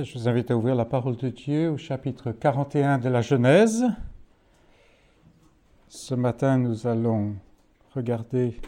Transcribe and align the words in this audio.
Je 0.00 0.16
vous 0.16 0.28
invite 0.28 0.52
à 0.52 0.56
ouvrir 0.56 0.76
la 0.76 0.84
parole 0.84 1.16
de 1.16 1.28
Dieu 1.28 1.70
au 1.72 1.76
chapitre 1.76 2.30
41 2.30 2.98
de 2.98 3.08
la 3.08 3.20
Genèse. 3.20 3.84
Ce 5.88 6.14
matin, 6.14 6.56
nous 6.56 6.86
allons 6.86 7.34
regarder 7.96 8.60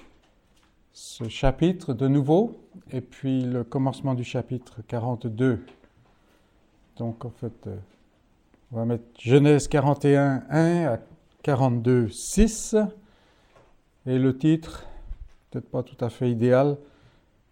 ce 0.93 1.29
chapitre 1.29 1.95
de 1.95 2.09
nouveau 2.09 2.61
et 2.91 3.01
puis 3.01 3.43
le 3.43 3.63
commencement 3.63 4.15
du 4.15 4.25
chapitre 4.25 4.81
42. 4.89 5.65
Donc 6.97 7.25
en 7.25 7.31
fait, 7.31 7.65
euh, 7.69 7.77
on 8.73 8.79
va 8.79 8.85
mettre 8.85 9.05
Genèse 9.17 9.69
41, 9.69 10.43
1 10.51 10.87
à 10.87 10.99
42, 11.45 12.09
6. 12.09 12.75
Et 14.05 14.19
le 14.19 14.37
titre, 14.37 14.85
peut-être 15.49 15.71
pas 15.71 15.85
tout 15.85 16.05
à 16.05 16.11
fait 16.11 16.29
idéal, 16.29 16.77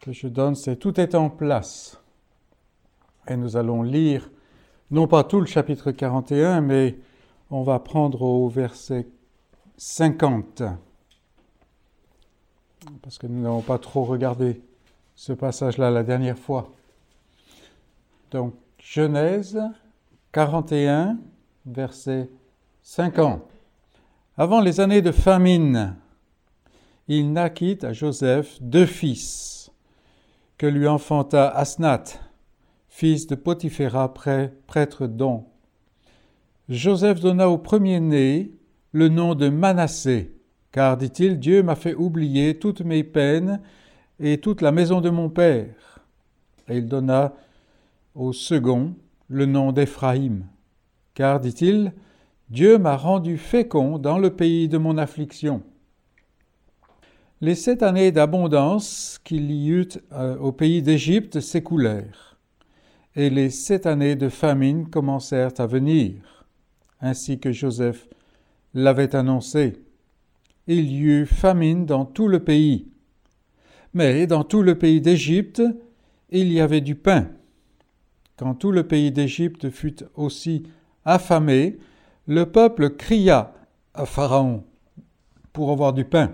que 0.01 0.11
je 0.11 0.27
donne, 0.27 0.57
c'est 0.57 0.75
Tout 0.75 0.99
est 0.99 1.15
en 1.15 1.31
place. 1.31 2.03
Et 3.29 3.37
nous 3.37 3.57
allons 3.57 3.83
lire, 3.83 4.31
non 4.91 5.07
pas 5.07 5.23
tout 5.23 5.41
le 5.41 5.47
chapitre 5.47 5.91
41, 5.93 6.63
mais 6.63 6.99
on 7.51 7.63
va 7.63 7.79
prendre 7.79 8.23
au 8.23 8.49
verset 8.49 9.07
50. 9.77 10.63
Parce 13.03 13.19
que 13.19 13.27
nous 13.27 13.43
n'avons 13.43 13.61
pas 13.61 13.79
trop 13.79 14.05
regardé 14.05 14.63
ce 15.15 15.35
passage-là 15.35 15.91
la 15.91 16.03
dernière 16.03 16.39
fois. 16.39 16.73
Donc, 18.31 18.55
Genèse 18.79 19.61
41, 20.33 21.19
verset 21.67 22.31
50. 22.83 23.43
Avant 24.39 24.61
les 24.61 24.81
années 24.81 25.03
de 25.03 25.13
famine, 25.13 25.97
il 27.09 27.33
naquit 27.33 27.79
à 27.83 27.93
Joseph 27.93 28.57
deux 28.63 28.87
fils, 28.87 29.71
que 30.57 30.67
lui 30.67 30.89
enfanta 30.89 31.49
Asnath, 31.49 32.21
fils 32.99 33.29
de 33.29 33.37
Potiphéra, 33.37 34.13
prêtre 34.13 35.07
d'On. 35.07 35.45
Joseph 36.69 37.21
donna 37.21 37.49
au 37.49 37.57
premier-né 37.57 38.51
le 38.91 39.09
nom 39.09 39.37
de 39.37 39.49
Manassé, 39.49 40.35
car, 40.73 40.97
dit-il, 40.97 41.39
Dieu 41.39 41.63
m'a 41.63 41.77
fait 41.77 41.95
oublier 41.95 42.59
toutes 42.59 42.81
mes 42.81 43.05
peines 43.05 43.61
et 44.19 44.39
toute 44.39 44.63
la 44.63 44.73
maison 44.73 45.01
de 45.01 45.11
mon 45.11 45.31
père. 45.31 46.01
Et 46.69 46.79
il 46.79 46.87
donna 46.87 47.35
au 48.17 48.33
second 48.33 48.97
le 49.29 49.47
nom 49.47 49.71
d'Éphraïm, 49.71 50.47
car, 51.15 51.39
dit-il, 51.39 51.93
Dieu 52.51 52.79
m'a 52.79 52.97
rendu 52.97 53.39
fécond 53.39 54.01
dans 54.01 54.19
le 54.19 54.31
pays 54.31 54.67
de 54.67 54.77
mon 54.77 54.99
affliction. 54.99 55.63
Les 57.41 57.55
sept 57.55 57.85
années 57.85 58.11
d'abondance 58.11 59.21
qu'il 59.23 59.53
y 59.53 59.69
eut 59.69 59.87
euh, 60.11 60.37
au 60.39 60.51
pays 60.51 60.83
d'Égypte 60.83 61.39
s'écoulèrent 61.39 62.28
et 63.17 63.31
les 63.31 63.51
sept 63.51 63.87
années 63.87 64.17
de 64.17 64.29
famine 64.29 64.89
commencèrent 64.89 65.59
à 65.59 65.67
venir, 65.67 66.47
ainsi 67.01 67.39
que 67.39 67.53
Joseph 67.53 68.09
l'avait 68.75 69.15
annoncé. 69.17 69.83
Il 70.67 70.91
y 70.93 71.01
eut 71.01 71.27
famine 71.27 71.87
dans 71.87 72.05
tout 72.05 72.29
le 72.29 72.45
pays. 72.45 72.89
Mais 73.95 74.27
dans 74.27 74.45
tout 74.45 74.63
le 74.63 74.77
pays 74.77 75.01
d'Égypte, 75.01 75.63
il 76.31 76.53
y 76.53 76.61
avait 76.61 76.83
du 76.83 76.95
pain. 76.95 77.29
Quand 78.37 78.55
tout 78.55 78.71
le 78.71 78.87
pays 78.87 79.11
d'Égypte 79.11 79.71
fut 79.71 80.05
aussi 80.15 80.65
affamé, 81.05 81.79
le 82.27 82.45
peuple 82.45 82.91
cria 82.91 83.55
à 83.95 84.05
Pharaon 84.05 84.65
pour 85.53 85.71
avoir 85.71 85.93
du 85.93 86.05
pain. 86.05 86.33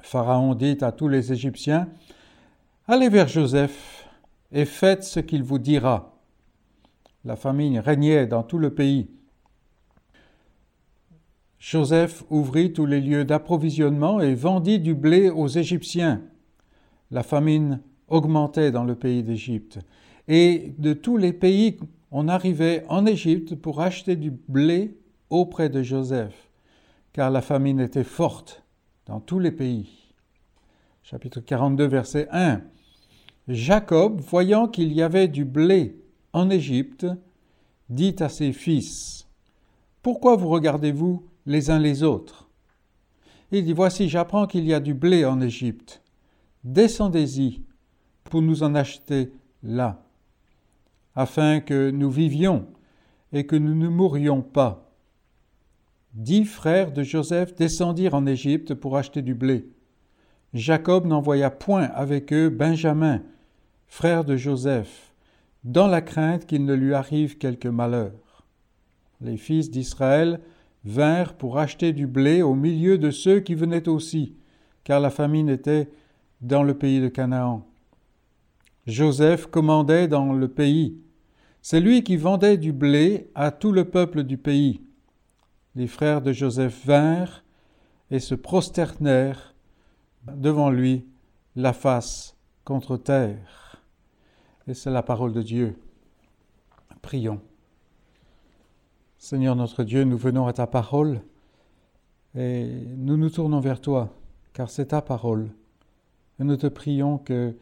Pharaon 0.00 0.54
dit 0.54 0.76
à 0.82 0.92
tous 0.92 1.08
les 1.08 1.32
Égyptiens, 1.32 1.88
Allez 2.88 3.08
vers 3.08 3.28
Joseph 3.28 3.95
et 4.52 4.64
faites 4.64 5.04
ce 5.04 5.20
qu'il 5.20 5.42
vous 5.42 5.58
dira. 5.58 6.20
La 7.24 7.36
famine 7.36 7.78
régnait 7.78 8.26
dans 8.26 8.42
tout 8.42 8.58
le 8.58 8.74
pays. 8.74 9.10
Joseph 11.58 12.22
ouvrit 12.30 12.72
tous 12.72 12.86
les 12.86 13.00
lieux 13.00 13.24
d'approvisionnement 13.24 14.20
et 14.20 14.34
vendit 14.34 14.78
du 14.78 14.94
blé 14.94 15.30
aux 15.30 15.48
Égyptiens. 15.48 16.22
La 17.10 17.22
famine 17.22 17.80
augmentait 18.08 18.70
dans 18.70 18.84
le 18.84 18.94
pays 18.94 19.22
d'Égypte. 19.22 19.80
Et 20.28 20.74
de 20.78 20.92
tous 20.92 21.16
les 21.16 21.32
pays, 21.32 21.78
on 22.10 22.28
arrivait 22.28 22.84
en 22.88 23.06
Égypte 23.06 23.56
pour 23.56 23.80
acheter 23.80 24.16
du 24.16 24.30
blé 24.30 24.96
auprès 25.30 25.68
de 25.68 25.82
Joseph, 25.82 26.50
car 27.12 27.30
la 27.30 27.42
famine 27.42 27.80
était 27.80 28.04
forte 28.04 28.62
dans 29.06 29.20
tous 29.20 29.38
les 29.38 29.50
pays. 29.50 30.12
Chapitre 31.02 31.40
42, 31.40 31.86
verset 31.86 32.28
1. 32.30 32.60
Jacob, 33.48 34.20
voyant 34.20 34.66
qu'il 34.66 34.92
y 34.92 35.02
avait 35.02 35.28
du 35.28 35.44
blé 35.44 36.00
en 36.32 36.50
Égypte, 36.50 37.06
dit 37.88 38.16
à 38.18 38.28
ses 38.28 38.52
fils, 38.52 39.28
Pourquoi 40.02 40.36
vous 40.36 40.48
regardez-vous 40.48 41.24
les 41.46 41.70
uns 41.70 41.78
les 41.78 42.02
autres? 42.02 42.48
Il 43.52 43.64
dit, 43.64 43.72
Voici, 43.72 44.08
j'apprends 44.08 44.46
qu'il 44.46 44.66
y 44.66 44.74
a 44.74 44.80
du 44.80 44.94
blé 44.94 45.24
en 45.24 45.40
Égypte. 45.40 46.02
Descendez-y 46.64 47.62
pour 48.24 48.42
nous 48.42 48.64
en 48.64 48.74
acheter 48.74 49.32
là, 49.62 50.02
afin 51.14 51.60
que 51.60 51.90
nous 51.90 52.10
vivions 52.10 52.66
et 53.32 53.46
que 53.46 53.54
nous 53.54 53.74
ne 53.74 53.88
mourions 53.88 54.42
pas. 54.42 54.90
Dix 56.14 56.44
frères 56.44 56.90
de 56.90 57.04
Joseph 57.04 57.54
descendirent 57.54 58.14
en 58.14 58.26
Égypte 58.26 58.74
pour 58.74 58.96
acheter 58.96 59.22
du 59.22 59.34
blé. 59.34 59.68
Jacob 60.54 61.06
n'envoya 61.06 61.50
point 61.50 61.84
avec 61.94 62.32
eux 62.32 62.48
Benjamin, 62.48 63.22
frère 63.88 64.24
de 64.24 64.36
Joseph, 64.36 65.12
dans 65.64 65.86
la 65.86 66.00
crainte 66.00 66.46
qu'il 66.46 66.64
ne 66.64 66.74
lui 66.74 66.94
arrive 66.94 67.38
quelque 67.38 67.68
malheur. 67.68 68.44
Les 69.20 69.36
fils 69.36 69.70
d'Israël 69.70 70.40
vinrent 70.84 71.34
pour 71.34 71.58
acheter 71.58 71.92
du 71.92 72.06
blé 72.06 72.42
au 72.42 72.54
milieu 72.54 72.98
de 72.98 73.10
ceux 73.10 73.40
qui 73.40 73.54
venaient 73.54 73.88
aussi, 73.88 74.34
car 74.84 75.00
la 75.00 75.10
famine 75.10 75.48
était 75.48 75.88
dans 76.40 76.62
le 76.62 76.74
pays 76.74 77.00
de 77.00 77.08
Canaan. 77.08 77.66
Joseph 78.86 79.46
commandait 79.46 80.06
dans 80.06 80.32
le 80.32 80.48
pays. 80.48 80.96
C'est 81.60 81.80
lui 81.80 82.04
qui 82.04 82.16
vendait 82.16 82.56
du 82.56 82.72
blé 82.72 83.30
à 83.34 83.50
tout 83.50 83.72
le 83.72 83.86
peuple 83.86 84.22
du 84.22 84.36
pays. 84.38 84.80
Les 85.74 85.88
frères 85.88 86.22
de 86.22 86.32
Joseph 86.32 86.86
vinrent 86.86 87.42
et 88.12 88.20
se 88.20 88.36
prosternèrent 88.36 89.54
devant 90.34 90.70
lui, 90.70 91.04
la 91.56 91.72
face 91.72 92.36
contre 92.64 92.96
terre. 92.96 93.65
Et 94.68 94.74
c'est 94.74 94.90
la 94.90 95.02
parole 95.02 95.32
de 95.32 95.42
Dieu. 95.42 95.78
Prions. 97.00 97.40
Seigneur 99.16 99.54
notre 99.54 99.84
Dieu, 99.84 100.02
nous 100.02 100.16
venons 100.16 100.48
à 100.48 100.52
ta 100.52 100.66
parole 100.66 101.20
et 102.34 102.66
nous 102.96 103.16
nous 103.16 103.30
tournons 103.30 103.60
vers 103.60 103.80
toi, 103.80 104.12
car 104.52 104.68
c'est 104.68 104.86
ta 104.86 105.02
parole. 105.02 105.50
Et 106.40 106.44
nous 106.44 106.56
te 106.56 106.66
prions 106.66 107.18
que 107.18 107.54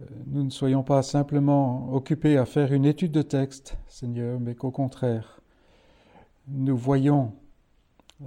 euh, 0.00 0.04
nous 0.26 0.42
ne 0.42 0.50
soyons 0.50 0.82
pas 0.82 1.02
simplement 1.02 1.92
occupés 1.92 2.38
à 2.38 2.46
faire 2.46 2.72
une 2.72 2.86
étude 2.86 3.12
de 3.12 3.22
texte, 3.22 3.76
Seigneur, 3.86 4.40
mais 4.40 4.54
qu'au 4.54 4.70
contraire, 4.70 5.42
nous 6.48 6.76
voyons 6.76 7.34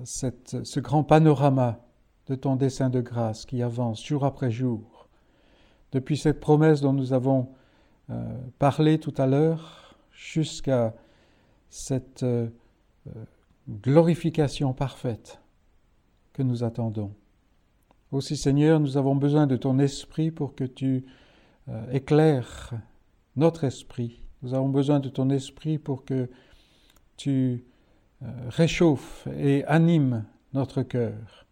ce 0.03 0.79
grand 0.79 1.03
panorama 1.03 1.79
de 2.27 2.35
ton 2.35 2.55
dessein 2.55 2.91
de 2.91 3.01
grâce 3.01 3.45
qui 3.45 3.63
avance 3.63 4.05
jour 4.05 4.25
après 4.25 4.51
jour. 4.51 5.09
Depuis 5.91 6.17
cette 6.17 6.39
promesse 6.39 6.81
dont 6.81 6.93
nous 6.93 7.13
avons 7.13 7.49
euh, 8.11 8.15
parler 8.59 8.99
tout 8.99 9.13
à 9.17 9.25
l'heure 9.25 9.95
jusqu'à 10.11 10.93
cette 11.69 12.23
euh, 12.23 12.49
euh, 13.07 13.23
glorification 13.69 14.73
parfaite 14.73 15.39
que 16.33 16.43
nous 16.43 16.65
attendons. 16.65 17.13
Aussi 18.11 18.35
Seigneur, 18.35 18.81
nous 18.81 18.97
avons 18.97 19.15
besoin 19.15 19.47
de 19.47 19.55
ton 19.55 19.79
esprit 19.79 20.29
pour 20.29 20.55
que 20.55 20.65
tu 20.65 21.05
éclaires 21.93 22.73
notre 23.37 23.63
esprit. 23.63 24.21
Nous 24.41 24.53
avons 24.53 24.67
besoin 24.67 24.99
de 24.99 25.07
ton 25.07 25.29
esprit 25.29 25.77
pour 25.77 26.03
que 26.03 26.29
tu 27.15 27.63
réchauffes 28.49 29.27
et 29.37 29.63
animes 29.65 30.25
notre 30.53 30.83
cœur, 30.83 31.45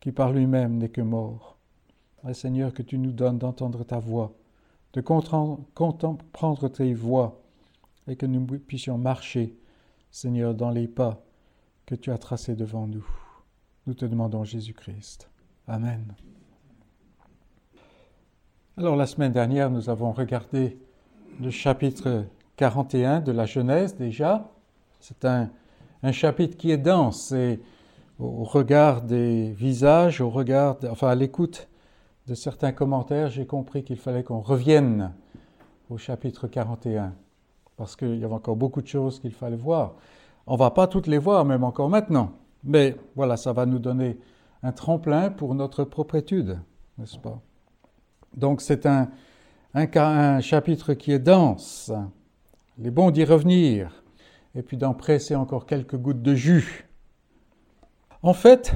qui 0.00 0.10
par 0.10 0.32
lui-même 0.32 0.78
n'est 0.78 0.88
que 0.88 1.02
mort. 1.02 1.56
Seigneur, 2.32 2.74
que 2.74 2.82
tu 2.82 2.98
nous 2.98 3.12
donnes 3.12 3.38
d'entendre 3.38 3.84
ta 3.84 4.00
voix 4.00 4.34
de 4.96 5.02
comprendre 5.02 6.68
tes 6.68 6.94
voies 6.94 7.38
et 8.08 8.16
que 8.16 8.24
nous 8.24 8.46
puissions 8.46 8.96
marcher, 8.96 9.54
Seigneur, 10.10 10.54
dans 10.54 10.70
les 10.70 10.88
pas 10.88 11.22
que 11.84 11.94
tu 11.94 12.10
as 12.10 12.16
tracés 12.16 12.56
devant 12.56 12.86
nous. 12.86 13.06
Nous 13.86 13.92
te 13.92 14.06
demandons 14.06 14.42
Jésus-Christ. 14.42 15.28
Amen. 15.68 16.14
Alors 18.78 18.96
la 18.96 19.06
semaine 19.06 19.32
dernière, 19.32 19.70
nous 19.70 19.90
avons 19.90 20.12
regardé 20.12 20.78
le 21.42 21.50
chapitre 21.50 22.24
41 22.56 23.20
de 23.20 23.32
la 23.32 23.44
Genèse 23.44 23.96
déjà. 23.96 24.50
C'est 25.00 25.26
un, 25.26 25.50
un, 26.02 26.12
chapitre 26.12 26.56
qui 26.56 26.70
est 26.70 26.78
dense 26.78 27.32
et 27.32 27.60
au 28.18 28.44
regard 28.44 29.02
des 29.02 29.52
visages, 29.52 30.22
au 30.22 30.30
regard, 30.30 30.78
enfin 30.90 31.08
à 31.08 31.14
l'écoute 31.14 31.68
de 32.26 32.34
certains 32.34 32.72
commentaires, 32.72 33.28
j'ai 33.30 33.46
compris 33.46 33.84
qu'il 33.84 33.98
fallait 33.98 34.24
qu'on 34.24 34.40
revienne 34.40 35.12
au 35.88 35.96
chapitre 35.96 36.48
41 36.48 37.14
parce 37.76 37.94
qu'il 37.94 38.18
y 38.18 38.24
avait 38.24 38.34
encore 38.34 38.56
beaucoup 38.56 38.82
de 38.82 38.86
choses 38.86 39.20
qu'il 39.20 39.32
fallait 39.32 39.56
voir. 39.56 39.94
On 40.46 40.54
ne 40.54 40.58
va 40.58 40.70
pas 40.70 40.86
toutes 40.88 41.06
les 41.06 41.18
voir, 41.18 41.44
même 41.44 41.62
encore 41.62 41.88
maintenant. 41.88 42.32
Mais 42.64 42.96
voilà, 43.14 43.36
ça 43.36 43.52
va 43.52 43.66
nous 43.66 43.78
donner 43.78 44.18
un 44.62 44.72
tremplin 44.72 45.30
pour 45.30 45.54
notre 45.54 45.84
propre 45.84 46.16
étude, 46.16 46.58
n'est-ce 46.98 47.18
pas? 47.18 47.40
Donc 48.36 48.60
c'est 48.60 48.86
un, 48.86 49.08
chapitre 50.40 50.94
qui 50.94 51.12
est 51.12 51.18
dense. 51.18 51.92
Il 52.78 52.86
est 52.86 52.90
bon 52.90 53.10
d'y 53.10 53.24
revenir 53.24 54.02
et 54.54 54.62
puis 54.62 54.76
d'en 54.76 54.94
presser 54.94 55.36
encore 55.36 55.66
quelques 55.66 55.96
gouttes 55.96 56.22
de 56.22 56.34
jus. 56.34 56.88
En 58.22 58.32
fait, 58.32 58.74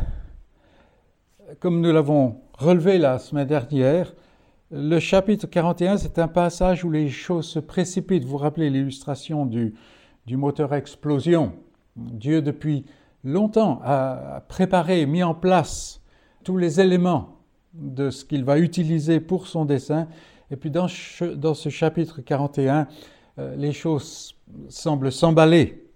comme 1.58 1.80
nous 1.80 1.92
l'avons 1.92 2.40
relevé 2.60 2.98
la 2.98 3.18
semaine 3.18 3.46
dernière, 3.46 4.12
le 4.70 4.98
chapitre 4.98 5.46
41, 5.46 5.96
c'est 5.96 6.18
un 6.18 6.28
passage 6.28 6.84
où 6.84 6.90
les 6.90 7.08
choses 7.08 7.46
se 7.46 7.58
précipitent. 7.58 8.24
Vous 8.24 8.32
vous 8.32 8.36
rappelez 8.36 8.68
l'illustration 8.68 9.46
du, 9.46 9.74
moteur 10.28 10.74
explosion. 10.74 11.54
Dieu, 11.96 12.42
depuis 12.42 12.84
longtemps, 13.24 13.80
a 13.82 14.44
préparé, 14.46 15.06
mis 15.06 15.22
en 15.22 15.34
place 15.34 16.02
tous 16.44 16.58
les 16.58 16.80
éléments 16.80 17.38
de 17.72 18.10
ce 18.10 18.26
qu'il 18.26 18.44
va 18.44 18.58
utiliser 18.58 19.20
pour 19.20 19.46
son 19.46 19.64
dessein. 19.64 20.06
Et 20.50 20.56
puis 20.56 20.70
dans, 20.70 20.86
dans 21.36 21.54
ce 21.54 21.70
chapitre 21.70 22.20
41, 22.20 22.86
euh, 23.38 23.56
les 23.56 23.72
choses 23.72 24.34
semblent 24.68 25.10
s'emballer. 25.10 25.88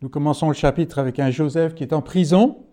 Nous 0.00 0.08
commençons 0.08 0.48
le 0.48 0.54
chapitre 0.54 0.98
avec 0.98 1.18
un 1.18 1.30
Joseph 1.30 1.74
qui 1.74 1.82
est 1.84 1.92
en 1.92 2.00
prison, 2.00 2.64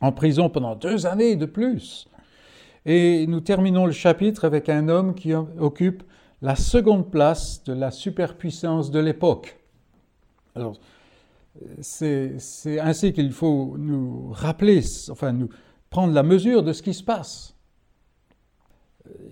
en 0.00 0.10
prison 0.10 0.50
pendant 0.50 0.74
deux 0.74 1.06
années 1.06 1.36
de 1.36 1.46
plus. 1.46 2.08
Et 2.84 3.26
nous 3.26 3.40
terminons 3.40 3.86
le 3.86 3.92
chapitre 3.92 4.44
avec 4.44 4.68
un 4.68 4.88
homme 4.88 5.14
qui 5.14 5.34
occupe 5.34 6.02
la 6.40 6.56
seconde 6.56 7.10
place 7.10 7.62
de 7.64 7.72
la 7.72 7.90
superpuissance 7.90 8.90
de 8.90 8.98
l'époque. 8.98 9.58
Alors, 10.56 10.78
c'est 11.80 12.36
ainsi 12.80 13.12
qu'il 13.12 13.32
faut 13.32 13.76
nous 13.78 14.30
rappeler, 14.32 14.82
enfin 15.10 15.32
nous 15.32 15.48
prendre 15.90 16.12
la 16.12 16.22
mesure 16.22 16.62
de 16.62 16.72
ce 16.72 16.82
qui 16.82 16.94
se 16.94 17.04
passe. 17.04 17.54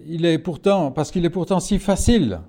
Il 0.06 0.24
est 0.24 0.38
pourtant, 0.38 0.92
parce 0.92 1.10
qu'il 1.10 1.24
est 1.24 1.30
pourtant 1.30 1.58
si 1.58 1.78
facile, 1.78 2.40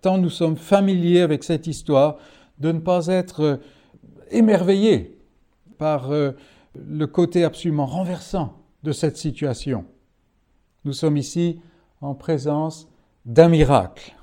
tant 0.00 0.18
nous 0.18 0.30
sommes 0.30 0.56
familiers 0.56 1.20
avec 1.20 1.44
cette 1.44 1.66
histoire, 1.66 2.16
de 2.58 2.72
ne 2.72 2.78
pas 2.78 3.08
être 3.08 3.60
émerveillés 4.30 5.18
par 5.78 6.10
euh, 6.10 6.32
le 6.74 7.06
côté 7.06 7.44
absolument 7.44 7.86
renversant 7.86 8.54
de 8.82 8.92
cette 8.92 9.16
situation. 9.16 9.84
Nous 10.86 10.92
sommes 10.92 11.16
ici 11.16 11.58
en 12.00 12.14
présence 12.14 12.88
d'un 13.24 13.48
miracle 13.48 14.14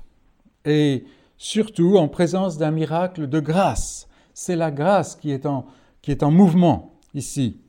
et 0.64 1.04
surtout 1.36 1.98
en 1.98 2.08
présence 2.08 2.56
d'un 2.56 2.70
miracle 2.70 3.28
de 3.28 3.38
grâce. 3.38 4.08
C'est 4.32 4.56
la 4.56 4.70
grâce 4.70 5.14
qui 5.14 5.30
est, 5.30 5.44
en, 5.44 5.66
qui 6.00 6.10
est 6.10 6.22
en 6.22 6.30
mouvement 6.30 6.94
ici. 7.12 7.60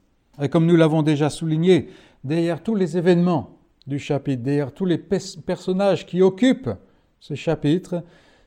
Et 0.41 0.47
comme 0.47 0.65
nous 0.65 0.77
l'avons 0.77 1.01
déjà 1.01 1.29
souligné, 1.29 1.89
derrière 2.23 2.63
tous 2.63 2.73
les 2.73 2.97
événements 2.97 3.57
du 3.85 3.99
chapitre, 3.99 4.43
derrière 4.43 4.73
tous 4.73 4.85
les 4.85 4.97
personnages 4.97 6.05
qui 6.05 6.21
occupent 6.21 6.71
ce 7.19 7.35
chapitre, 7.35 8.01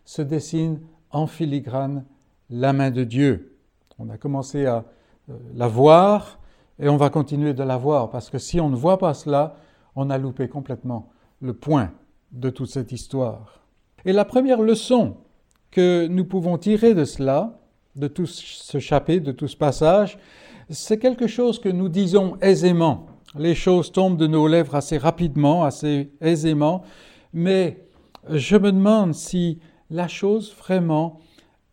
se 0.07 0.23
dessine 0.23 0.81
en 1.11 1.27
filigrane 1.27 2.07
la 2.49 2.73
main 2.73 2.91
de 2.91 3.05
Dieu. 3.05 3.59
On 3.99 4.09
a 4.09 4.17
commencé 4.17 4.65
à 4.65 4.87
euh, 5.29 5.37
la 5.55 5.69
voir 5.69 6.39
et 6.79 6.89
on 6.89 6.97
va 6.97 7.11
continuer 7.11 7.53
de 7.53 7.63
la 7.63 7.77
voir 7.77 8.09
parce 8.09 8.31
que 8.31 8.39
si 8.39 8.59
on 8.61 8.71
ne 8.71 8.77
voit 8.77 8.99
pas 8.99 9.13
cela, 9.13 9.55
on 9.99 10.11
a 10.11 10.19
loupé 10.19 10.47
complètement 10.47 11.11
le 11.41 11.53
point 11.53 11.93
de 12.31 12.51
toute 12.51 12.71
cette 12.71 12.93
histoire. 12.93 13.65
Et 14.05 14.13
la 14.13 14.25
première 14.25 14.63
leçon 14.63 15.17
que 15.73 16.07
nous 16.07 16.25
pouvons 16.25 16.57
tirer 16.57 16.95
de 16.95 17.05
cela, 17.05 17.59
de 17.97 18.07
tout 18.07 18.27
ce 18.27 18.79
chapitre, 18.79 19.27
de 19.27 19.33
tout 19.33 19.49
ce 19.49 19.57
passage, 19.57 20.17
c'est 20.71 20.99
quelque 20.99 21.27
chose 21.27 21.59
que 21.59 21.69
nous 21.69 21.89
disons 21.89 22.37
aisément. 22.41 23.07
Les 23.35 23.57
choses 23.57 23.91
tombent 23.91 24.17
de 24.17 24.29
nos 24.29 24.47
lèvres 24.47 24.77
assez 24.77 24.99
rapidement, 24.99 25.65
assez 25.65 26.13
aisément, 26.21 26.85
mais 27.33 27.89
je 28.31 28.57
me 28.57 28.71
demande 28.71 29.15
si 29.15 29.59
la 29.91 30.07
chose 30.07 30.55
vraiment 30.55 31.19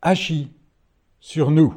agit 0.01 0.51
sur 1.19 1.51
nous. 1.51 1.75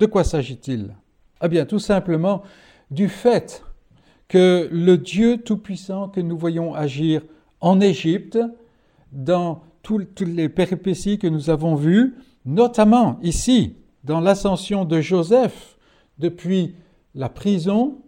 De 0.00 0.04
quoi 0.04 0.22
s'agit-il? 0.22 0.94
Eh 1.42 1.48
bien, 1.48 1.64
tout 1.64 1.78
simplement 1.78 2.42
du 2.90 3.08
fait 3.08 3.64
que 4.34 4.68
le 4.72 4.98
Dieu 4.98 5.36
Tout-Puissant 5.36 6.08
que 6.08 6.20
nous 6.20 6.36
voyons 6.36 6.74
agir 6.74 7.22
en 7.60 7.80
Égypte, 7.80 8.36
dans 9.12 9.62
toutes 9.82 10.22
les 10.22 10.48
péripéties 10.48 11.20
que 11.20 11.28
nous 11.28 11.50
avons 11.50 11.76
vues, 11.76 12.16
notamment 12.44 13.20
ici, 13.22 13.76
dans 14.02 14.18
l'ascension 14.18 14.84
de 14.84 15.00
Joseph, 15.00 15.78
depuis 16.18 16.74
la 17.14 17.28
prison, 17.28 17.98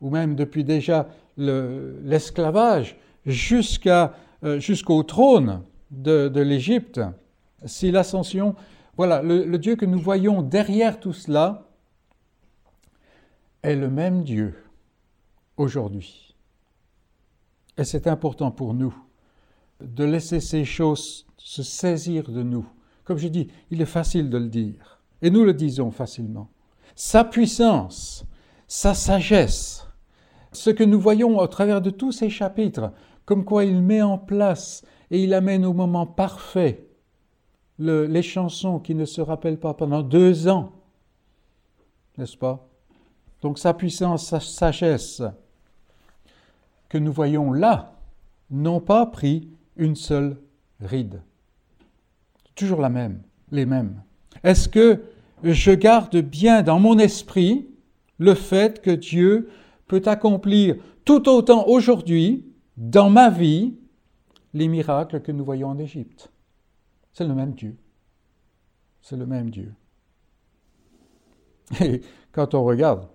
ou 0.00 0.08
même 0.08 0.36
depuis 0.36 0.64
déjà 0.64 1.06
l'esclavage, 1.36 2.96
euh, 3.26 4.58
jusqu'au 4.58 5.02
trône 5.02 5.60
de, 5.90 6.40
l'Égypte, 6.40 7.02
si 7.66 7.90
l'ascension, 7.90 8.54
voilà, 8.96 9.20
le 9.20 9.58
Dieu 9.58 9.76
que 9.76 9.84
nous 9.84 10.00
voyons 10.00 10.40
derrière 10.40 10.98
tout 10.98 11.12
cela 11.12 11.68
est 13.62 13.76
le 13.76 13.90
même 13.90 14.22
Dieu 14.22 14.63
aujourd'hui. 15.56 16.34
Et 17.76 17.84
c'est 17.84 18.06
important 18.06 18.50
pour 18.50 18.74
nous 18.74 18.94
de 19.80 20.04
laisser 20.04 20.40
ces 20.40 20.64
choses 20.64 21.26
se 21.36 21.62
saisir 21.62 22.30
de 22.30 22.42
nous. 22.42 22.66
Comme 23.04 23.18
je 23.18 23.28
dis, 23.28 23.48
il 23.70 23.82
est 23.82 23.86
facile 23.86 24.30
de 24.30 24.38
le 24.38 24.48
dire, 24.48 25.00
et 25.20 25.30
nous 25.30 25.44
le 25.44 25.52
disons 25.52 25.90
facilement. 25.90 26.48
Sa 26.94 27.24
puissance, 27.24 28.24
sa 28.66 28.94
sagesse, 28.94 29.86
ce 30.52 30.70
que 30.70 30.84
nous 30.84 31.00
voyons 31.00 31.38
au 31.38 31.46
travers 31.46 31.82
de 31.82 31.90
tous 31.90 32.12
ces 32.12 32.30
chapitres, 32.30 32.92
comme 33.24 33.44
quoi 33.44 33.64
il 33.64 33.82
met 33.82 34.02
en 34.02 34.18
place 34.18 34.84
et 35.10 35.22
il 35.22 35.34
amène 35.34 35.64
au 35.66 35.72
moment 35.72 36.06
parfait 36.06 36.88
les 37.78 38.22
chansons 38.22 38.78
qui 38.78 38.94
ne 38.94 39.04
se 39.04 39.20
rappellent 39.20 39.58
pas 39.58 39.74
pendant 39.74 40.02
deux 40.02 40.48
ans, 40.48 40.72
n'est-ce 42.16 42.36
pas? 42.36 42.68
Donc 43.42 43.58
sa 43.58 43.74
puissance, 43.74 44.28
sa 44.28 44.40
sagesse, 44.40 45.22
que 46.94 46.98
nous 47.00 47.12
voyons 47.12 47.52
là 47.52 47.98
n'ont 48.50 48.78
pas 48.78 49.04
pris 49.04 49.48
une 49.74 49.96
seule 49.96 50.36
ride. 50.78 51.22
Toujours 52.54 52.80
la 52.80 52.88
même, 52.88 53.20
les 53.50 53.66
mêmes. 53.66 54.00
Est-ce 54.44 54.68
que 54.68 55.02
je 55.42 55.72
garde 55.72 56.16
bien 56.18 56.62
dans 56.62 56.78
mon 56.78 56.96
esprit 57.00 57.68
le 58.18 58.34
fait 58.34 58.80
que 58.80 58.92
Dieu 58.92 59.50
peut 59.88 60.02
accomplir 60.06 60.76
tout 61.04 61.28
autant 61.28 61.66
aujourd'hui, 61.66 62.46
dans 62.76 63.10
ma 63.10 63.28
vie, 63.28 63.74
les 64.52 64.68
miracles 64.68 65.20
que 65.20 65.32
nous 65.32 65.44
voyons 65.44 65.70
en 65.70 65.78
Égypte? 65.80 66.30
C'est 67.12 67.26
le 67.26 67.34
même 67.34 67.54
Dieu. 67.54 67.76
C'est 69.02 69.16
le 69.16 69.26
même 69.26 69.50
Dieu. 69.50 69.74
Et 71.80 72.02
quand 72.30 72.54
on 72.54 72.62
regarde, 72.62 73.08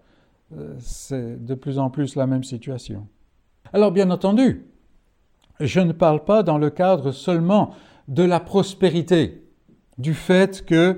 euh, 0.52 0.76
c'est 0.80 1.46
de 1.46 1.56
plus 1.56 1.80
en 1.80 1.90
plus 1.90 2.16
la 2.16 2.28
même 2.28 2.44
situation. 2.44 3.08
Alors 3.74 3.92
bien 3.92 4.10
entendu, 4.10 4.66
je 5.60 5.80
ne 5.80 5.92
parle 5.92 6.24
pas 6.24 6.42
dans 6.44 6.58
le 6.58 6.70
cadre 6.70 7.12
seulement 7.12 7.72
de 8.08 8.24
la 8.24 8.40
prospérité, 8.40 9.44
du 9.98 10.14
fait 10.14 10.66
que 10.66 10.98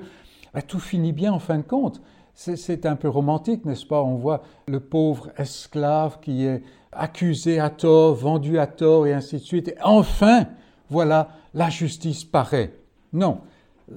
bah, 0.54 0.62
tout 0.62 0.80
finit 0.80 1.12
bien 1.12 1.34
en 1.34 1.40
fin 1.40 1.58
de 1.58 1.64
compte. 1.64 2.02
C'est 2.34 2.86
un 2.86 2.96
peu 2.96 3.10
romantique, 3.10 3.66
n'est-ce 3.66 3.86
pas? 3.86 4.02
On 4.02 4.16
voit 4.16 4.42
le 4.68 4.80
pauvre 4.80 5.30
esclave 5.38 6.20
qui 6.22 6.46
est 6.46 6.64
accusé 6.92 7.60
à 7.60 7.70
tort, 7.70 8.16
vendu 8.16 8.58
à 8.58 8.68
tort, 8.68 9.06
et 9.06 9.14
ainsi 9.14 9.36
de 9.36 9.42
suite. 9.42 9.68
Et 9.68 9.76
enfin, 9.84 10.48
voilà, 10.90 11.30
la 11.54 11.70
justice 11.70 12.24
paraît. 12.24 12.74
Non, 13.14 13.42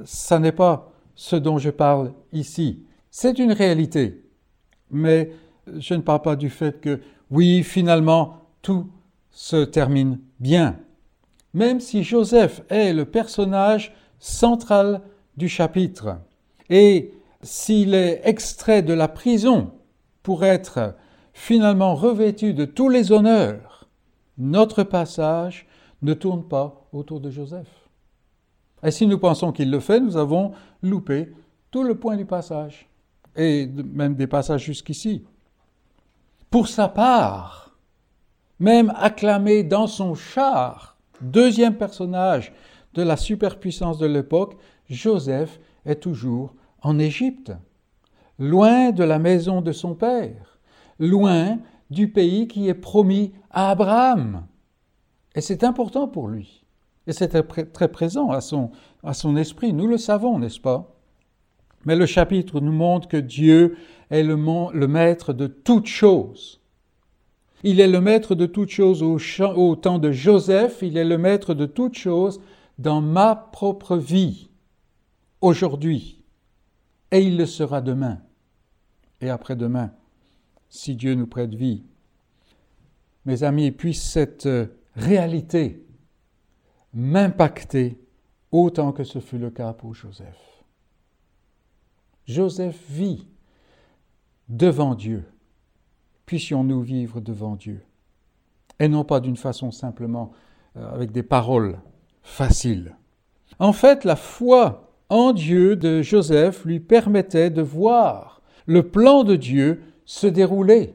ça 0.04 0.40
n'est 0.40 0.52
pas 0.52 0.92
ce 1.14 1.36
dont 1.36 1.58
je 1.58 1.70
parle 1.70 2.12
ici. 2.32 2.84
C'est 3.10 3.38
une 3.38 3.52
réalité. 3.52 4.24
Mais 4.90 5.30
je 5.78 5.94
ne 5.94 6.02
parle 6.02 6.22
pas 6.22 6.36
du 6.36 6.50
fait 6.50 6.80
que, 6.80 7.00
oui, 7.30 7.62
finalement, 7.62 8.43
tout 8.64 8.90
se 9.30 9.62
termine 9.64 10.18
bien. 10.40 10.80
Même 11.52 11.78
si 11.78 12.02
Joseph 12.02 12.62
est 12.68 12.92
le 12.92 13.04
personnage 13.04 13.94
central 14.18 15.02
du 15.36 15.48
chapitre, 15.48 16.18
et 16.70 17.12
s'il 17.42 17.94
est 17.94 18.22
extrait 18.24 18.82
de 18.82 18.94
la 18.94 19.06
prison 19.06 19.70
pour 20.22 20.44
être 20.44 20.96
finalement 21.32 21.94
revêtu 21.94 22.54
de 22.54 22.64
tous 22.64 22.88
les 22.88 23.12
honneurs, 23.12 23.88
notre 24.38 24.82
passage 24.82 25.66
ne 26.02 26.14
tourne 26.14 26.48
pas 26.48 26.88
autour 26.92 27.20
de 27.20 27.30
Joseph. 27.30 27.88
Et 28.82 28.90
si 28.90 29.06
nous 29.06 29.18
pensons 29.18 29.52
qu'il 29.52 29.70
le 29.70 29.80
fait, 29.80 30.00
nous 30.00 30.16
avons 30.16 30.52
loupé 30.82 31.32
tout 31.70 31.82
le 31.82 31.96
point 31.96 32.16
du 32.16 32.24
passage, 32.24 32.88
et 33.36 33.66
même 33.66 34.14
des 34.14 34.26
passages 34.26 34.64
jusqu'ici. 34.64 35.24
Pour 36.50 36.68
sa 36.68 36.88
part, 36.88 37.63
même 38.58 38.92
acclamé 38.96 39.62
dans 39.62 39.86
son 39.86 40.14
char. 40.14 40.96
Deuxième 41.20 41.76
personnage 41.76 42.52
de 42.94 43.02
la 43.02 43.16
superpuissance 43.16 43.98
de 43.98 44.06
l'époque, 44.06 44.56
Joseph 44.88 45.60
est 45.84 46.00
toujours 46.02 46.54
en 46.82 46.98
Égypte, 46.98 47.52
loin 48.38 48.90
de 48.90 49.04
la 49.04 49.18
maison 49.18 49.62
de 49.62 49.72
son 49.72 49.94
père, 49.94 50.58
loin 50.98 51.58
du 51.90 52.08
pays 52.08 52.46
qui 52.48 52.68
est 52.68 52.74
promis 52.74 53.32
à 53.50 53.70
Abraham. 53.70 54.46
Et 55.34 55.40
c'est 55.40 55.64
important 55.64 56.08
pour 56.08 56.28
lui. 56.28 56.64
Et 57.06 57.12
c'est 57.12 57.28
très 57.72 57.88
présent 57.88 58.30
à 58.30 58.40
son, 58.40 59.36
esprit. 59.36 59.72
Nous 59.72 59.86
le 59.86 59.98
savons, 59.98 60.38
n'est-ce 60.38 60.60
pas? 60.60 60.94
Mais 61.84 61.96
le 61.96 62.06
chapitre 62.06 62.60
nous 62.60 62.72
montre 62.72 63.08
que 63.08 63.18
Dieu 63.18 63.76
est 64.10 64.22
le 64.22 64.86
maître 64.86 65.32
de 65.32 65.46
toutes 65.46 65.86
choses. 65.86 66.63
Il 67.64 67.80
est 67.80 67.88
le 67.88 68.00
maître 68.00 68.34
de 68.34 68.46
toutes 68.46 68.70
choses 68.70 69.02
au, 69.02 69.74
temps 69.74 69.98
de 69.98 70.12
Joseph, 70.12 70.80
il 70.82 70.96
est 70.96 71.04
le 71.04 71.18
maître 71.18 71.54
de 71.54 71.66
toutes 71.66 71.96
choses 71.96 72.40
dans 72.78 73.00
ma 73.00 73.34
propre 73.34 73.96
vie, 73.96 74.50
aujourd'hui, 75.40 76.22
et 77.10 77.22
il 77.22 77.36
le 77.38 77.46
sera 77.46 77.80
demain 77.80 78.20
et 79.24 79.30
après-demain, 79.30 79.92
si 80.68 80.94
Dieu 80.94 81.14
nous 81.14 81.26
prête 81.26 81.54
vie. 81.54 81.82
Mes 83.24 83.42
amis, 83.42 83.70
puisse 83.70 84.02
cette 84.02 84.48
réalité 84.94 85.86
m'impacter 86.92 87.98
autant 88.52 88.92
que 88.92 89.04
ce 89.04 89.18
fut 89.18 89.38
le 89.38 89.50
cas 89.50 89.72
pour 89.72 89.94
Joseph. 89.94 90.64
Joseph 92.26 92.78
vit 92.90 93.26
devant 94.48 94.94
Dieu. 94.94 95.24
Puissions-nous 96.26 96.80
vivre 96.82 97.20
devant 97.20 97.56
Dieu. 97.56 97.82
Et 98.80 98.88
non 98.88 99.04
pas 99.04 99.20
d'une 99.20 99.36
façon 99.36 99.70
simplement 99.70 100.32
euh, 100.76 100.92
avec 100.92 101.12
des 101.12 101.22
paroles 101.22 101.78
faciles. 102.22 102.96
En 103.58 103.72
fait, 103.72 104.04
la 104.04 104.16
foi 104.16 104.90
en 105.08 105.32
Dieu 105.32 105.76
de 105.76 106.02
Joseph 106.02 106.64
lui 106.64 106.80
permettait 106.80 107.50
de 107.50 107.62
voir 107.62 108.42
le 108.66 108.88
plan 108.88 109.24
de 109.24 109.36
Dieu 109.36 109.82
se 110.04 110.26
dérouler, 110.26 110.94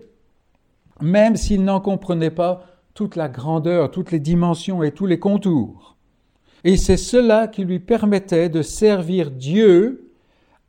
même 1.02 1.36
s'il 1.36 1.64
n'en 1.64 1.80
comprenait 1.80 2.32
pas 2.32 2.66
toute 2.94 3.16
la 3.16 3.30
grandeur, 3.30 3.92
toutes 3.92 4.12
les 4.12 4.20
dimensions 4.20 4.84
et 4.84 4.92
tous 4.92 5.06
les 5.06 5.20
contours. 5.20 5.96
Et 6.64 6.76
c'est 6.76 6.98
cela 6.98 7.48
qui 7.48 7.64
lui 7.64 7.80
permettait 7.80 8.50
de 8.50 8.62
servir 8.62 9.32
Dieu 9.32 10.12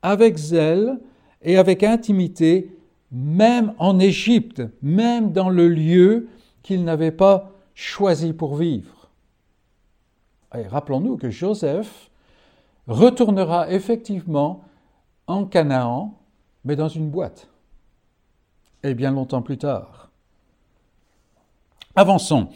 avec 0.01 0.37
zèle 0.37 0.99
et 1.41 1.57
avec 1.57 1.83
intimité, 1.83 2.73
même 3.11 3.73
en 3.77 3.99
Égypte, 3.99 4.61
même 4.81 5.31
dans 5.31 5.49
le 5.49 5.67
lieu 5.67 6.29
qu'il 6.63 6.83
n'avait 6.83 7.11
pas 7.11 7.51
choisi 7.75 8.33
pour 8.33 8.55
vivre. 8.55 9.09
Et 10.55 10.67
rappelons-nous 10.67 11.17
que 11.17 11.29
Joseph 11.29 12.09
retournera 12.87 13.71
effectivement 13.71 14.63
en 15.27 15.45
Canaan, 15.45 16.17
mais 16.65 16.75
dans 16.75 16.89
une 16.89 17.09
boîte, 17.09 17.47
et 18.83 18.93
bien 18.93 19.11
longtemps 19.11 19.41
plus 19.41 19.57
tard. 19.57 20.09
Avançons. 21.95 22.49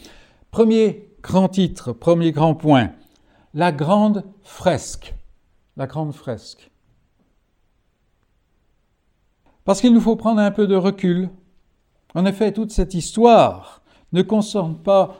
Premier 0.51 1.09
grand 1.21 1.49
titre, 1.49 1.91
premier 1.91 2.31
grand 2.31 2.55
point, 2.55 2.91
la 3.53 3.71
grande 3.71 4.23
fresque. 4.43 5.13
La 5.77 5.87
grande 5.87 6.13
fresque. 6.13 6.71
Parce 9.65 9.81
qu'il 9.81 9.93
nous 9.93 10.01
faut 10.01 10.15
prendre 10.15 10.39
un 10.39 10.51
peu 10.51 10.67
de 10.67 10.75
recul. 10.75 11.29
En 12.13 12.25
effet, 12.25 12.53
toute 12.53 12.71
cette 12.71 12.93
histoire 12.93 13.81
ne 14.13 14.21
concerne 14.21 14.75
pas 14.75 15.17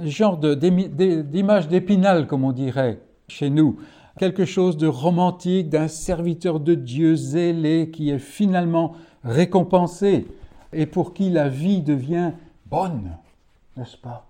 un 0.00 0.06
genre 0.06 0.38
d'image 0.38 1.68
d'épinal, 1.68 2.26
comme 2.26 2.44
on 2.44 2.52
dirait 2.52 3.00
chez 3.28 3.50
nous, 3.50 3.78
quelque 4.18 4.44
chose 4.44 4.76
de 4.76 4.86
romantique, 4.86 5.68
d'un 5.68 5.88
serviteur 5.88 6.60
de 6.60 6.74
Dieu 6.74 7.16
zélé 7.16 7.90
qui 7.90 8.10
est 8.10 8.20
finalement 8.20 8.94
récompensé 9.24 10.28
et 10.72 10.86
pour 10.86 11.12
qui 11.12 11.30
la 11.30 11.48
vie 11.48 11.82
devient 11.82 12.30
bonne 12.66 13.16
n'est-ce 13.76 13.96
pas? 13.96 14.26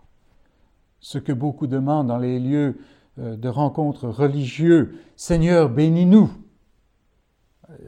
Ce 1.00 1.18
que 1.18 1.32
beaucoup 1.32 1.66
demandent 1.66 2.08
dans 2.08 2.18
les 2.18 2.40
lieux 2.40 2.78
euh, 3.18 3.36
de 3.36 3.48
rencontres 3.48 4.08
religieux, 4.08 4.98
Seigneur, 5.14 5.68
bénis-nous. 5.68 6.30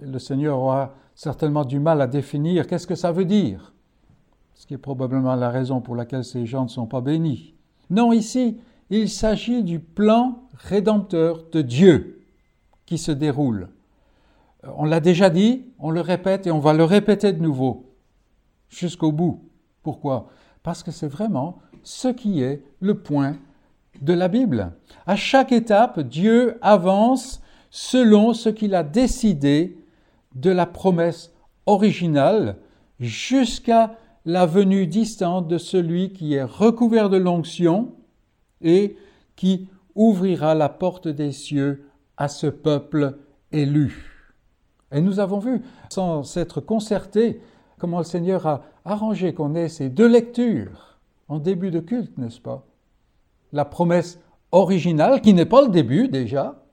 Le 0.02 0.18
Seigneur 0.18 0.58
aura 0.58 0.94
certainement 1.18 1.64
du 1.64 1.80
mal 1.80 2.00
à 2.00 2.06
définir 2.06 2.68
qu'est-ce 2.68 2.86
que 2.86 2.94
ça 2.94 3.10
veut 3.10 3.24
dire, 3.24 3.72
ce 4.54 4.68
qui 4.68 4.74
est 4.74 4.78
probablement 4.78 5.34
la 5.34 5.50
raison 5.50 5.80
pour 5.80 5.96
laquelle 5.96 6.24
ces 6.24 6.46
gens 6.46 6.62
ne 6.62 6.68
sont 6.68 6.86
pas 6.86 7.00
bénis. 7.00 7.54
Non, 7.90 8.12
ici, 8.12 8.58
il 8.88 9.10
s'agit 9.10 9.64
du 9.64 9.80
plan 9.80 10.38
rédempteur 10.54 11.46
de 11.50 11.60
Dieu 11.60 12.24
qui 12.86 12.98
se 12.98 13.10
déroule. 13.10 13.68
On 14.76 14.84
l'a 14.84 15.00
déjà 15.00 15.28
dit, 15.28 15.64
on 15.80 15.90
le 15.90 16.02
répète 16.02 16.46
et 16.46 16.52
on 16.52 16.60
va 16.60 16.72
le 16.72 16.84
répéter 16.84 17.32
de 17.32 17.42
nouveau, 17.42 17.90
jusqu'au 18.68 19.10
bout. 19.10 19.42
Pourquoi? 19.82 20.28
Parce 20.62 20.84
que 20.84 20.92
c'est 20.92 21.08
vraiment 21.08 21.58
ce 21.82 22.06
qui 22.06 22.42
est 22.42 22.62
le 22.78 22.94
point 22.94 23.34
de 24.00 24.12
la 24.12 24.28
Bible. 24.28 24.70
À 25.04 25.16
chaque 25.16 25.50
étape, 25.50 25.98
Dieu 25.98 26.58
avance 26.62 27.42
selon 27.70 28.34
ce 28.34 28.50
qu'il 28.50 28.76
a 28.76 28.84
décidé 28.84 29.77
de 30.40 30.50
la 30.50 30.66
promesse 30.66 31.32
originale 31.66 32.56
jusqu'à 33.00 33.96
la 34.24 34.46
venue 34.46 34.86
distante 34.86 35.48
de 35.48 35.58
celui 35.58 36.12
qui 36.12 36.34
est 36.34 36.44
recouvert 36.44 37.10
de 37.10 37.16
l'onction 37.16 37.94
et 38.60 38.96
qui 39.36 39.68
ouvrira 39.94 40.54
la 40.54 40.68
porte 40.68 41.08
des 41.08 41.32
cieux 41.32 41.86
à 42.16 42.28
ce 42.28 42.46
peuple 42.46 43.18
élu. 43.52 44.34
Et 44.92 45.00
nous 45.00 45.20
avons 45.20 45.38
vu, 45.38 45.62
sans 45.90 46.22
s'être 46.22 46.60
concertés, 46.60 47.40
comment 47.78 47.98
le 47.98 48.04
Seigneur 48.04 48.46
a 48.46 48.62
arrangé 48.84 49.34
qu'on 49.34 49.54
ait 49.54 49.68
ces 49.68 49.88
deux 49.88 50.08
lectures 50.08 50.98
en 51.28 51.38
début 51.38 51.70
de 51.70 51.80
culte, 51.80 52.16
n'est-ce 52.16 52.40
pas? 52.40 52.66
La 53.52 53.64
promesse 53.64 54.18
originale, 54.52 55.20
qui 55.20 55.34
n'est 55.34 55.46
pas 55.46 55.62
le 55.62 55.68
début 55.68 56.08
déjà, 56.08 56.64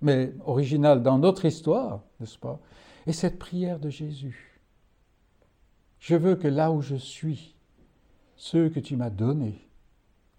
mais 0.00 0.32
originale 0.44 1.02
dans 1.02 1.18
notre 1.18 1.44
histoire, 1.44 2.02
n'est-ce 2.18 2.38
pas? 2.38 2.60
Et 3.06 3.12
cette 3.12 3.38
prière 3.38 3.78
de 3.78 3.90
Jésus. 3.90 4.60
Je 5.98 6.16
veux 6.16 6.36
que 6.36 6.48
là 6.48 6.70
où 6.72 6.80
je 6.80 6.96
suis, 6.96 7.54
ceux 8.36 8.70
que 8.70 8.80
tu 8.80 8.96
m'as 8.96 9.10
donnés 9.10 9.68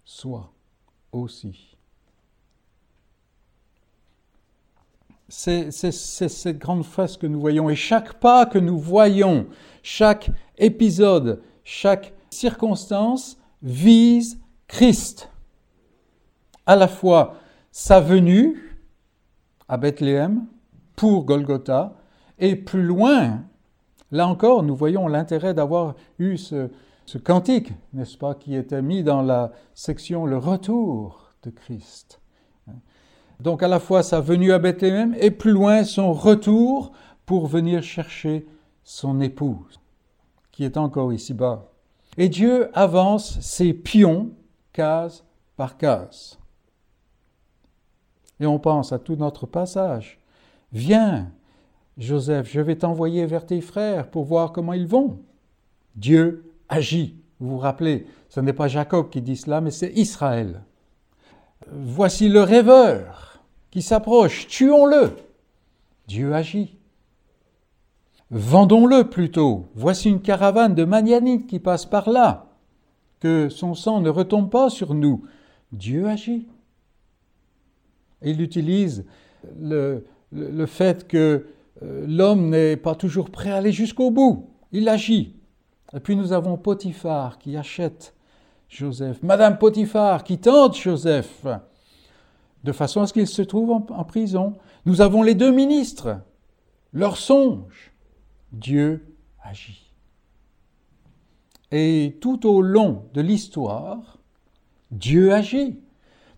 soient 0.04 0.52
aussi. 1.12 1.76
c'est 5.32 5.70
cette 5.70 6.58
grande 6.58 6.84
face 6.84 7.16
que 7.16 7.26
nous 7.26 7.40
voyons. 7.40 7.70
Et 7.70 7.74
chaque 7.74 8.20
pas 8.20 8.44
que 8.44 8.58
nous 8.58 8.78
voyons, 8.78 9.46
chaque 9.82 10.30
épisode, 10.58 11.42
chaque 11.64 12.12
circonstance 12.28 13.38
vise 13.62 14.38
Christ. 14.68 15.30
À 16.66 16.76
la 16.76 16.86
fois 16.86 17.36
sa 17.70 17.98
venue 17.98 18.71
à 19.72 19.78
Bethléem 19.78 20.44
pour 20.96 21.24
Golgotha 21.24 21.94
et 22.38 22.56
plus 22.56 22.82
loin, 22.82 23.40
là 24.10 24.28
encore, 24.28 24.62
nous 24.62 24.76
voyons 24.76 25.08
l'intérêt 25.08 25.54
d'avoir 25.54 25.94
eu 26.18 26.36
ce, 26.36 26.68
ce 27.06 27.16
cantique, 27.16 27.72
n'est-ce 27.94 28.18
pas, 28.18 28.34
qui 28.34 28.54
était 28.54 28.82
mis 28.82 29.02
dans 29.02 29.22
la 29.22 29.50
section 29.72 30.26
Le 30.26 30.36
retour 30.36 31.32
de 31.42 31.48
Christ. 31.48 32.20
Donc 33.40 33.62
à 33.62 33.68
la 33.68 33.80
fois 33.80 34.02
sa 34.02 34.20
venue 34.20 34.52
à 34.52 34.58
Bethléem 34.58 35.16
et 35.18 35.30
plus 35.30 35.52
loin 35.52 35.84
son 35.84 36.12
retour 36.12 36.92
pour 37.24 37.46
venir 37.46 37.82
chercher 37.82 38.46
son 38.84 39.22
épouse, 39.22 39.80
qui 40.50 40.64
est 40.64 40.76
encore 40.76 41.14
ici-bas. 41.14 41.72
Et 42.18 42.28
Dieu 42.28 42.68
avance 42.74 43.40
ses 43.40 43.72
pions 43.72 44.32
case 44.74 45.24
par 45.56 45.78
case. 45.78 46.38
Et 48.42 48.46
on 48.46 48.58
pense 48.58 48.92
à 48.92 48.98
tout 48.98 49.14
notre 49.14 49.46
passage. 49.46 50.18
Viens, 50.72 51.30
Joseph, 51.96 52.50
je 52.50 52.60
vais 52.60 52.74
t'envoyer 52.74 53.24
vers 53.24 53.46
tes 53.46 53.60
frères 53.60 54.10
pour 54.10 54.24
voir 54.24 54.50
comment 54.50 54.72
ils 54.72 54.88
vont. 54.88 55.20
Dieu 55.94 56.52
agit. 56.68 57.14
Vous 57.38 57.50
vous 57.50 57.58
rappelez, 57.58 58.04
ce 58.28 58.40
n'est 58.40 58.52
pas 58.52 58.66
Jacob 58.66 59.10
qui 59.10 59.22
dit 59.22 59.36
cela, 59.36 59.60
mais 59.60 59.70
c'est 59.70 59.92
Israël. 59.92 60.62
Voici 61.70 62.28
le 62.28 62.42
rêveur 62.42 63.44
qui 63.70 63.80
s'approche, 63.80 64.48
tuons-le. 64.48 65.12
Dieu 66.08 66.34
agit. 66.34 66.76
Vendons-le 68.32 69.08
plutôt. 69.08 69.66
Voici 69.76 70.08
une 70.08 70.20
caravane 70.20 70.74
de 70.74 70.82
Manianites 70.84 71.46
qui 71.46 71.60
passe 71.60 71.86
par 71.86 72.10
là. 72.10 72.46
Que 73.20 73.48
son 73.48 73.76
sang 73.76 74.00
ne 74.00 74.10
retombe 74.10 74.50
pas 74.50 74.68
sur 74.68 74.94
nous. 74.94 75.22
Dieu 75.70 76.08
agit. 76.08 76.48
Il 78.24 78.40
utilise 78.40 79.04
le, 79.60 80.04
fait 80.66 81.06
que 81.06 81.46
euh, 81.82 82.04
l'homme 82.06 82.50
n'est 82.50 82.76
pas 82.76 82.94
toujours 82.94 83.30
prêt 83.30 83.50
à 83.50 83.56
aller 83.56 83.72
jusqu'au 83.72 84.10
bout. 84.10 84.50
Il 84.72 84.88
agit. 84.88 85.36
Et 85.94 86.00
puis 86.00 86.16
nous 86.16 86.32
avons 86.32 86.56
Potiphar 86.56 87.38
qui 87.38 87.56
achète 87.56 88.14
Joseph. 88.68 89.22
Madame 89.22 89.58
Potiphar 89.58 90.24
qui 90.24 90.38
tente 90.38 90.76
Joseph 90.76 91.46
de 92.64 92.72
façon 92.72 93.00
à 93.02 93.06
ce 93.06 93.12
qu'ils 93.12 93.26
se 93.26 93.42
trouvent 93.42 93.70
en, 93.70 94.04
prison. 94.04 94.54
Nous 94.86 95.00
avons 95.00 95.22
les 95.22 95.34
deux 95.34 95.50
ministres, 95.50 96.20
leurs 96.92 97.16
songes. 97.16 97.92
Dieu 98.52 99.16
agit. 99.42 99.90
Et 101.70 102.18
tout 102.20 102.46
au 102.46 102.60
long 102.60 103.06
de 103.14 103.20
l'histoire, 103.20 104.18
Dieu 104.90 105.32
agit. 105.32 105.80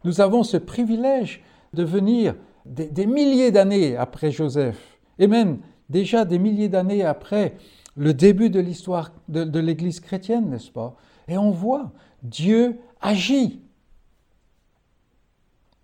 Nous 0.04 0.20
avons 0.20 0.44
ce 0.44 0.56
privilège 0.56 1.42
de 1.74 1.84
venir 1.84 2.34
des, 2.64 3.06
milliers 3.06 3.50
d'années 3.50 3.96
après 3.96 4.30
Joseph, 4.30 4.98
et 5.18 5.26
même 5.26 5.58
déjà 5.88 6.24
des 6.24 6.38
milliers 6.38 6.68
d'années 6.68 7.04
après 7.04 7.56
le 7.96 8.14
début 8.14 8.50
de 8.50 8.60
l'histoire 8.60 9.12
de, 9.28 9.58
l'Église 9.58 10.00
chrétienne, 10.00 10.50
n'est-ce 10.50 10.70
pas? 10.70 10.96
Et 11.28 11.38
on 11.38 11.50
voit, 11.50 11.92
Dieu 12.22 12.78
agit. 13.00 13.60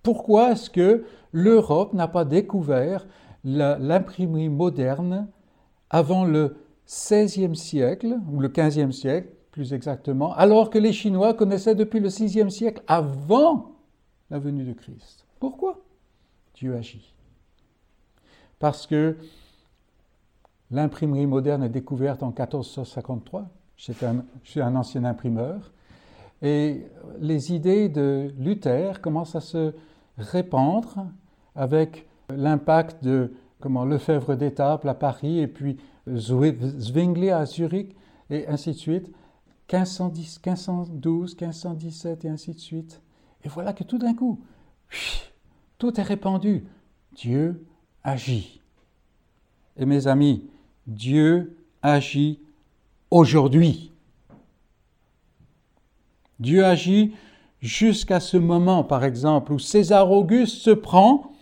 Pourquoi 0.02 0.52
est-ce 0.52 0.70
que 0.70 1.04
l'Europe 1.32 1.92
n'a 1.92 2.08
pas 2.08 2.24
découvert 2.24 3.06
l'imprimerie 3.44 4.48
moderne 4.48 5.28
avant 5.90 6.24
le 6.24 6.56
XVIe 6.86 7.54
siècle, 7.54 8.18
ou 8.32 8.40
le 8.40 8.48
XVe 8.48 8.90
siècle 8.90 9.28
plus 9.50 9.72
exactement, 9.72 10.32
alors 10.34 10.70
que 10.70 10.78
les 10.78 10.92
Chinois 10.92 11.34
connaissaient 11.34 11.74
depuis 11.74 12.00
le 12.00 12.08
VIe 12.08 12.50
siècle 12.50 12.82
avant 12.86 13.72
la 14.30 14.38
venue 14.38 14.64
de 14.64 14.72
Christ? 14.72 15.26
Pourquoi 15.40 15.80
Dieu 16.54 16.76
agit. 16.76 17.14
Parce 18.58 18.86
que 18.86 19.16
l'imprimerie 20.70 21.26
moderne 21.26 21.62
est 21.64 21.70
découverte 21.70 22.22
en 22.22 22.28
1453. 22.28 23.48
J'étais 23.78 24.06
un, 24.06 24.24
je 24.44 24.50
suis 24.50 24.60
un 24.60 24.76
ancien 24.76 25.04
imprimeur. 25.04 25.72
Et 26.42 26.86
les 27.18 27.52
idées 27.52 27.88
de 27.88 28.32
Luther 28.38 29.00
commencent 29.00 29.34
à 29.34 29.40
se 29.40 29.74
répandre 30.18 31.06
avec 31.56 32.06
l'impact 32.28 33.02
de 33.02 33.32
comment, 33.60 33.86
Lefebvre 33.86 34.36
d'Étaples 34.36 34.88
à 34.88 34.94
Paris 34.94 35.38
et 35.38 35.48
puis 35.48 35.78
Zwingli 36.06 37.30
à 37.30 37.46
Zurich 37.46 37.96
et 38.28 38.46
ainsi 38.46 38.72
de 38.72 38.76
suite. 38.76 39.10
1510, 39.72 40.40
1512, 40.44 41.36
1517 41.40 42.24
et 42.24 42.28
ainsi 42.28 42.52
de 42.52 42.58
suite. 42.58 43.00
Et 43.44 43.48
voilà 43.48 43.72
que 43.72 43.84
tout 43.84 43.98
d'un 43.98 44.14
coup, 44.14 44.40
tout 45.78 45.98
est 46.00 46.04
répandu. 46.04 46.64
Dieu 47.16 47.66
agit. 48.04 48.60
Et 49.76 49.86
mes 49.86 50.06
amis, 50.06 50.48
Dieu 50.86 51.56
agit 51.82 52.40
aujourd'hui. 53.10 53.92
Dieu 56.38 56.64
agit 56.64 57.14
jusqu'à 57.60 58.20
ce 58.20 58.36
moment, 58.36 58.84
par 58.84 59.04
exemple, 59.04 59.52
où 59.52 59.58
César 59.58 60.10
Auguste 60.10 60.56
se 60.56 60.70
prend 60.70 61.32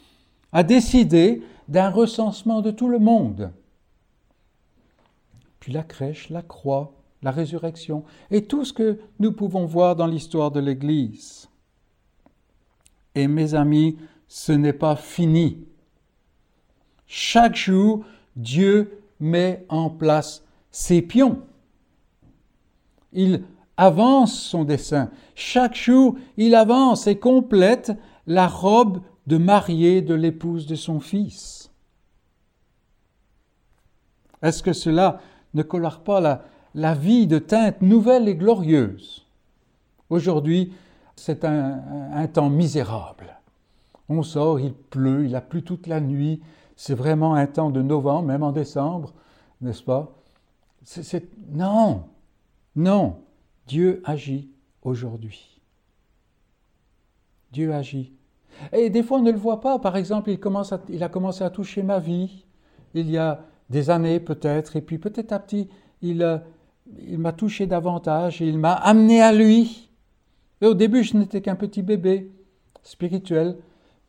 à 0.52 0.62
décider 0.62 1.42
d'un 1.68 1.90
recensement 1.90 2.62
de 2.62 2.70
tout 2.70 2.88
le 2.88 2.98
monde. 2.98 3.52
Puis 5.60 5.72
la 5.72 5.82
crèche, 5.82 6.30
la 6.30 6.42
croix, 6.42 6.92
la 7.22 7.30
résurrection 7.30 8.04
et 8.30 8.44
tout 8.44 8.64
ce 8.64 8.72
que 8.72 9.00
nous 9.18 9.32
pouvons 9.32 9.66
voir 9.66 9.96
dans 9.96 10.06
l'histoire 10.06 10.50
de 10.50 10.60
l'Église. 10.60 11.47
Et 13.18 13.26
mes 13.26 13.56
amis, 13.56 13.96
ce 14.28 14.52
n'est 14.52 14.72
pas 14.72 14.94
fini. 14.94 15.66
Chaque 17.08 17.56
jour, 17.56 18.04
Dieu 18.36 19.02
met 19.18 19.66
en 19.68 19.90
place 19.90 20.44
ses 20.70 21.02
pions. 21.02 21.42
Il 23.12 23.42
avance 23.76 24.40
son 24.40 24.62
dessein. 24.62 25.10
Chaque 25.34 25.74
jour, 25.74 26.16
il 26.36 26.54
avance 26.54 27.08
et 27.08 27.18
complète 27.18 27.90
la 28.28 28.46
robe 28.46 29.00
de 29.26 29.36
mariée 29.36 30.00
de 30.00 30.14
l'épouse 30.14 30.68
de 30.68 30.76
son 30.76 31.00
fils. 31.00 31.72
Est-ce 34.42 34.62
que 34.62 34.72
cela 34.72 35.20
ne 35.54 35.64
colore 35.64 36.04
pas 36.04 36.20
la, 36.20 36.44
la 36.76 36.94
vie 36.94 37.26
de 37.26 37.40
teinte 37.40 37.82
nouvelle 37.82 38.28
et 38.28 38.36
glorieuse 38.36 39.26
Aujourd'hui, 40.08 40.72
c'est 41.18 41.44
un, 41.44 42.26
temps 42.28 42.48
misérable. 42.48 43.38
On 44.08 44.22
sort, 44.22 44.60
il 44.60 44.72
pleut, 44.72 45.26
il 45.26 45.34
a 45.34 45.40
plu 45.40 45.62
toute 45.62 45.86
la 45.86 46.00
nuit. 46.00 46.40
C'est 46.76 46.94
vraiment 46.94 47.34
un 47.34 47.46
temps 47.46 47.70
de 47.70 47.82
novembre, 47.82 48.28
même 48.28 48.42
en 48.42 48.52
décembre, 48.52 49.12
n'est-ce 49.60 49.82
pas? 49.82 50.14
Non, 51.50 52.04
non. 52.76 53.16
Dieu 53.66 54.00
agit 54.04 54.48
aujourd'hui. 54.82 55.60
Dieu 57.52 57.74
agit. 57.74 58.12
Et 58.72 58.88
des 58.88 59.02
fois, 59.02 59.18
on 59.18 59.22
ne 59.22 59.32
le 59.32 59.38
voit 59.38 59.60
pas. 59.60 59.78
Par 59.78 59.96
exemple, 59.96 60.30
il, 60.30 61.02
a 61.02 61.08
commencé 61.08 61.44
à 61.44 61.50
toucher 61.50 61.82
ma 61.82 61.98
vie 61.98 62.44
il 62.94 63.10
y 63.10 63.18
a 63.18 63.44
des 63.68 63.90
années 63.90 64.18
peut-être, 64.18 64.76
et 64.76 64.80
puis 64.80 64.96
petit 64.96 65.32
à 65.32 65.38
petit, 65.38 65.68
il, 66.00 66.42
il 67.06 67.18
m'a 67.18 67.32
touché 67.32 67.66
davantage, 67.66 68.40
il 68.40 68.58
m'a 68.58 68.72
amené 68.72 69.20
à 69.20 69.32
lui. 69.32 69.87
Et 70.60 70.66
au 70.66 70.74
début, 70.74 71.04
je 71.04 71.16
n'étais 71.16 71.40
qu'un 71.40 71.54
petit 71.54 71.82
bébé 71.82 72.30
spirituel, 72.82 73.56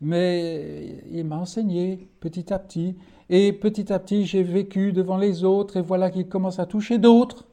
mais 0.02 1.04
il 1.12 1.26
m'a 1.26 1.38
enseigné 1.38 2.08
petit 2.20 2.54
à 2.54 2.60
petit, 2.60 2.96
et 3.30 3.54
petit 3.54 3.92
à 3.92 4.00
petit 4.00 4.26
j'ai 4.26 4.44
vécu 4.44 4.94
devant 4.94 5.18
les 5.18 5.44
autres, 5.44 5.78
et 5.78 5.82
voilà 5.82 6.10
qu'il 6.10 6.28
commence 6.28 6.60
à 6.60 6.66
toucher 6.66 6.98
d'autres, 6.98 7.46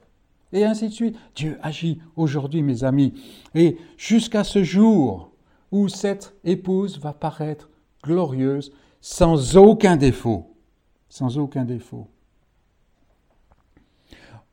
et 0.53 0.65
ainsi 0.65 0.89
de 0.89 0.95
suite. 0.95 1.17
Dieu 1.35 1.59
agit 1.63 2.01
aujourd'hui, 2.17 2.63
mes 2.63 2.85
amis, 2.85 3.13
et 3.55 3.77
jusqu'à 3.97 4.45
ce 4.45 4.63
jour 4.63 5.33
où 5.73 5.89
cette 5.89 6.35
épouse 6.45 6.99
va 6.99 7.13
paraître 7.13 7.69
glorieuse, 8.03 8.73
sans 9.01 9.57
aucun 9.57 9.97
défaut, 9.97 10.55
sans 11.09 11.39
aucun 11.39 11.65
défaut. 11.65 12.07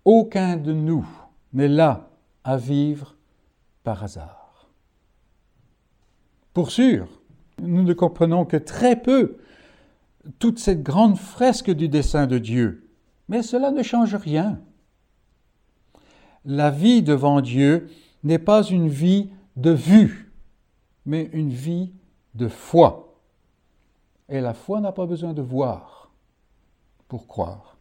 Aucun 0.04 0.58
de 0.58 0.74
nous 0.74 1.08
n'est 1.54 1.70
là 1.70 2.10
à 2.44 2.58
vivre 2.58 3.16
par 3.84 4.04
hasard. 4.04 4.70
Pour 6.54 6.72
sûr, 6.72 7.08
nous 7.62 7.84
ne 7.84 7.94
comprenons 7.94 8.46
que 8.46 8.58
très 8.58 8.96
peu 8.96 9.38
toute 10.40 10.60
cette 10.60 10.84
grande 10.84 11.18
fresque 11.18 11.72
du 11.72 11.90
dessein 11.90 12.28
de 12.28 12.38
Dieu. 12.38 12.90
Mais 13.28 13.42
cela 13.42 13.72
ne 13.72 13.84
change 13.84 14.16
rien. 14.16 14.60
La 16.46 16.70
vie 16.70 17.02
devant 17.02 17.42
Dieu 17.42 17.90
n'est 18.24 18.40
pas 18.40 18.64
une 18.64 18.88
vie 18.88 19.30
de 19.56 19.72
vue, 19.72 20.32
mais 21.06 21.30
une 21.34 21.50
vie 21.50 21.92
de 22.36 22.48
foi. 22.48 23.18
Et 24.30 24.42
la 24.42 24.54
foi 24.54 24.80
n'a 24.80 24.92
pas 24.92 25.06
besoin 25.06 25.34
de 25.34 25.42
voir 25.42 26.12
pour 27.08 27.28
croire. 27.28 27.78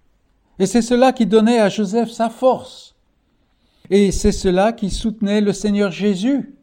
Et 0.59 0.67
c'est 0.67 0.83
cela 0.83 1.13
qui 1.13 1.27
donnait 1.27 1.59
à 1.59 1.69
Joseph 1.69 2.11
sa 2.11 2.29
force. 2.29 2.92
Et 3.91 4.13
c'est 4.13 4.33
cela 4.33 4.73
qui 4.73 4.91
soutenait 4.91 5.41
le 5.41 5.53
Seigneur 5.53 5.91
Jésus. 5.91 6.55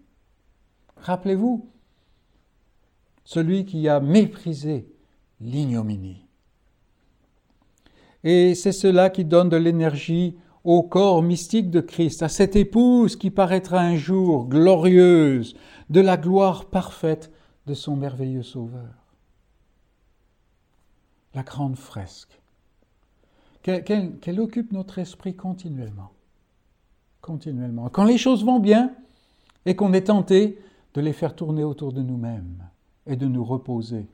Rappelez-vous, 0.97 1.69
celui 3.23 3.65
qui 3.65 3.87
a 3.87 3.99
méprisé 3.99 4.87
l'ignominie. 5.39 6.25
Et 8.23 8.55
c'est 8.55 8.71
cela 8.71 9.09
qui 9.09 9.23
donne 9.23 9.49
de 9.49 9.57
l'énergie 9.57 10.35
au 10.63 10.83
corps 10.83 11.21
mystique 11.21 11.69
de 11.69 11.79
Christ, 11.79 12.21
à 12.21 12.29
cette 12.29 12.55
épouse 12.55 13.15
qui 13.15 13.31
paraîtra 13.31 13.79
un 13.79 13.95
jour 13.95 14.47
glorieuse 14.47 15.55
de 15.89 16.01
la 16.01 16.17
gloire 16.17 16.65
parfaite 16.65 17.31
de 17.65 17.73
son 17.73 17.95
merveilleux 17.95 18.43
Sauveur. 18.43 18.95
La 21.33 21.43
grande 21.43 21.77
fresque, 21.77 22.41
qu'elle 23.61 24.39
occupe 24.39 24.71
notre 24.71 24.99
esprit 24.99 25.35
continuellement? 25.35 26.11
Continuellement. 27.21 27.89
Quand 27.89 28.05
les 28.05 28.17
choses 28.17 28.43
vont 28.43 28.59
bien 28.59 28.93
et 29.65 29.75
qu'on 29.75 29.93
est 29.93 30.07
tenté 30.07 30.59
de 30.93 31.01
les 31.01 31.13
faire 31.13 31.35
tourner 31.35 31.63
autour 31.63 31.93
de 31.93 32.01
nous-mêmes 32.01 32.63
et 33.05 33.15
de 33.15 33.27
nous 33.27 33.43
reposer. 33.43 34.07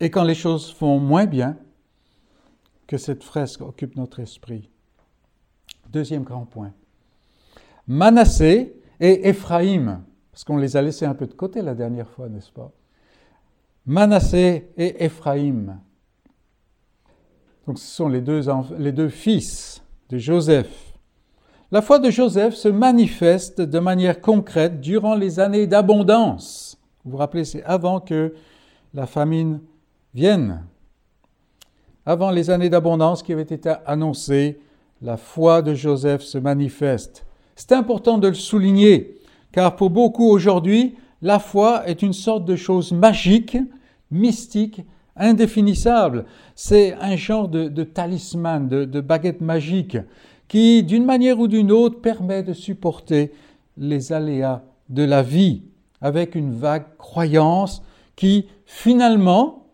Et 0.00 0.10
quand 0.10 0.24
les 0.24 0.34
choses 0.34 0.74
vont 0.78 0.98
moins 0.98 1.26
bien, 1.26 1.56
que 2.86 2.98
cette 2.98 3.22
fresque 3.22 3.60
occupe 3.60 3.94
notre 3.94 4.18
esprit. 4.18 4.68
Deuxième 5.90 6.24
grand 6.24 6.44
point. 6.44 6.72
Manassé 7.86 8.74
et 8.98 9.28
Éphraïm, 9.28 10.02
parce 10.32 10.42
qu'on 10.42 10.56
les 10.56 10.76
a 10.76 10.82
laissés 10.82 11.06
un 11.06 11.14
peu 11.14 11.28
de 11.28 11.34
côté 11.34 11.62
la 11.62 11.76
dernière 11.76 12.10
fois, 12.10 12.28
n'est-ce 12.28 12.50
pas? 12.50 12.72
Manassé 13.86 14.72
et 14.76 15.04
Éphraïm. 15.04 15.78
Donc 17.66 17.78
ce 17.78 17.86
sont 17.86 18.08
les 18.08 18.20
deux, 18.20 18.42
les 18.76 18.92
deux 18.92 19.08
fils 19.08 19.84
de 20.08 20.18
Joseph. 20.18 20.89
La 21.72 21.82
foi 21.82 21.98
de 21.98 22.10
Joseph 22.10 22.54
se 22.54 22.68
manifeste 22.68 23.60
de 23.60 23.78
manière 23.78 24.20
concrète 24.20 24.80
durant 24.80 25.14
les 25.14 25.38
années 25.38 25.66
d'abondance 25.66 26.70
vous 27.04 27.12
vous 27.12 27.16
rappelez, 27.16 27.44
c'est 27.44 27.64
avant 27.64 28.00
que 28.00 28.34
la 28.92 29.06
famine 29.06 29.60
vienne. 30.14 30.64
Avant 32.04 32.30
les 32.30 32.50
années 32.50 32.68
d'abondance 32.68 33.22
qui 33.22 33.32
avaient 33.32 33.42
été 33.42 33.72
annoncées, 33.86 34.60
la 35.00 35.16
foi 35.16 35.62
de 35.62 35.74
Joseph 35.74 36.22
se 36.22 36.36
manifeste. 36.36 37.24
C'est 37.56 37.72
important 37.72 38.18
de 38.18 38.28
le 38.28 38.34
souligner, 38.34 39.18
car 39.52 39.76
pour 39.76 39.90
beaucoup 39.90 40.28
aujourd'hui, 40.28 40.96
la 41.22 41.38
foi 41.38 41.88
est 41.88 42.02
une 42.02 42.12
sorte 42.12 42.44
de 42.44 42.56
chose 42.56 42.92
magique, 42.92 43.56
mystique, 44.10 44.82
indéfinissable. 45.16 46.26
C'est 46.54 46.94
un 47.00 47.16
genre 47.16 47.48
de, 47.48 47.82
talisman, 47.82 48.68
de, 48.68 48.84
de 48.84 49.00
baguette 49.00 49.40
magique 49.40 49.96
qui, 50.50 50.82
d'une 50.82 51.04
manière 51.04 51.38
ou 51.38 51.46
d'une 51.46 51.70
autre, 51.70 52.00
permet 52.00 52.42
de 52.42 52.52
supporter 52.52 53.32
les 53.76 54.12
aléas 54.12 54.64
de 54.88 55.04
la 55.04 55.22
vie 55.22 55.62
avec 56.00 56.34
une 56.34 56.52
vague 56.52 56.96
croyance 56.98 57.84
qui, 58.16 58.48
finalement, 58.66 59.68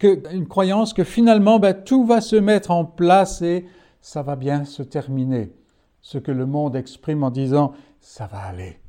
que, 0.00 0.34
une 0.34 0.48
croyance 0.48 0.92
que 0.92 1.04
finalement 1.04 1.60
ben, 1.60 1.72
tout 1.72 2.04
va 2.04 2.20
se 2.20 2.34
mettre 2.34 2.72
en 2.72 2.84
place 2.84 3.42
et 3.42 3.64
ça 4.00 4.22
va 4.22 4.34
bien 4.34 4.64
se 4.64 4.82
terminer. 4.82 5.52
Ce 6.00 6.18
que 6.18 6.32
le 6.32 6.46
monde 6.46 6.74
exprime 6.74 7.22
en 7.22 7.30
disant 7.30 7.72
ça 8.00 8.26
va 8.26 8.40
aller, 8.40 8.80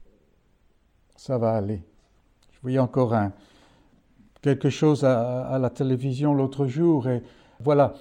ça 1.16 1.38
va 1.38 1.54
aller. 1.54 1.84
Je 2.54 2.60
voyais 2.64 2.80
encore 2.80 3.14
un, 3.14 3.34
quelque 4.42 4.72
chose 4.72 5.06
à, 5.06 5.60
la 5.62 5.70
télévision 5.70 6.34
l'autre 6.34 6.66
jour 6.66 7.08
et 7.08 7.22
voilà, 7.60 7.94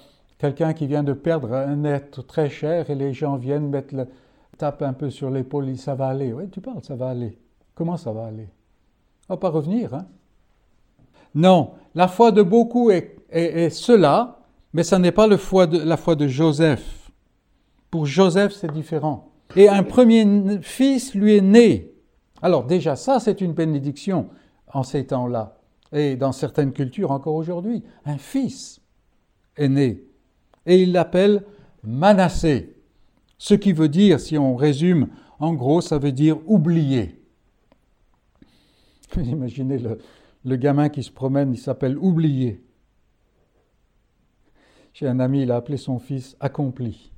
quelqu'un 0.43 0.73
qui 0.73 0.87
vient 0.87 1.03
de 1.03 1.13
perdre 1.13 1.53
un 1.53 1.85
être 1.85 2.21
très 2.21 2.49
cher 2.49 2.89
et 2.89 2.95
les 2.95 3.13
gens 3.13 3.37
viennent 3.37 3.69
mettre 3.69 3.95
le, 3.95 4.07
tape 4.57 4.81
un 4.81 4.91
peu 4.91 5.09
sur 5.09 5.29
l'épaule, 5.29 5.69
et 5.69 5.77
ça 5.77 5.95
va 5.95 6.07
aller. 6.07 6.33
Oui, 6.33 6.49
tu 6.49 6.59
parles, 6.59 6.83
ça 6.83 6.95
va 6.95 7.07
aller. 7.07 7.37
Comment 7.73 7.95
ça 7.95 8.11
va 8.11 8.25
aller? 8.25 8.49
On 9.29 9.35
va 9.35 9.37
pas 9.37 9.49
revenir, 9.49 9.93
hein? 9.93 10.05
Non, 11.33 11.71
la 11.95 12.09
foi 12.09 12.33
de 12.33 12.41
beaucoup 12.41 12.91
est, 12.91 13.69
cela, 13.69 14.39
mais 14.73 14.83
ça 14.83 14.99
n'est 14.99 15.13
pas 15.13 15.27
la 15.27 15.37
foi 15.37 15.65
de 15.65 16.27
Joseph. 16.27 17.09
Pour 17.89 18.05
Joseph, 18.05 18.51
c'est 18.51 18.71
différent. 18.71 19.31
Et 19.55 19.69
un 19.69 19.83
premier 19.83 20.59
fils 20.61 21.15
lui 21.15 21.37
est 21.37 21.41
né. 21.41 21.89
Alors 22.41 22.65
déjà, 22.65 22.97
ça, 22.97 23.21
c'est 23.21 23.39
une 23.39 23.53
bénédiction 23.53 24.27
en 24.73 24.83
ces 24.83 25.05
temps-là. 25.05 25.55
Et 25.93 26.17
dans 26.17 26.33
certaines 26.33 26.73
cultures 26.73 27.11
encore 27.11 27.35
aujourd'hui, 27.35 27.81
un 28.05 28.17
fils 28.17 28.81
est 29.55 29.69
né. 29.69 30.03
Et 30.65 30.81
il 30.83 30.91
l'appelle 30.91 31.43
Manassé. 31.83 32.75
Ce 33.37 33.53
qui 33.53 33.73
veut 33.73 33.89
dire, 33.89 34.19
si 34.19 34.37
on 34.37 34.55
résume, 34.55 35.09
en 35.39 35.53
gros, 35.53 35.81
ça 35.81 35.97
veut 35.97 36.11
dire 36.11 36.37
oublier. 36.47 37.19
Vous 39.13 39.21
imaginez 39.21 39.77
le, 39.77 39.97
le 40.45 40.55
gamin 40.55 40.89
qui 40.89 41.03
se 41.03 41.11
promène, 41.11 41.53
il 41.53 41.57
s'appelle 41.57 41.97
oublier. 41.97 42.63
J'ai 44.93 45.07
un 45.07 45.19
ami, 45.19 45.41
il 45.41 45.51
a 45.51 45.55
appelé 45.57 45.77
son 45.77 45.99
fils 45.99 46.37
accompli. 46.39 47.11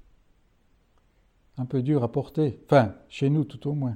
Un 1.58 1.65
peu 1.65 1.81
dur 1.81 2.03
à 2.03 2.12
porter, 2.12 2.60
enfin, 2.65 2.93
chez 3.10 3.29
nous 3.29 3.43
tout 3.43 3.69
au 3.69 3.73
moins. 3.73 3.95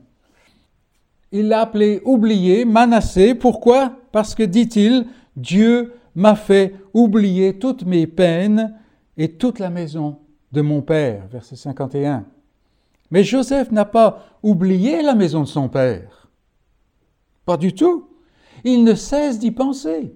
Il 1.31 1.47
l'a 1.47 1.61
appelé 1.61 2.01
oublié, 2.05 2.65
Manassé. 2.65 3.35
Pourquoi? 3.35 3.95
Parce 4.11 4.33
que, 4.33 4.43
dit-il, 4.43 5.05
Dieu 5.35 5.93
m'a 6.15 6.35
fait 6.35 6.75
oublier 6.93 7.59
toutes 7.59 7.85
mes 7.85 8.07
peines 8.07 8.75
et 9.19 9.33
toute 9.33 9.59
la 9.59 9.69
maison 9.69 10.17
de 10.51 10.61
mon 10.61 10.81
père. 10.81 11.27
Verset 11.27 11.57
51. 11.57 12.25
Mais 13.11 13.23
Joseph 13.23 13.69
n'a 13.71 13.85
pas 13.85 14.25
oublié 14.41 15.03
la 15.03 15.13
maison 15.13 15.41
de 15.41 15.47
son 15.47 15.67
père. 15.67 16.29
Pas 17.45 17.57
du 17.57 17.73
tout. 17.73 18.07
Il 18.63 18.83
ne 18.83 18.95
cesse 18.95 19.37
d'y 19.37 19.51
penser. 19.51 20.15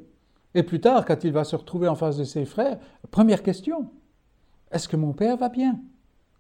Et 0.56 0.64
plus 0.64 0.80
tard, 0.80 1.06
quand 1.06 1.24
il 1.24 1.34
va 1.34 1.44
se 1.44 1.56
retrouver 1.56 1.88
en 1.88 1.96
face 1.96 2.18
de 2.18 2.24
ses 2.24 2.46
frères, 2.46 2.80
première 3.12 3.44
question, 3.44 3.90
est-ce 4.72 4.88
que 4.88 4.96
mon 4.96 5.12
père 5.12 5.36
va 5.36 5.50
bien? 5.50 5.80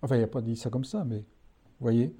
Enfin, 0.01 0.15
il 0.15 0.21
n'a 0.21 0.27
pas 0.27 0.41
dit 0.41 0.55
ça 0.55 0.69
comme 0.69 0.85
ça, 0.85 1.03
mais 1.05 1.17
vous 1.17 1.81
voyez. 1.81 2.15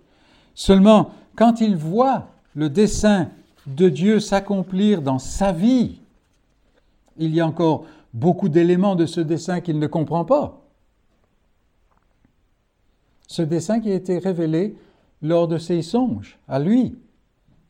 Seulement, 0.56 1.12
quand 1.36 1.62
il 1.62 1.78
voit 1.78 2.28
le 2.54 2.70
dessein 2.70 3.30
de 3.66 3.88
Dieu 3.88 4.20
s'accomplir 4.20 5.02
dans 5.02 5.20
sa 5.20 5.54
vie, 5.54 6.02
il 7.18 7.34
y 7.34 7.40
a 7.40 7.48
encore 7.48 7.86
beaucoup 8.14 8.50
d'éléments 8.50 8.96
de 8.96 9.06
ce 9.06 9.22
dessein 9.22 9.62
qu'il 9.62 9.80
ne 9.80 9.88
comprend 9.88 10.26
pas. 10.26 10.62
Ce 13.28 13.42
dessein 13.42 13.80
qui 13.80 13.92
a 13.92 13.96
été 13.96 14.20
révélé 14.20 14.78
lors 15.22 15.48
de 15.48 15.58
ses 15.58 15.82
songes, 15.82 16.38
à 16.48 16.60
lui. 16.60 16.96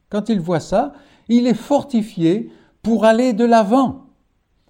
Quand 0.10 0.30
il 0.30 0.40
voit 0.40 0.60
ça, 0.60 0.94
il 1.30 1.48
est 1.48 1.54
fortifié 1.54 2.52
pour 2.82 3.06
aller 3.06 3.34
de 3.34 3.46
l'avant. 3.46 4.08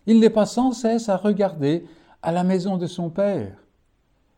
Il 0.06 0.20
n'est 0.20 0.30
pas 0.30 0.46
sans 0.46 0.72
cesse 0.72 1.10
à 1.10 1.18
regarder 1.18 1.86
à 2.22 2.32
la 2.32 2.44
maison 2.44 2.78
de 2.78 2.88
son 2.88 3.10
père 3.10 3.58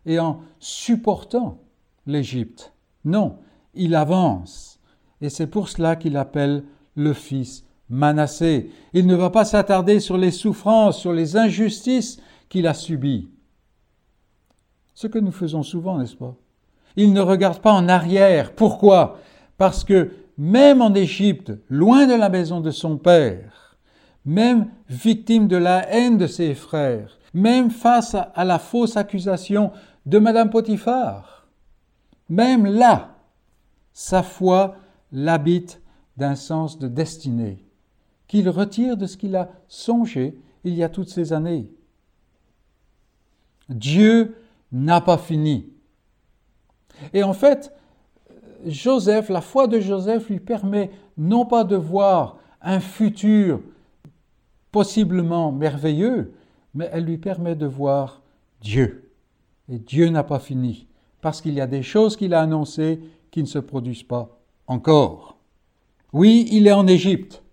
et 0.06 0.20
en 0.20 0.42
supportant 0.60 1.58
l'Égypte. 2.06 2.74
Non, 3.04 3.38
il 3.74 3.96
avance 3.96 4.80
et 5.22 5.30
c'est 5.30 5.48
pour 5.48 5.70
cela 5.70 5.96
qu'il 5.96 6.18
appelle 6.18 6.64
le 6.96 7.14
fils 7.14 7.65
Manassé. 7.90 8.72
Il 8.94 9.08
ne 9.08 9.16
va 9.16 9.30
pas 9.30 9.46
s'attarder 9.46 10.00
sur 10.00 10.18
les 10.18 10.32
souffrances, 10.32 11.00
sur 11.00 11.14
les 11.14 11.38
injustices 11.38 12.20
qu'il 12.50 12.68
a 12.68 12.74
subies. 12.74 13.30
Ce 14.94 15.08
que 15.08 15.20
nous 15.20 15.32
faisons 15.32 15.64
souvent, 15.64 15.98
n'est-ce 15.98 16.16
pas? 16.16 16.36
Il 16.96 17.14
ne 17.14 17.22
regarde 17.22 17.60
pas 17.60 17.74
en 17.74 17.90
arrière. 17.90 18.54
Pourquoi? 18.54 19.20
Parce 19.58 19.84
que 19.84 20.12
même 20.38 20.82
en 20.82 20.94
Égypte, 20.94 21.52
loin 21.70 22.08
de 22.08 22.14
la 22.14 22.30
maison 22.30 22.62
de 22.62 22.72
son 22.72 22.98
père, 22.98 23.78
même 24.26 24.70
victime 24.90 25.48
de 25.48 25.58
la 25.58 25.88
haine 25.92 26.18
de 26.18 26.28
ses 26.28 26.56
frères, 26.56 27.20
même 27.34 27.70
face 27.70 28.16
à 28.16 28.46
la 28.46 28.60
fausse 28.60 28.98
accusation 28.98 29.72
de 30.06 30.20
Madame 30.20 30.50
Potiphar, 30.50 31.48
même 32.30 32.66
là, 32.66 33.16
sa 33.94 34.24
foi 34.24 34.76
l'habite 35.12 35.82
d'un 36.18 36.36
sens 36.36 36.80
de 36.80 36.88
destinée, 36.88 37.65
qu'il 38.28 38.50
retire 38.50 38.98
de 38.98 39.06
ce 39.06 39.18
qu'il 39.18 39.36
a 39.36 39.50
songé 39.68 40.38
il 40.64 40.74
y 40.74 40.84
a 40.84 40.90
toutes 40.90 41.10
ces 41.10 41.32
années. 41.34 41.70
Dieu 43.70 44.36
n'a 44.72 45.02
pas 45.02 45.18
fini. 45.18 45.70
Et 47.14 47.24
en 47.24 47.34
fait, 47.34 47.74
Joseph, 48.66 49.30
la 49.30 49.42
foi 49.42 49.68
de 49.68 49.80
Joseph 49.80 50.30
lui 50.30 50.40
permet 50.40 50.92
non 51.18 51.46
pas 51.46 51.64
de 51.64 51.76
voir 51.76 52.38
un 52.62 52.80
futur 52.80 53.62
possiblement 54.72 55.52
merveilleux, 55.52 56.34
mais 56.74 56.90
elle 56.92 57.06
lui 57.06 57.18
permet 57.18 57.56
de 57.56 57.66
voir 57.66 58.22
Dieu. 58.62 59.12
Et 59.70 59.80
Dieu 59.80 60.10
n'a 60.10 60.24
pas 60.24 60.40
fini, 60.40 60.88
parce 61.22 61.42
qu'il 61.42 61.54
y 61.54 61.62
a 61.62 61.68
des 61.68 61.84
choses 61.84 62.18
qu'il 62.18 62.34
a 62.34 62.42
annoncées 62.42 63.00
qui 63.32 63.42
ne 63.42 63.48
se 63.48 63.60
produisent 63.60 64.04
pas 64.04 64.38
encore. 64.68 65.38
Oui, 66.12 66.48
il 66.52 66.68
est 66.68 66.72
en 66.72 66.88
Égypte. 66.88 67.44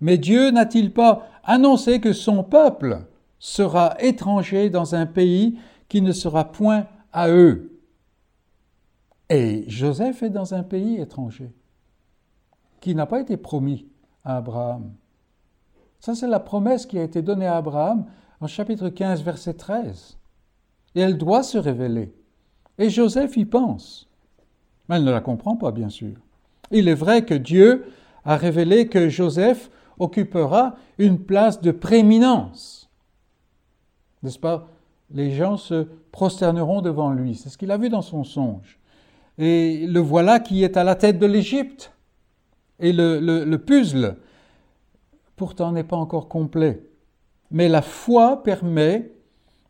Mais 0.00 0.18
Dieu 0.18 0.50
n'a-t-il 0.50 0.92
pas 0.92 1.28
annoncé 1.44 2.00
que 2.00 2.12
son 2.12 2.42
peuple 2.42 3.06
sera 3.38 3.96
étranger 4.00 4.70
dans 4.70 4.94
un 4.94 5.06
pays 5.06 5.58
qui 5.88 6.02
ne 6.02 6.12
sera 6.12 6.52
point 6.52 6.86
à 7.12 7.28
eux? 7.30 7.72
Et 9.28 9.64
Joseph 9.68 10.22
est 10.22 10.30
dans 10.30 10.54
un 10.54 10.62
pays 10.62 11.00
étranger 11.00 11.52
qui 12.80 12.94
n'a 12.94 13.06
pas 13.06 13.20
été 13.20 13.36
promis 13.36 13.86
à 14.24 14.36
Abraham. 14.36 14.92
Ça, 15.98 16.14
c'est 16.14 16.28
la 16.28 16.40
promesse 16.40 16.86
qui 16.86 16.98
a 16.98 17.02
été 17.02 17.22
donnée 17.22 17.46
à 17.46 17.56
Abraham 17.56 18.04
en 18.40 18.46
chapitre 18.46 18.90
15, 18.90 19.22
verset 19.22 19.54
13. 19.54 20.18
Et 20.94 21.00
elle 21.00 21.18
doit 21.18 21.42
se 21.42 21.58
révéler. 21.58 22.14
Et 22.78 22.90
Joseph 22.90 23.36
y 23.36 23.44
pense. 23.44 24.08
Mais 24.88 24.96
elle 24.96 25.04
ne 25.04 25.10
la 25.10 25.20
comprend 25.20 25.56
pas, 25.56 25.72
bien 25.72 25.88
sûr. 25.88 26.14
Il 26.70 26.88
est 26.88 26.94
vrai 26.94 27.24
que 27.24 27.34
Dieu 27.34 27.86
a 28.24 28.36
révélé 28.36 28.88
que 28.88 29.08
Joseph 29.08 29.70
occupera 29.98 30.76
une 30.98 31.18
place 31.18 31.60
de 31.60 31.70
prééminence. 31.70 32.88
N'est-ce 34.22 34.38
pas? 34.38 34.68
Les 35.10 35.32
gens 35.32 35.56
se 35.56 35.86
prosterneront 36.12 36.82
devant 36.82 37.10
lui. 37.12 37.34
C'est 37.34 37.48
ce 37.48 37.58
qu'il 37.58 37.70
a 37.70 37.78
vu 37.78 37.88
dans 37.88 38.02
son 38.02 38.24
songe. 38.24 38.78
Et 39.38 39.86
le 39.86 40.00
voilà 40.00 40.40
qui 40.40 40.64
est 40.64 40.76
à 40.76 40.84
la 40.84 40.94
tête 40.94 41.18
de 41.18 41.26
l'Égypte. 41.26 41.92
Et 42.80 42.92
le, 42.92 43.20
le 43.20 43.58
puzzle, 43.58 44.16
pourtant, 45.36 45.72
n'est 45.72 45.84
pas 45.84 45.96
encore 45.96 46.28
complet. 46.28 46.82
Mais 47.50 47.68
la 47.68 47.82
foi 47.82 48.42
permet 48.42 49.12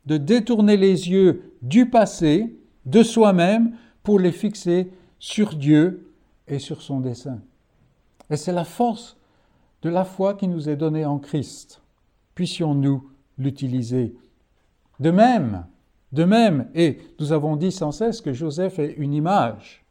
de 0.07 0.17
détourner 0.17 0.77
les 0.77 1.11
yeux 1.11 1.53
du 1.62 1.91
passé, 1.91 2.57
de 2.87 3.03
soi-même, 3.03 3.77
pour 4.03 4.19
les 4.19 4.33
fixer 4.33 4.91
sur 5.19 5.55
Dieu 5.55 6.12
et 6.47 6.59
sur 6.59 6.81
son 6.81 7.01
dessein. 7.01 7.41
Et 8.31 8.37
c'est 8.37 8.53
la 8.53 8.65
force 8.65 9.17
de 9.83 9.91
la 9.91 10.05
foi 10.05 10.35
qui 10.35 10.49
nous 10.49 10.69
est 10.69 10.77
donnée 10.77 11.05
en 11.05 11.19
Christ. 11.19 11.83
Puissions-nous 12.35 13.09
l'utiliser. 13.39 14.15
De 15.01 15.11
même, 15.11 15.67
de 16.12 16.25
même, 16.25 16.69
et 16.75 16.99
nous 17.21 17.33
avons 17.33 17.57
dit 17.57 17.73
sans 17.73 17.93
cesse 17.93 18.21
que 18.21 18.33
Joseph 18.33 18.79
est 18.79 18.95
une 18.97 19.12
image, 19.12 19.85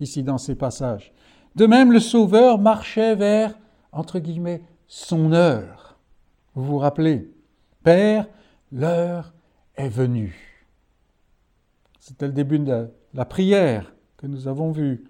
ici 0.00 0.22
dans 0.22 0.38
ces 0.38 0.54
passages. 0.54 1.12
De 1.56 1.66
même, 1.66 1.92
le 1.92 2.00
Sauveur 2.00 2.58
marchait 2.58 3.14
vers, 3.14 3.58
entre 3.90 4.18
guillemets, 4.18 4.62
son 4.86 5.32
heure. 5.32 5.98
Vous 6.54 6.64
vous 6.64 6.78
rappelez, 6.78 7.30
Père, 7.82 8.28
l'heure 8.70 9.32
est 9.74 9.88
venue. 9.88 10.68
C'était 11.98 12.26
le 12.26 12.32
début 12.32 12.58
de 12.58 12.88
la 13.14 13.24
prière 13.24 13.94
que 14.16 14.26
nous 14.26 14.48
avons 14.48 14.70
vue. 14.70 15.04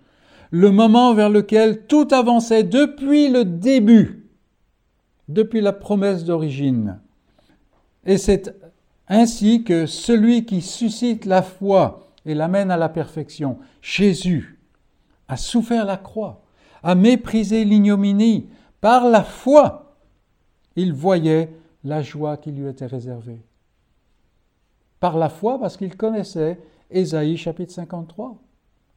le 0.50 0.70
moment 0.70 1.14
vers 1.14 1.30
lequel 1.30 1.86
tout 1.86 2.08
avançait 2.12 2.62
depuis 2.62 3.28
le 3.28 3.44
début, 3.46 4.21
depuis 5.32 5.60
la 5.60 5.72
promesse 5.72 6.24
d'origine. 6.24 7.00
Et 8.04 8.18
c'est 8.18 8.54
ainsi 9.08 9.64
que 9.64 9.86
celui 9.86 10.44
qui 10.44 10.62
suscite 10.62 11.24
la 11.24 11.42
foi 11.42 12.08
et 12.24 12.34
l'amène 12.34 12.70
à 12.70 12.76
la 12.76 12.88
perfection, 12.88 13.58
Jésus, 13.80 14.58
a 15.28 15.36
souffert 15.36 15.84
la 15.84 15.96
croix, 15.96 16.42
a 16.82 16.94
méprisé 16.94 17.64
l'ignominie. 17.64 18.48
Par 18.80 19.08
la 19.08 19.22
foi, 19.22 19.96
il 20.76 20.92
voyait 20.92 21.52
la 21.84 22.02
joie 22.02 22.36
qui 22.36 22.52
lui 22.52 22.68
était 22.68 22.86
réservée. 22.86 23.40
Par 25.00 25.16
la 25.16 25.28
foi, 25.28 25.58
parce 25.58 25.76
qu'il 25.76 25.96
connaissait 25.96 26.60
Ésaïe 26.90 27.36
chapitre 27.36 27.72
53. 27.72 28.40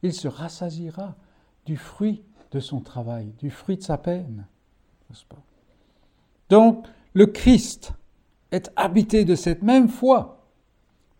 Il 0.02 0.12
se 0.12 0.28
rassasira 0.28 1.16
du 1.64 1.76
fruit 1.76 2.22
de 2.52 2.60
son 2.60 2.80
travail, 2.80 3.32
du 3.38 3.50
fruit 3.50 3.76
de 3.76 3.82
sa 3.82 3.98
peine. 3.98 4.46
Pas? 5.28 5.36
Donc, 6.50 6.86
le 7.14 7.26
Christ 7.26 7.92
est 8.52 8.70
habité 8.76 9.24
de 9.24 9.34
cette 9.34 9.62
même 9.62 9.88
foi. 9.88 10.46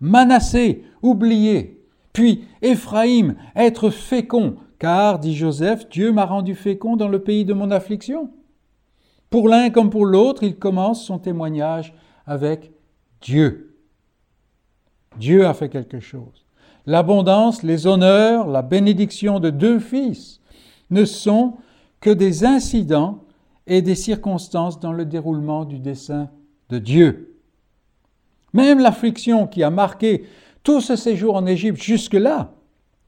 Manassé, 0.01 0.85
oublié, 1.03 1.77
puis 2.13 2.45
Éphraïm, 2.63 3.35
être 3.55 3.91
fécond, 3.91 4.57
car, 4.79 5.19
dit 5.19 5.37
Joseph, 5.37 5.89
Dieu 5.89 6.13
m'a 6.13 6.25
rendu 6.25 6.55
fécond 6.55 6.97
dans 6.97 7.09
le 7.09 7.23
pays 7.23 7.45
de 7.45 7.55
mon 7.55 7.71
affliction. 7.71 8.31
Pour 9.31 9.49
l'un 9.49 9.71
comme 9.71 9.91
pour 9.91 10.07
l'autre, 10.07 10.43
il 10.43 10.57
commence 10.57 11.05
son 11.05 11.19
témoignage 11.19 11.95
avec 12.27 12.73
Dieu. 13.21 13.77
Dieu 15.19 15.47
a 15.47 15.55
fait 15.55 15.69
quelque 15.69 16.01
chose. 16.01 16.47
L'abondance, 16.87 17.63
les 17.63 17.87
honneurs, 17.87 18.47
la 18.47 18.63
bénédiction 18.63 19.41
de 19.41 19.51
deux 19.51 19.79
fils 19.79 20.41
ne 20.91 21.05
sont 21.05 21.55
que 22.01 22.11
des 22.11 22.45
incidents 22.45 23.25
et 23.67 23.83
des 23.83 23.95
circonstances 23.95 24.81
dans 24.81 24.93
le 24.93 25.05
déroulement 25.05 25.65
du 25.65 25.79
dessein 25.79 26.31
de 26.69 26.79
Dieu. 26.79 27.37
Même 28.53 28.79
l'affliction 28.79 29.47
qui 29.47 29.63
a 29.63 29.71
marqué 29.71 30.27
tout 30.63 30.81
ce 30.81 30.97
séjour 30.97 31.35
en 31.35 31.47
Égypte 31.47 31.83
jusque-là, 31.83 32.53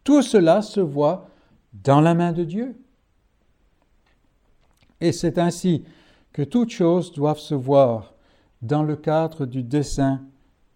tout 0.05 0.23
cela 0.23 0.63
se 0.63 0.81
voit 0.81 1.29
dans 1.73 2.01
la 2.01 2.15
main 2.15 2.33
de 2.33 2.45
Dieu. 2.45 2.77
Et 5.01 5.13
c'est 5.13 5.39
ainsi 5.39 5.85
que 6.33 6.43
toutes 6.43 6.71
choses 6.71 7.13
doivent 7.13 7.39
se 7.39 7.55
voir 7.55 8.15
dans 8.63 8.83
le 8.83 8.97
cadre 8.97 9.47
du 9.47 9.63
dessein 9.63 10.23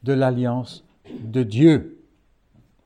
de 0.02 0.12
l'alliance 0.12 0.84
de 1.20 1.42
Dieu. 1.42 1.98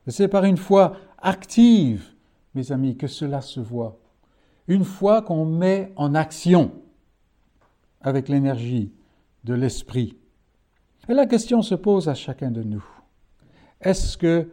C'est 0.07 0.27
par 0.27 0.45
une 0.45 0.57
foi 0.57 0.95
active, 1.19 2.13
mes 2.55 2.71
amis, 2.71 2.97
que 2.97 3.07
cela 3.07 3.41
se 3.41 3.59
voit. 3.59 3.99
Une 4.67 4.83
foi 4.83 5.21
qu'on 5.21 5.45
met 5.45 5.91
en 5.95 6.15
action 6.15 6.71
avec 8.07 8.29
l'énergie 8.29 8.93
de 9.43 9.53
l'esprit. 9.53 10.17
Et 11.09 11.13
la 11.13 11.25
question 11.25 11.61
se 11.61 11.75
pose 11.75 12.07
à 12.07 12.13
chacun 12.13 12.51
de 12.51 12.63
nous. 12.63 12.83
Est-ce 13.81 14.17
que 14.17 14.49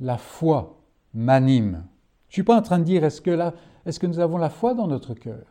la 0.00 0.16
foi 0.16 0.80
m'anime? 1.12 1.84
Je 2.28 2.32
ne 2.32 2.34
suis 2.34 2.42
pas 2.44 2.56
en 2.56 2.62
train 2.62 2.78
de 2.78 2.84
dire 2.84 3.04
est-ce 3.04 3.20
que, 3.20 3.52
est-ce 3.84 4.00
que 4.00 4.06
nous 4.06 4.20
avons 4.20 4.38
la 4.38 4.48
foi 4.48 4.72
dans 4.72 4.86
notre 4.86 5.12
cœur, 5.12 5.44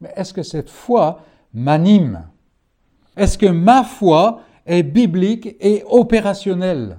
mais 0.00 0.12
est-ce 0.16 0.32
que 0.32 0.42
cette 0.42 0.70
foi 0.70 1.20
m'anime? 1.52 2.26
Est-ce 3.16 3.36
que 3.36 3.46
ma 3.46 3.84
foi 3.84 4.40
est 4.64 4.82
biblique 4.82 5.56
et 5.60 5.84
opérationnelle? 5.86 6.98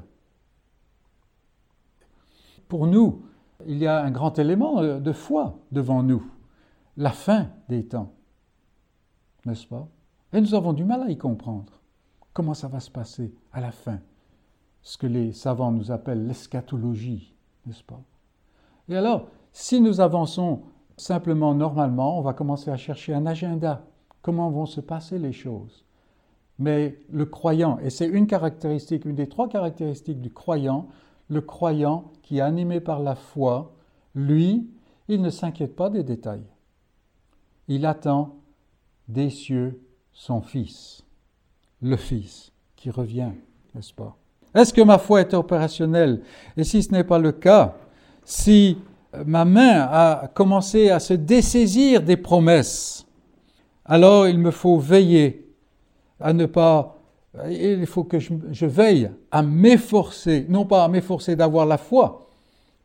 Pour 2.67 2.85
nous, 2.85 3.23
il 3.65 3.79
y 3.79 3.87
a 3.87 4.03
un 4.03 4.11
grand 4.11 4.37
élément 4.37 4.99
de 4.99 5.11
foi 5.11 5.57
devant 5.71 6.03
nous, 6.03 6.23
la 6.95 7.11
fin 7.11 7.49
des 7.69 7.85
temps, 7.85 8.13
n'est-ce 9.45 9.67
pas? 9.67 9.87
Et 10.33 10.41
nous 10.41 10.55
avons 10.55 10.73
du 10.73 10.83
mal 10.83 11.01
à 11.01 11.09
y 11.09 11.17
comprendre. 11.17 11.81
Comment 12.33 12.53
ça 12.53 12.67
va 12.67 12.79
se 12.79 12.89
passer 12.89 13.33
à 13.51 13.61
la 13.61 13.71
fin? 13.71 13.99
Ce 14.81 14.97
que 14.97 15.07
les 15.07 15.31
savants 15.31 15.71
nous 15.71 15.91
appellent 15.91 16.25
l'eschatologie, 16.25 17.35
n'est-ce 17.65 17.83
pas? 17.83 18.01
Et 18.89 18.97
alors, 18.97 19.27
si 19.51 19.79
nous 19.79 20.01
avançons 20.01 20.63
simplement 20.97 21.53
normalement, 21.53 22.17
on 22.17 22.21
va 22.21 22.33
commencer 22.33 22.71
à 22.71 22.77
chercher 22.77 23.13
un 23.13 23.25
agenda. 23.25 23.85
Comment 24.21 24.49
vont 24.49 24.65
se 24.65 24.81
passer 24.81 25.19
les 25.19 25.33
choses? 25.33 25.85
Mais 26.59 26.99
le 27.09 27.25
croyant, 27.25 27.79
et 27.79 27.89
c'est 27.89 28.07
une 28.07 28.27
caractéristique, 28.27 29.05
une 29.05 29.15
des 29.15 29.27
trois 29.27 29.49
caractéristiques 29.49 30.21
du 30.21 30.31
croyant, 30.31 30.87
le 31.29 31.41
croyant 31.41 32.11
qui 32.21 32.37
est 32.37 32.41
animé 32.41 32.79
par 32.79 32.99
la 32.99 33.15
foi, 33.15 33.73
lui, 34.15 34.69
il 35.07 35.21
ne 35.21 35.29
s'inquiète 35.29 35.75
pas 35.75 35.89
des 35.89 36.03
détails. 36.03 36.45
Il 37.67 37.85
attend 37.85 38.35
des 39.07 39.29
cieux 39.29 39.79
son 40.11 40.41
Fils, 40.41 41.03
le 41.81 41.97
Fils 41.97 42.51
qui 42.75 42.89
revient, 42.89 43.31
n'est-ce 43.73 43.93
pas? 43.93 44.15
Est-ce 44.53 44.73
que 44.73 44.81
ma 44.81 44.97
foi 44.97 45.21
est 45.21 45.33
opérationnelle? 45.33 46.21
Et 46.55 46.63
si 46.63 46.83
ce 46.83 46.91
n'est 46.91 47.03
pas 47.03 47.17
le 47.17 47.31
cas, 47.31 47.75
si 48.23 48.77
ma 49.25 49.45
main 49.45 49.87
a 49.89 50.29
commencé 50.33 50.89
à 50.89 50.99
se 50.99 51.13
dessaisir 51.13 52.01
des 52.01 52.17
promesses, 52.17 53.05
alors 53.85 54.27
il 54.27 54.37
me 54.37 54.51
faut 54.51 54.77
veiller 54.77 55.49
à 56.19 56.33
ne 56.33 56.45
pas 56.45 56.99
il 57.49 57.85
faut 57.87 58.03
que 58.03 58.19
je, 58.19 58.65
veille 58.65 59.09
à 59.31 59.41
m'efforcer, 59.41 60.45
non 60.49 60.65
pas 60.65 60.83
à 60.83 60.87
m'efforcer 60.87 61.35
d'avoir 61.35 61.65
la 61.65 61.77
foi, 61.77 62.29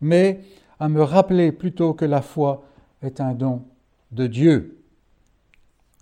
mais 0.01 0.41
à 0.81 0.89
me 0.89 1.03
rappeler 1.03 1.53
plutôt 1.53 1.93
que 1.93 2.05
la 2.05 2.23
foi 2.23 2.65
est 3.03 3.21
un 3.21 3.35
don 3.35 3.63
de 4.11 4.27
Dieu. 4.27 4.78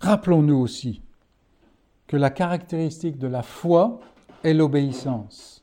Rappelons-nous 0.01 0.57
aussi 0.57 1.03
que 2.07 2.17
la 2.17 2.31
caractéristique 2.31 3.19
de 3.19 3.27
la 3.27 3.43
foi 3.43 4.01
est 4.45 4.55
l'obéissance. 4.55 5.63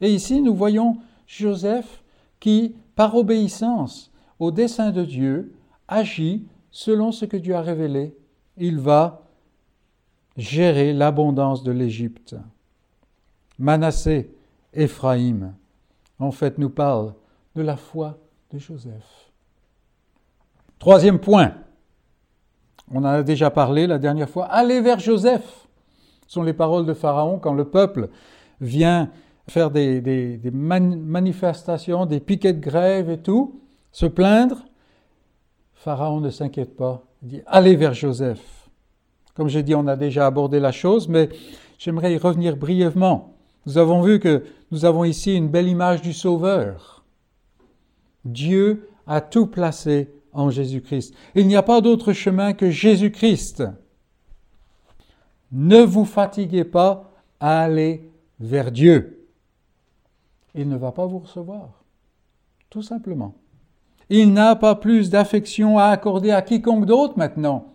Et 0.00 0.12
ici, 0.12 0.40
nous 0.40 0.54
voyons 0.54 0.98
Joseph 1.26 2.02
qui, 2.38 2.74
par 2.96 3.14
obéissance 3.14 4.10
au 4.38 4.50
dessein 4.50 4.90
de 4.90 5.04
Dieu, 5.04 5.54
agit 5.88 6.46
selon 6.70 7.12
ce 7.12 7.24
que 7.24 7.36
Dieu 7.36 7.54
a 7.54 7.60
révélé. 7.60 8.16
Il 8.56 8.78
va 8.78 9.22
gérer 10.36 10.92
l'abondance 10.92 11.62
de 11.62 11.72
l'Égypte. 11.72 12.36
Manassé, 13.58 14.34
Éphraïm, 14.72 15.54
en 16.18 16.30
fait, 16.30 16.56
nous 16.58 16.70
parle 16.70 17.14
de 17.56 17.62
la 17.62 17.76
foi 17.76 18.18
de 18.52 18.58
Joseph. 18.58 19.30
Troisième 20.78 21.18
point, 21.18 21.54
on 22.90 22.98
en 22.98 23.04
a 23.04 23.22
déjà 23.22 23.50
parlé 23.50 23.86
la 23.86 23.98
dernière 23.98 24.28
fois, 24.28 24.46
allez 24.46 24.80
vers 24.80 24.98
Joseph, 24.98 25.66
sont 26.26 26.42
les 26.42 26.52
paroles 26.52 26.86
de 26.86 26.94
Pharaon 26.94 27.38
quand 27.38 27.54
le 27.54 27.64
peuple 27.64 28.08
vient 28.60 29.10
faire 29.48 29.70
des, 29.70 30.40
manifestations, 30.52 32.06
des 32.06 32.20
piquets 32.20 32.52
de 32.52 32.60
grève 32.60 33.10
et 33.10 33.18
tout, 33.18 33.60
se 33.92 34.06
plaindre. 34.06 34.64
Pharaon 35.74 36.20
ne 36.20 36.30
s'inquiète 36.30 36.76
pas, 36.76 37.02
il 37.22 37.28
dit 37.28 37.42
allez 37.46 37.76
vers 37.76 37.94
Joseph. 37.94 38.68
Comme 39.34 39.48
j'ai 39.48 39.62
dit, 39.62 39.74
on 39.74 39.86
a 39.86 39.96
déjà 39.96 40.26
abordé 40.26 40.60
la 40.60 40.72
chose, 40.72 41.08
mais 41.08 41.30
j'aimerais 41.78 42.12
y 42.12 42.18
revenir 42.18 42.56
brièvement. 42.56 43.34
Nous 43.66 43.78
avons 43.78 44.02
vu 44.02 44.20
que 44.20 44.44
nous 44.70 44.84
avons 44.84 45.04
ici 45.04 45.34
une 45.34 45.48
belle 45.48 45.68
image 45.68 46.02
du 46.02 46.12
Sauveur. 46.12 47.04
Dieu 48.24 48.88
a 49.06 49.20
tout 49.20 49.46
placé 49.46 50.10
en 50.32 50.50
Jésus-Christ. 50.50 51.14
Il 51.34 51.46
n'y 51.46 51.56
a 51.56 51.62
pas 51.62 51.80
d'autre 51.80 52.12
chemin 52.12 52.52
que 52.52 52.70
Jésus-Christ. 52.70 53.64
Ne 55.52 55.82
vous 55.82 56.04
fatiguez 56.04 56.64
pas 56.64 57.10
à 57.40 57.62
aller 57.62 58.10
vers 58.38 58.70
Dieu. 58.70 59.26
Il 60.54 60.68
ne 60.68 60.76
va 60.76 60.92
pas 60.92 61.06
vous 61.06 61.18
recevoir. 61.20 61.82
Tout 62.68 62.82
simplement. 62.82 63.34
Il 64.08 64.32
n'a 64.32 64.56
pas 64.56 64.74
plus 64.74 65.10
d'affection 65.10 65.78
à 65.78 65.86
accorder 65.86 66.30
à 66.30 66.42
quiconque 66.42 66.86
d'autre 66.86 67.16
maintenant 67.16 67.70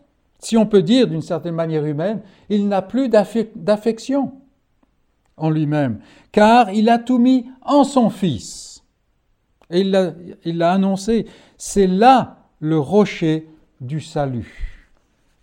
si 0.45 0.57
on 0.57 0.65
peut 0.65 0.83
dire 0.83 1.07
d'une 1.07 1.21
certaine 1.21 1.55
manière 1.55 1.85
humaine, 1.85 2.21
il 2.49 2.67
n'a 2.67 2.81
plus 2.81 3.09
d'affection 3.09 4.33
en 5.37 5.49
lui-même, 5.49 5.99
car 6.31 6.69
il 6.69 6.87
a 6.89 6.99
tout 6.99 7.17
mis 7.17 7.47
en 7.61 7.83
son 7.83 8.09
Fils. 8.09 8.83
Et 9.71 9.81
il 9.81 10.57
l'a 10.57 10.71
annoncé, 10.71 11.25
c'est 11.57 11.87
là 11.87 12.44
le 12.65 12.79
rocher 12.79 13.47
du 13.79 14.01
salut. 14.01 14.89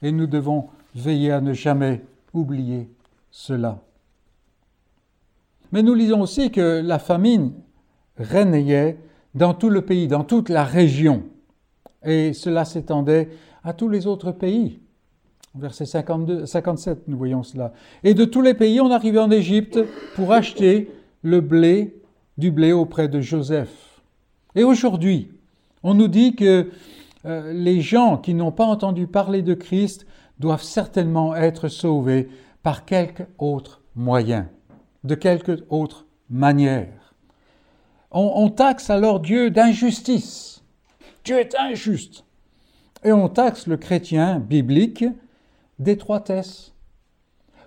Et 0.02 0.10
nous 0.10 0.26
devons 0.26 0.66
veiller 0.96 1.30
à 1.30 1.40
ne 1.40 1.52
jamais 1.52 2.02
oublier 2.34 2.88
cela. 3.30 3.78
Mais 5.70 5.84
nous 5.84 5.94
lisons 5.94 6.20
aussi 6.20 6.50
que 6.50 6.82
la 6.84 6.98
famine 6.98 7.52
régnait 8.16 8.98
dans 9.36 9.54
tout 9.54 9.70
le 9.70 9.82
pays, 9.82 10.08
dans 10.08 10.24
toute 10.24 10.48
la 10.48 10.64
région. 10.64 11.22
Et 12.04 12.32
cela 12.32 12.64
s'étendait 12.64 13.28
à 13.62 13.72
tous 13.72 13.88
les 13.88 14.08
autres 14.08 14.32
pays. 14.32 14.80
Verset 15.54 15.86
52, 15.86 16.44
57, 16.44 17.06
nous 17.06 17.16
voyons 17.16 17.44
cela. 17.44 17.72
Et 18.02 18.14
de 18.14 18.24
tous 18.24 18.42
les 18.42 18.54
pays, 18.54 18.80
on 18.80 18.90
arrivait 18.90 19.20
en 19.20 19.30
Égypte 19.30 19.78
pour 20.16 20.32
acheter 20.32 20.90
le 21.22 21.40
blé, 21.40 21.94
du 22.36 22.50
blé 22.50 22.72
auprès 22.72 23.06
de 23.06 23.20
Joseph. 23.20 24.02
Et 24.56 24.64
aujourd'hui, 24.64 25.30
On 25.84 25.94
nous 25.94 26.08
dit 26.08 26.36
que 26.36 26.68
euh, 27.24 27.52
les 27.52 27.80
gens 27.80 28.18
qui 28.18 28.34
n'ont 28.34 28.52
pas 28.52 28.64
entendu 28.64 29.06
parler 29.06 29.42
de 29.42 29.54
Christ 29.54 30.06
doivent 30.38 30.62
certainement 30.62 31.36
être 31.36 31.68
sauvés 31.68 32.28
par 32.62 32.84
quelque 32.84 33.24
autre 33.38 33.82
moyen, 33.94 34.48
de 35.04 35.14
quelque 35.14 35.64
autre 35.68 36.06
manière. 36.30 37.14
On, 38.10 38.50
taxe 38.50 38.90
alors 38.90 39.20
Dieu 39.20 39.50
d'injustice. 39.50 40.62
Dieu 41.24 41.38
est 41.38 41.54
injuste. 41.58 42.24
Et 43.04 43.12
on 43.12 43.28
taxe 43.28 43.66
le 43.66 43.78
chrétien 43.78 44.38
biblique 44.38 45.04
d'étroitesse. 45.78 46.74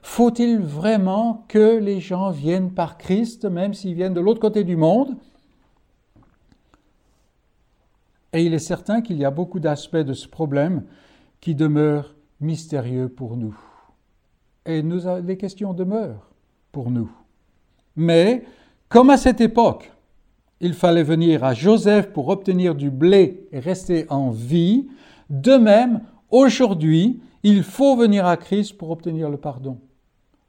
Faut-il 0.04 0.60
vraiment 0.60 1.46
que 1.48 1.80
les 1.80 2.00
gens 2.00 2.30
viennent 2.30 2.72
par 2.72 3.00
Christ, 3.00 3.46
même 3.46 3.74
s'ils 3.74 3.96
viennent 3.96 4.14
de 4.14 4.22
l'autre 4.22 4.40
côté 4.40 4.64
du 4.64 4.76
monde 4.76 5.18
Et 8.36 8.44
il 8.44 8.54
est 8.54 8.60
certain 8.60 9.02
qu'il 9.02 9.18
y 9.18 9.24
a 9.24 9.32
beaucoup 9.32 9.62
d'aspects 9.62 9.96
de 9.96 10.12
ce 10.12 10.28
problème 10.28 10.84
qui 11.40 11.56
demeurent 11.56 12.14
mystérieux 12.42 13.08
pour 13.08 13.38
nous. 13.38 13.58
Et 14.66 14.84
les 15.24 15.38
questions 15.38 15.74
demeurent 15.74 16.30
pour 16.74 16.92
nous. 16.92 17.10
Mais, 17.96 18.44
comme 18.90 19.10
à 19.10 19.16
cette 19.16 19.40
époque, 19.40 19.90
il 20.60 20.74
fallait 20.74 21.04
venir 21.04 21.46
à 21.46 21.54
Joseph 21.54 22.12
pour 22.12 22.28
obtenir 22.28 22.76
du 22.76 22.92
blé 22.92 23.48
et 23.54 23.60
rester 23.60 24.06
en 24.10 24.32
vie, 24.32 24.90
de 25.30 25.56
même, 25.56 26.02
aujourd'hui, 26.30 27.22
il 27.44 27.64
faut 27.64 27.96
venir 27.96 28.26
à 28.26 28.36
Christ 28.36 28.78
pour 28.78 28.90
obtenir 28.90 29.30
le 29.30 29.38
pardon. 29.38 29.80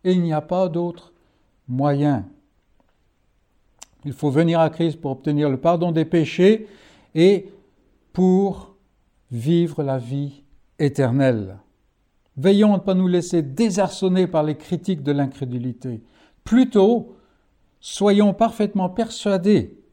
Et 0.03 0.11
il 0.11 0.23
n'y 0.23 0.33
a 0.33 0.41
pas 0.41 0.69
d'autre 0.69 1.13
moyen. 1.69 2.27
Il 4.05 4.13
faut 4.13 4.31
venir 4.31 4.59
à 4.59 4.71
Christ 4.71 5.01
pour 5.01 5.13
obtenir 5.13 5.49
le 5.49 5.57
pardon 5.57 5.93
des 5.93 6.05
péchés 6.05 6.67
et 7.15 7.49
pour 8.17 8.77
vivre 9.31 9.83
la 9.83 9.99
vie 9.99 10.43
éternelle. 10.79 11.59
Veillons 12.39 12.73
à 12.73 12.79
ne 12.79 12.83
pas 12.83 12.95
nous 12.95 13.09
laisser 13.09 13.43
désarçonner 13.43 14.27
par 14.27 14.43
les 14.43 14.57
critiques 14.57 15.03
de 15.03 15.13
l'incrédulité. 15.13 16.03
Plutôt, 16.43 17.15
soyons 17.79 18.33
parfaitement 18.33 18.89
persuadés 18.89 19.85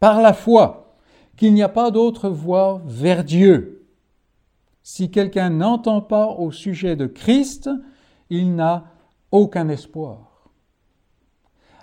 par 0.00 0.20
la 0.20 0.34
foi 0.34 0.98
qu'il 1.38 1.54
n'y 1.54 1.62
a 1.62 1.70
pas 1.70 1.90
d'autre 1.90 2.28
voie 2.28 2.82
vers 2.84 3.24
Dieu. 3.24 3.86
Si 4.82 5.10
quelqu'un 5.10 5.48
n'entend 5.48 6.02
pas 6.02 6.26
au 6.26 6.50
sujet 6.50 6.94
de 6.94 7.06
Christ, 7.06 7.70
il 8.28 8.54
n'a 8.54 8.84
aucun 9.30 9.70
espoir. 9.70 10.50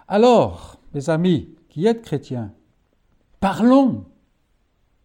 Alors, 0.08 0.78
mes 0.94 1.10
amis 1.10 1.50
qui 1.68 1.88
êtes 1.88 2.04
chrétiens, 2.04 2.54
parlons 3.40 4.06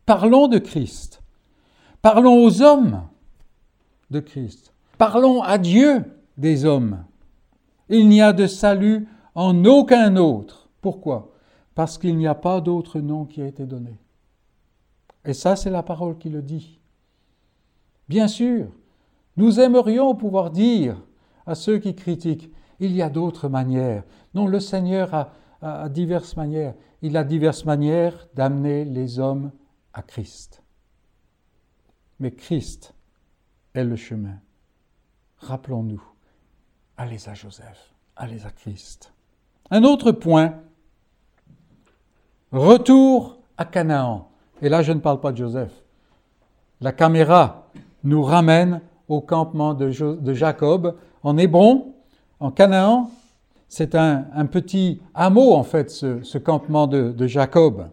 Parlons 0.06 0.48
de 0.48 0.58
Christ. 0.58 1.22
Parlons 2.02 2.44
aux 2.44 2.60
hommes 2.62 3.02
de 4.10 4.20
Christ. 4.20 4.72
Parlons 4.98 5.42
à 5.42 5.58
Dieu 5.58 6.04
des 6.36 6.64
hommes. 6.64 7.04
Il 7.88 8.08
n'y 8.08 8.20
a 8.20 8.32
de 8.32 8.46
salut 8.46 9.08
en 9.34 9.64
aucun 9.64 10.16
autre. 10.16 10.68
Pourquoi? 10.80 11.32
Parce 11.74 11.98
qu'il 11.98 12.16
n'y 12.16 12.26
a 12.26 12.34
pas 12.34 12.60
d'autre 12.60 13.00
nom 13.00 13.24
qui 13.24 13.42
a 13.42 13.46
été 13.46 13.64
donné. 13.64 13.98
Et 15.24 15.32
ça, 15.32 15.56
c'est 15.56 15.70
la 15.70 15.82
parole 15.82 16.18
qui 16.18 16.28
le 16.28 16.42
dit. 16.42 16.78
Bien 18.08 18.28
sûr, 18.28 18.66
nous 19.36 19.58
aimerions 19.58 20.14
pouvoir 20.14 20.50
dire 20.50 20.96
à 21.46 21.54
ceux 21.54 21.78
qui 21.78 21.94
critiquent, 21.94 22.50
il 22.80 22.94
y 22.94 23.02
a 23.02 23.08
d'autres 23.08 23.48
manières. 23.48 24.04
Non, 24.34 24.46
le 24.46 24.60
Seigneur 24.60 25.28
a, 25.62 25.88
diverses 25.88 26.36
manières. 26.36 26.74
Il 27.00 27.16
a 27.16 27.24
diverses 27.24 27.64
manières 27.64 28.28
d'amener 28.34 28.84
les 28.84 29.18
hommes 29.18 29.50
à 29.94 30.02
Christ. 30.02 30.62
Mais 32.20 32.32
Christ 32.32 32.94
est 33.74 33.84
le 33.84 33.96
chemin. 33.96 34.38
Rappelons-nous, 35.38 36.02
allez 36.96 37.28
à 37.28 37.34
Joseph, 37.34 37.94
allez 38.16 38.44
à 38.44 38.50
Christ. 38.50 39.12
Un 39.70 39.84
autre 39.84 40.12
point, 40.12 40.60
retour 42.52 43.38
à 43.56 43.64
Canaan. 43.64 44.28
Et 44.60 44.68
là, 44.68 44.82
je 44.82 44.92
ne 44.92 45.00
parle 45.00 45.20
pas 45.20 45.32
de 45.32 45.38
Joseph. 45.38 45.72
La 46.80 46.92
caméra 46.92 47.70
nous 48.02 48.22
ramène 48.22 48.80
au 49.08 49.20
campement 49.20 49.74
de, 49.74 49.90
Jacob 49.90 50.96
en 51.22 51.38
Hébron, 51.38 51.94
en 52.40 52.50
Canaan. 52.50 53.10
C'est 53.68 53.94
un, 53.94 54.46
petit 54.46 55.00
hameau, 55.14 55.52
en 55.52 55.64
fait, 55.64 55.90
ce, 55.90 56.38
campement 56.38 56.86
de 56.86 57.26
Jacob 57.26 57.88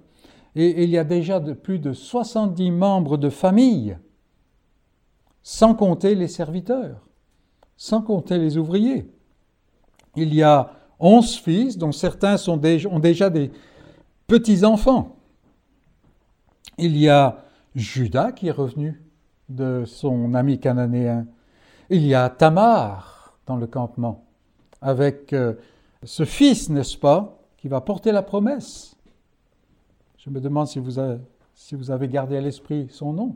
et 0.56 0.84
il 0.84 0.90
y 0.90 0.98
a 0.98 1.04
déjà 1.04 1.40
plus 1.40 1.80
de 1.80 1.94
70 1.94 2.72
membres 2.72 3.18
de 3.18 3.30
famille, 3.30 3.98
sans 5.44 5.74
compter 5.76 6.16
les 6.16 6.28
serviteurs, 6.28 7.08
sans 7.78 8.02
compter 8.02 8.38
les 8.38 8.58
ouvriers. 8.58 9.10
Il 10.16 10.34
y 10.34 10.44
a 10.44 10.74
onze 11.00 11.36
fils, 11.36 11.78
dont 11.78 11.92
certains 11.92 12.36
ont 12.48 12.58
déjà 12.58 13.30
des 13.30 13.52
petits-enfants. 14.28 15.16
Il 16.78 16.98
y 16.98 17.10
a 17.10 17.44
Judas 17.76 18.32
qui 18.32 18.48
est 18.48 18.52
revenu 18.52 19.02
de 19.50 19.84
son 19.86 20.34
ami 20.34 20.60
cananéen. 20.60 21.28
Il 21.90 22.06
y 22.06 22.14
a 22.14 22.30
Tamar 22.30 23.38
dans 23.48 23.56
le 23.56 23.68
campement, 23.68 24.26
avec 24.82 25.34
euh, 25.34 25.54
ce 26.04 26.26
fils, 26.26 26.70
n'est-ce 26.70 26.98
pas, 26.98 27.40
qui 27.58 27.68
va 27.68 27.82
porter 27.82 28.12
la 28.12 28.22
promesse. 28.22 28.96
Je 30.24 30.30
me 30.30 30.40
demande 30.40 30.68
si 30.68 30.78
vous 30.78 31.00
avez, 31.00 32.08
gardé 32.08 32.38
à 32.38 32.42
l'esprit 32.42 32.88
son 32.92 33.12
nom. 33.12 33.36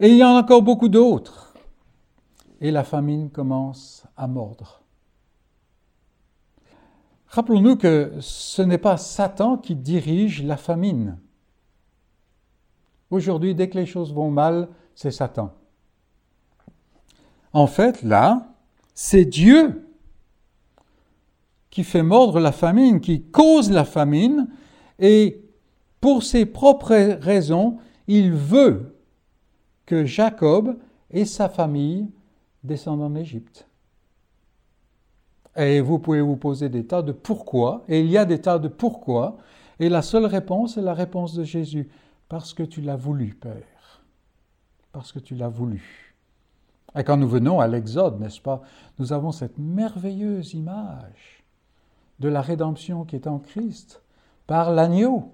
Et 0.00 0.08
il 0.08 0.16
y 0.16 0.24
en 0.24 0.34
a 0.34 0.40
encore 0.40 0.62
beaucoup 0.62 0.88
d'autres. 0.88 1.54
Et 2.60 2.72
la 2.72 2.82
famine 2.82 3.30
commence 3.30 4.04
à 4.16 4.26
mordre. 4.26 4.82
Rappelons-nous 7.28 7.76
que 7.76 8.14
ce 8.18 8.62
n'est 8.62 8.78
pas 8.78 8.96
Satan 8.96 9.58
qui 9.58 9.76
dirige 9.76 10.42
la 10.42 10.56
famine. 10.56 11.16
Aujourd'hui, 13.08 13.54
dès 13.54 13.68
que 13.68 13.78
les 13.78 13.86
choses 13.86 14.12
vont 14.12 14.32
mal, 14.32 14.70
c'est 14.96 15.12
Satan. 15.12 15.54
En 17.52 17.68
fait, 17.68 18.02
là, 18.02 18.48
c'est 18.92 19.24
Dieu 19.24 19.88
qui 21.70 21.84
fait 21.84 22.02
mordre 22.02 22.40
la 22.40 22.52
famine, 22.52 23.00
qui 23.00 23.22
cause 23.22 23.70
la 23.70 23.84
famine, 23.84 24.48
et 24.98 25.42
pour 26.00 26.22
ses 26.22 26.46
propres 26.46 27.18
raisons, 27.20 27.78
il 28.06 28.32
veut 28.32 28.96
que 29.86 30.04
Jacob 30.04 30.76
et 31.10 31.24
sa 31.24 31.48
famille 31.48 32.08
descendent 32.64 33.02
en 33.02 33.14
Égypte. 33.14 33.68
Et 35.56 35.80
vous 35.80 35.98
pouvez 35.98 36.20
vous 36.20 36.36
poser 36.36 36.68
des 36.68 36.86
tas 36.86 37.02
de 37.02 37.12
pourquoi, 37.12 37.84
et 37.88 38.00
il 38.00 38.10
y 38.10 38.16
a 38.16 38.24
des 38.24 38.40
tas 38.40 38.58
de 38.58 38.68
pourquoi, 38.68 39.36
et 39.78 39.88
la 39.88 40.02
seule 40.02 40.26
réponse 40.26 40.76
est 40.76 40.82
la 40.82 40.94
réponse 40.94 41.34
de 41.34 41.44
Jésus, 41.44 41.90
parce 42.28 42.54
que 42.54 42.62
tu 42.62 42.80
l'as 42.80 42.96
voulu, 42.96 43.34
Père, 43.34 44.02
parce 44.92 45.12
que 45.12 45.18
tu 45.18 45.34
l'as 45.34 45.48
voulu. 45.48 46.14
Et 46.98 47.04
quand 47.04 47.16
nous 47.16 47.28
venons 47.28 47.60
à 47.60 47.66
l'Exode, 47.66 48.20
n'est-ce 48.20 48.40
pas, 48.40 48.62
nous 48.98 49.12
avons 49.12 49.32
cette 49.32 49.58
merveilleuse 49.58 50.54
image 50.54 51.44
de 52.18 52.28
la 52.28 52.40
rédemption 52.40 53.04
qui 53.04 53.16
est 53.16 53.26
en 53.26 53.38
Christ 53.38 54.01
par 54.46 54.72
l'agneau, 54.72 55.30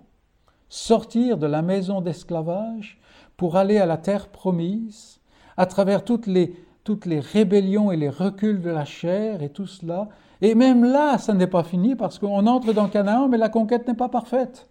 sortir 0.68 1.38
de 1.38 1.46
la 1.46 1.62
maison 1.62 2.00
d'esclavage 2.00 3.00
pour 3.36 3.56
aller 3.56 3.78
à 3.78 3.86
la 3.86 3.96
terre 3.96 4.28
promise, 4.28 5.20
à 5.56 5.66
travers 5.66 6.04
toutes 6.04 6.26
les, 6.26 6.54
toutes 6.84 7.06
les 7.06 7.20
rébellions 7.20 7.90
et 7.90 7.96
les 7.96 8.10
reculs 8.10 8.60
de 8.60 8.70
la 8.70 8.84
chair 8.84 9.42
et 9.42 9.50
tout 9.50 9.66
cela. 9.66 10.08
Et 10.40 10.54
même 10.54 10.84
là, 10.84 11.18
ça 11.18 11.34
n'est 11.34 11.46
pas 11.46 11.64
fini 11.64 11.96
parce 11.96 12.18
qu'on 12.18 12.46
entre 12.46 12.72
dans 12.72 12.88
Canaan, 12.88 13.28
mais 13.28 13.38
la 13.38 13.48
conquête 13.48 13.86
n'est 13.88 13.94
pas 13.94 14.08
parfaite. 14.08 14.68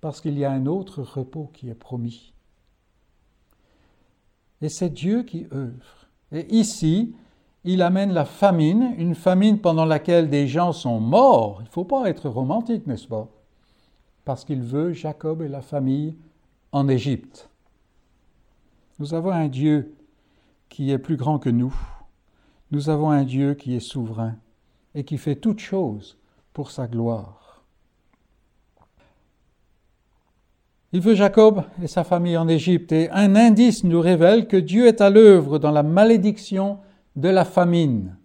Parce 0.00 0.20
qu'il 0.20 0.38
y 0.38 0.44
a 0.44 0.50
un 0.50 0.66
autre 0.66 1.02
repos 1.02 1.50
qui 1.52 1.68
est 1.68 1.74
promis. 1.74 2.32
Et 4.62 4.68
c'est 4.68 4.90
Dieu 4.90 5.22
qui 5.22 5.46
œuvre. 5.52 6.08
Et 6.32 6.54
ici, 6.54 7.14
il 7.64 7.82
amène 7.82 8.12
la 8.12 8.24
famine, 8.24 8.94
une 8.98 9.14
famine 9.14 9.58
pendant 9.58 9.84
laquelle 9.84 10.30
des 10.30 10.46
gens 10.46 10.72
sont 10.72 11.00
morts. 11.00 11.58
Il 11.60 11.64
ne 11.64 11.70
faut 11.70 11.84
pas 11.84 12.08
être 12.08 12.28
romantique, 12.28 12.86
n'est-ce 12.86 13.08
pas? 13.08 13.28
Parce 14.24 14.44
qu'il 14.44 14.62
veut 14.62 14.92
Jacob 14.92 15.42
et 15.42 15.48
la 15.48 15.62
famille 15.62 16.16
en 16.72 16.88
Égypte. 16.88 17.50
Nous 18.98 19.14
avons 19.14 19.30
un 19.30 19.48
Dieu 19.48 19.94
qui 20.68 20.90
est 20.90 20.98
plus 20.98 21.16
grand 21.16 21.38
que 21.38 21.50
nous. 21.50 21.74
Nous 22.70 22.90
avons 22.90 23.10
un 23.10 23.24
Dieu 23.24 23.54
qui 23.54 23.74
est 23.74 23.80
souverain 23.80 24.36
et 24.94 25.04
qui 25.04 25.18
fait 25.18 25.36
toutes 25.36 25.60
choses 25.60 26.18
pour 26.52 26.70
sa 26.70 26.86
gloire. 26.86 27.62
Il 30.92 31.00
veut 31.00 31.14
Jacob 31.14 31.64
et 31.82 31.86
sa 31.86 32.02
famille 32.02 32.36
en 32.36 32.48
Égypte 32.48 32.92
et 32.92 33.10
un 33.10 33.36
indice 33.36 33.84
nous 33.84 34.00
révèle 34.00 34.48
que 34.48 34.56
Dieu 34.56 34.86
est 34.86 35.02
à 35.02 35.10
l'œuvre 35.10 35.58
dans 35.58 35.70
la 35.70 35.82
malédiction 35.82 36.78
de 37.18 37.28
la 37.28 37.44
famine. 37.44 38.16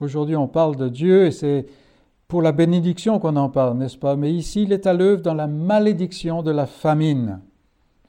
Aujourd'hui, 0.00 0.36
on 0.36 0.46
parle 0.46 0.76
de 0.76 0.88
Dieu 0.88 1.26
et 1.26 1.32
c'est 1.32 1.66
pour 2.28 2.40
la 2.40 2.52
bénédiction 2.52 3.18
qu'on 3.18 3.34
en 3.34 3.48
parle, 3.48 3.76
n'est-ce 3.78 3.98
pas? 3.98 4.14
Mais 4.14 4.32
ici, 4.32 4.62
il 4.62 4.72
est 4.72 4.86
à 4.86 4.94
l'œuvre 4.94 5.22
dans 5.22 5.34
la 5.34 5.48
malédiction 5.48 6.42
de 6.42 6.52
la 6.52 6.66
famine. 6.66 7.40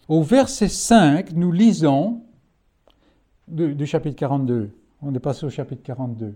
Au 0.07 0.21
verset 0.21 0.67
5, 0.67 1.33
nous 1.33 1.51
lisons 1.51 2.21
du, 3.47 3.85
chapitre 3.87 4.17
42. 4.17 4.69
On 5.01 5.15
est 5.15 5.19
passé 5.19 5.45
au 5.45 5.49
chapitre 5.49 5.81
42. 5.81 6.35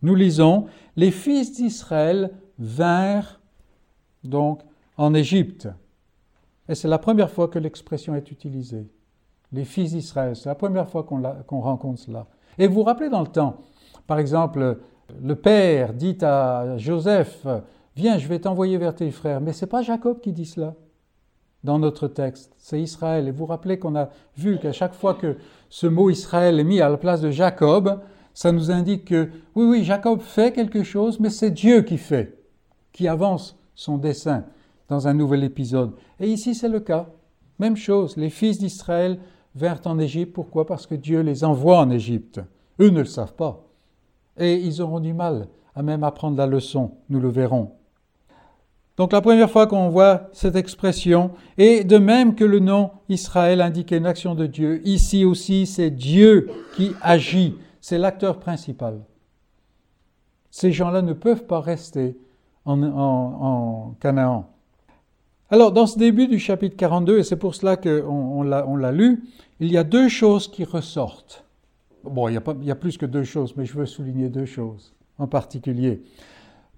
Nous 0.00 0.14
lisons 0.14 0.66
Les 0.96 1.10
fils 1.10 1.52
d'Israël 1.52 2.30
vinrent 2.58 3.40
donc 4.24 4.62
en 4.96 5.12
Égypte. 5.12 5.68
Et 6.68 6.74
c'est 6.74 6.88
la 6.88 6.98
première 6.98 7.30
fois 7.30 7.48
que 7.48 7.58
l'expression 7.58 8.14
est 8.14 8.30
utilisée. 8.30 8.86
Les 9.52 9.64
fils 9.64 9.92
d'Israël, 9.92 10.34
c'est 10.34 10.48
la 10.48 10.54
première 10.54 10.88
fois 10.88 11.04
qu'on 11.04 11.60
rencontre 11.60 12.00
cela. 12.00 12.26
Et 12.58 12.66
vous 12.66 12.74
vous 12.74 12.82
rappelez 12.82 13.10
dans 13.10 13.20
le 13.20 13.26
temps, 13.26 13.56
par 14.06 14.18
exemple, 14.18 14.78
le 15.22 15.36
père 15.36 15.92
dit 15.92 16.16
à 16.22 16.76
Joseph, 16.78 17.46
viens, 17.96 18.18
je 18.18 18.28
vais 18.28 18.38
t'envoyer 18.38 18.78
vers 18.78 18.94
tes 18.94 19.10
frères. 19.10 19.40
Mais 19.40 19.52
ce 19.52 19.64
n'est 19.64 19.68
pas 19.68 19.82
Jacob 19.82 20.20
qui 20.20 20.32
dit 20.32 20.46
cela 20.46 20.74
dans 21.64 21.78
notre 21.78 22.08
texte, 22.08 22.52
c'est 22.58 22.80
Israël. 22.80 23.28
Et 23.28 23.30
vous 23.30 23.38
vous 23.38 23.46
rappelez 23.46 23.78
qu'on 23.78 23.94
a 23.94 24.08
vu 24.36 24.58
qu'à 24.58 24.72
chaque 24.72 24.94
fois 24.94 25.14
que 25.14 25.36
ce 25.68 25.86
mot 25.86 26.10
Israël 26.10 26.58
est 26.58 26.64
mis 26.64 26.80
à 26.80 26.88
la 26.88 26.96
place 26.96 27.20
de 27.20 27.30
Jacob, 27.30 28.00
ça 28.34 28.50
nous 28.50 28.70
indique 28.70 29.04
que 29.06 29.28
oui, 29.54 29.64
oui, 29.66 29.84
Jacob 29.84 30.20
fait 30.20 30.52
quelque 30.52 30.82
chose, 30.82 31.20
mais 31.20 31.30
c'est 31.30 31.50
Dieu 31.50 31.82
qui 31.82 31.98
fait, 31.98 32.38
qui 32.92 33.06
avance 33.06 33.58
son 33.74 33.98
dessein 33.98 34.44
dans 34.88 35.06
un 35.06 35.14
nouvel 35.14 35.44
épisode. 35.44 35.92
Et 36.18 36.28
ici, 36.28 36.54
c'est 36.54 36.68
le 36.68 36.80
cas. 36.80 37.08
Même 37.58 37.76
chose, 37.76 38.16
les 38.16 38.30
fils 38.30 38.58
d'Israël 38.58 39.20
vinrent 39.54 39.86
en 39.86 39.98
Égypte. 39.98 40.32
Pourquoi? 40.32 40.66
Parce 40.66 40.86
que 40.86 40.94
Dieu 40.94 41.20
les 41.20 41.44
envoie 41.44 41.78
en 41.78 41.90
Égypte. 41.90 42.40
Eux 42.80 42.90
ne 42.90 43.00
le 43.00 43.06
savent 43.06 43.34
pas. 43.34 43.64
Et 44.38 44.54
ils 44.54 44.80
auront 44.80 45.00
du 45.00 45.12
mal 45.12 45.48
à 45.74 45.82
même 45.82 46.04
apprendre 46.04 46.36
la 46.36 46.46
leçon, 46.46 46.92
nous 47.08 47.20
le 47.20 47.28
verrons. 47.28 47.72
Donc 48.96 49.12
la 49.12 49.22
première 49.22 49.50
fois 49.50 49.66
qu'on 49.66 49.88
voit 49.88 50.28
cette 50.32 50.56
expression, 50.56 51.30
et 51.56 51.82
de 51.82 51.96
même 51.96 52.34
que 52.34 52.44
le 52.44 52.58
nom 52.58 52.90
Israël 53.08 53.62
indiquait 53.62 53.96
une 53.96 54.06
action 54.06 54.34
de 54.34 54.46
Dieu, 54.46 54.86
ici 54.86 55.24
aussi 55.24 55.66
c'est 55.66 55.90
Dieu 55.90 56.50
qui 56.76 56.92
agit, 57.00 57.56
c'est 57.80 57.98
l'acteur 57.98 58.38
principal. 58.38 59.00
Ces 60.50 60.72
gens-là 60.72 61.00
ne 61.00 61.14
peuvent 61.14 61.46
pas 61.46 61.60
rester 61.60 62.18
en, 62.66 62.82
en 62.82 63.96
Canaan. 63.98 64.51
Alors 65.52 65.70
dans 65.70 65.86
ce 65.86 65.98
début 65.98 66.28
du 66.28 66.38
chapitre 66.38 66.78
42, 66.78 67.18
et 67.18 67.24
c'est 67.24 67.36
pour 67.36 67.54
cela 67.54 67.76
qu'on 67.76 68.40
on, 68.40 68.76
l'a 68.76 68.90
lu, 68.90 69.22
il 69.60 69.70
y 69.70 69.76
a 69.76 69.84
deux 69.84 70.08
choses 70.08 70.48
qui 70.48 70.64
ressortent. 70.64 71.44
Bon, 72.04 72.26
il 72.28 72.40
y, 72.62 72.70
a 72.70 72.74
plus 72.74 72.96
que 72.96 73.04
deux 73.04 73.22
choses, 73.22 73.54
mais 73.58 73.66
je 73.66 73.74
veux 73.74 73.84
souligner 73.84 74.30
deux 74.30 74.46
choses 74.46 74.94
en 75.18 75.26
particulier. 75.26 76.04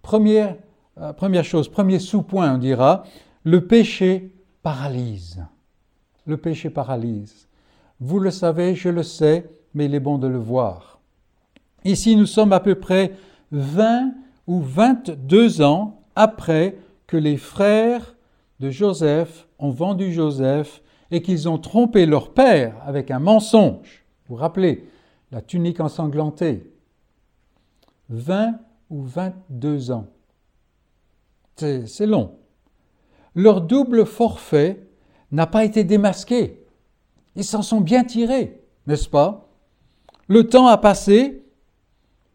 Première, 0.03 0.57
euh, 1.01 1.13
première 1.13 1.45
chose, 1.45 1.69
premier 1.69 2.01
sous-point, 2.01 2.57
on 2.57 2.59
dira, 2.59 3.05
le 3.45 3.65
péché 3.65 4.33
paralyse. 4.65 5.47
Le 6.27 6.37
péché 6.37 6.69
paralyse. 6.69 7.47
Vous 8.01 8.19
le 8.19 8.33
savez, 8.33 8.75
je 8.75 8.89
le 8.89 9.05
sais, 9.05 9.49
mais 9.75 9.85
il 9.85 9.95
est 9.95 10.01
bon 10.01 10.19
de 10.19 10.27
le 10.27 10.39
voir. 10.39 10.99
Ici, 11.85 12.17
nous 12.17 12.27
sommes 12.27 12.53
à 12.53 12.59
peu 12.59 12.75
près 12.75 13.13
20 13.53 14.15
ou 14.49 14.61
22 14.61 15.63
ans 15.63 16.01
après 16.17 16.77
que 17.07 17.17
les 17.17 17.37
frères 17.37 18.14
Joseph 18.71 19.49
ont 19.59 19.71
vendu 19.71 20.13
Joseph 20.13 20.83
et 21.11 21.23
qu'ils 21.23 21.49
ont 21.49 21.59
trompé 21.59 22.07
leur 22.07 22.33
père 22.33 22.77
avec 22.85 23.11
un 23.11 23.19
mensonge. 23.19 24.05
Vous 24.27 24.35
vous 24.35 24.41
rappelez, 24.41 24.89
la 25.31 25.43
tunique 25.43 25.81
ensanglantée. 25.81 26.71
20 28.09 28.59
ou 28.91 29.03
22 29.03 29.91
ans. 29.91 30.07
C'est 31.57 32.07
long. 32.07 32.39
Leur 33.35 33.61
double 33.61 34.07
forfait 34.07 34.87
n'a 35.31 35.47
pas 35.47 35.65
été 35.65 35.85
démasqué. 35.85 36.65
Ils 37.37 37.45
s'en 37.45 37.63
sont 37.63 37.81
bien 37.81 38.05
tirés, 38.05 38.63
n'est-ce 38.87 39.09
pas? 39.09 39.49
Le 40.29 40.49
temps 40.49 40.67
a 40.69 40.79
passé, 40.79 41.45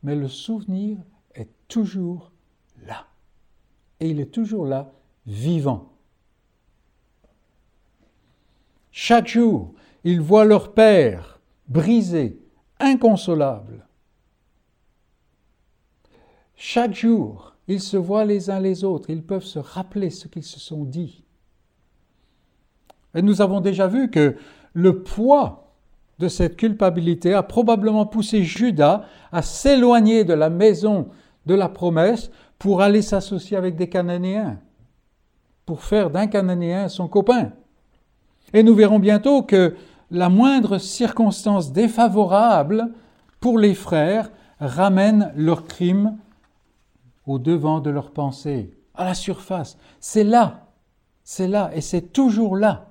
mais 0.04 0.16
le 0.16 0.28
souvenir 0.28 0.98
est 1.34 1.50
toujours 1.68 2.32
là. 2.86 3.08
Et 4.00 4.10
il 4.10 4.20
est 4.20 4.32
toujours 4.32 4.66
là, 4.66 4.92
vivant. 5.26 5.94
Chaque 9.02 9.30
jour, 9.30 9.72
ils 10.04 10.20
voient 10.20 10.44
leur 10.44 10.74
père 10.74 11.40
brisé, 11.70 12.38
inconsolable. 12.82 13.88
Chaque 16.58 16.94
jour, 16.94 17.56
ils 17.70 17.80
se 17.80 17.96
voient 17.96 18.26
les 18.26 18.50
uns 18.50 18.60
les 18.60 18.84
autres, 18.84 19.10
ils 19.10 19.24
peuvent 19.24 19.46
se 19.46 19.58
rappeler 19.58 20.10
ce 20.10 20.28
qu'ils 20.28 20.44
se 20.44 20.60
sont 20.60 20.84
dit. 20.84 21.24
Et 23.16 23.22
nous 23.22 23.40
avons 23.42 23.62
déjà 23.62 23.88
vu 23.88 24.12
que 24.12 24.36
le 24.74 25.02
poids 25.02 25.74
de 26.20 26.28
cette 26.28 26.58
culpabilité 26.58 27.34
a 27.34 27.42
probablement 27.42 28.06
poussé 28.06 28.44
Judas 28.44 29.06
à 29.32 29.42
s'éloigner 29.42 30.26
de 30.26 30.34
la 30.34 30.50
maison 30.50 31.08
de 31.46 31.56
la 31.56 31.70
promesse 31.70 32.32
pour 32.58 32.82
aller 32.82 33.02
s'associer 33.02 33.56
avec 33.56 33.78
des 33.78 33.88
Cananéens, 33.88 34.60
pour 35.66 35.84
faire 35.84 36.10
d'un 36.10 36.28
Cananéen 36.28 36.90
son 36.90 37.08
copain. 37.08 37.54
Et 38.54 38.64
nous 38.64 38.76
verrons 38.76 39.00
bientôt 39.00 39.44
que 39.44 39.76
la 40.12 40.30
moindre 40.30 40.78
circonstance 40.78 41.72
défavorable 41.72 42.92
pour 43.40 43.58
les 43.58 43.76
frères 43.76 44.32
ramène 44.60 45.32
leur 45.36 45.66
crime 45.66 46.18
au 47.26 47.40
devant 47.40 47.80
de 47.80 47.90
leurs 47.90 48.12
pensées, 48.12 48.72
à 48.96 49.06
la 49.06 49.14
surface. 49.14 49.78
C'est 50.00 50.24
là, 50.24 50.68
c'est 51.24 51.48
là, 51.48 51.70
et 51.76 51.82
c'est 51.82 52.12
toujours 52.12 52.58
là. 52.58 52.90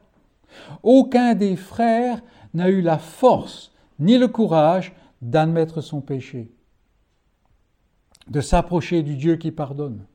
Aucun 0.82 1.34
des 1.34 1.56
frères 1.56 2.22
n'a 2.54 2.68
eu 2.68 2.80
la 2.80 2.98
force 2.98 3.72
ni 3.98 4.16
le 4.16 4.28
courage 4.28 4.94
d'admettre 5.20 5.80
son 5.80 6.00
péché, 6.00 6.52
de 8.28 8.40
s'approcher 8.40 9.02
du 9.02 9.16
Dieu 9.16 9.36
qui 9.36 9.50
pardonne. 9.50 10.06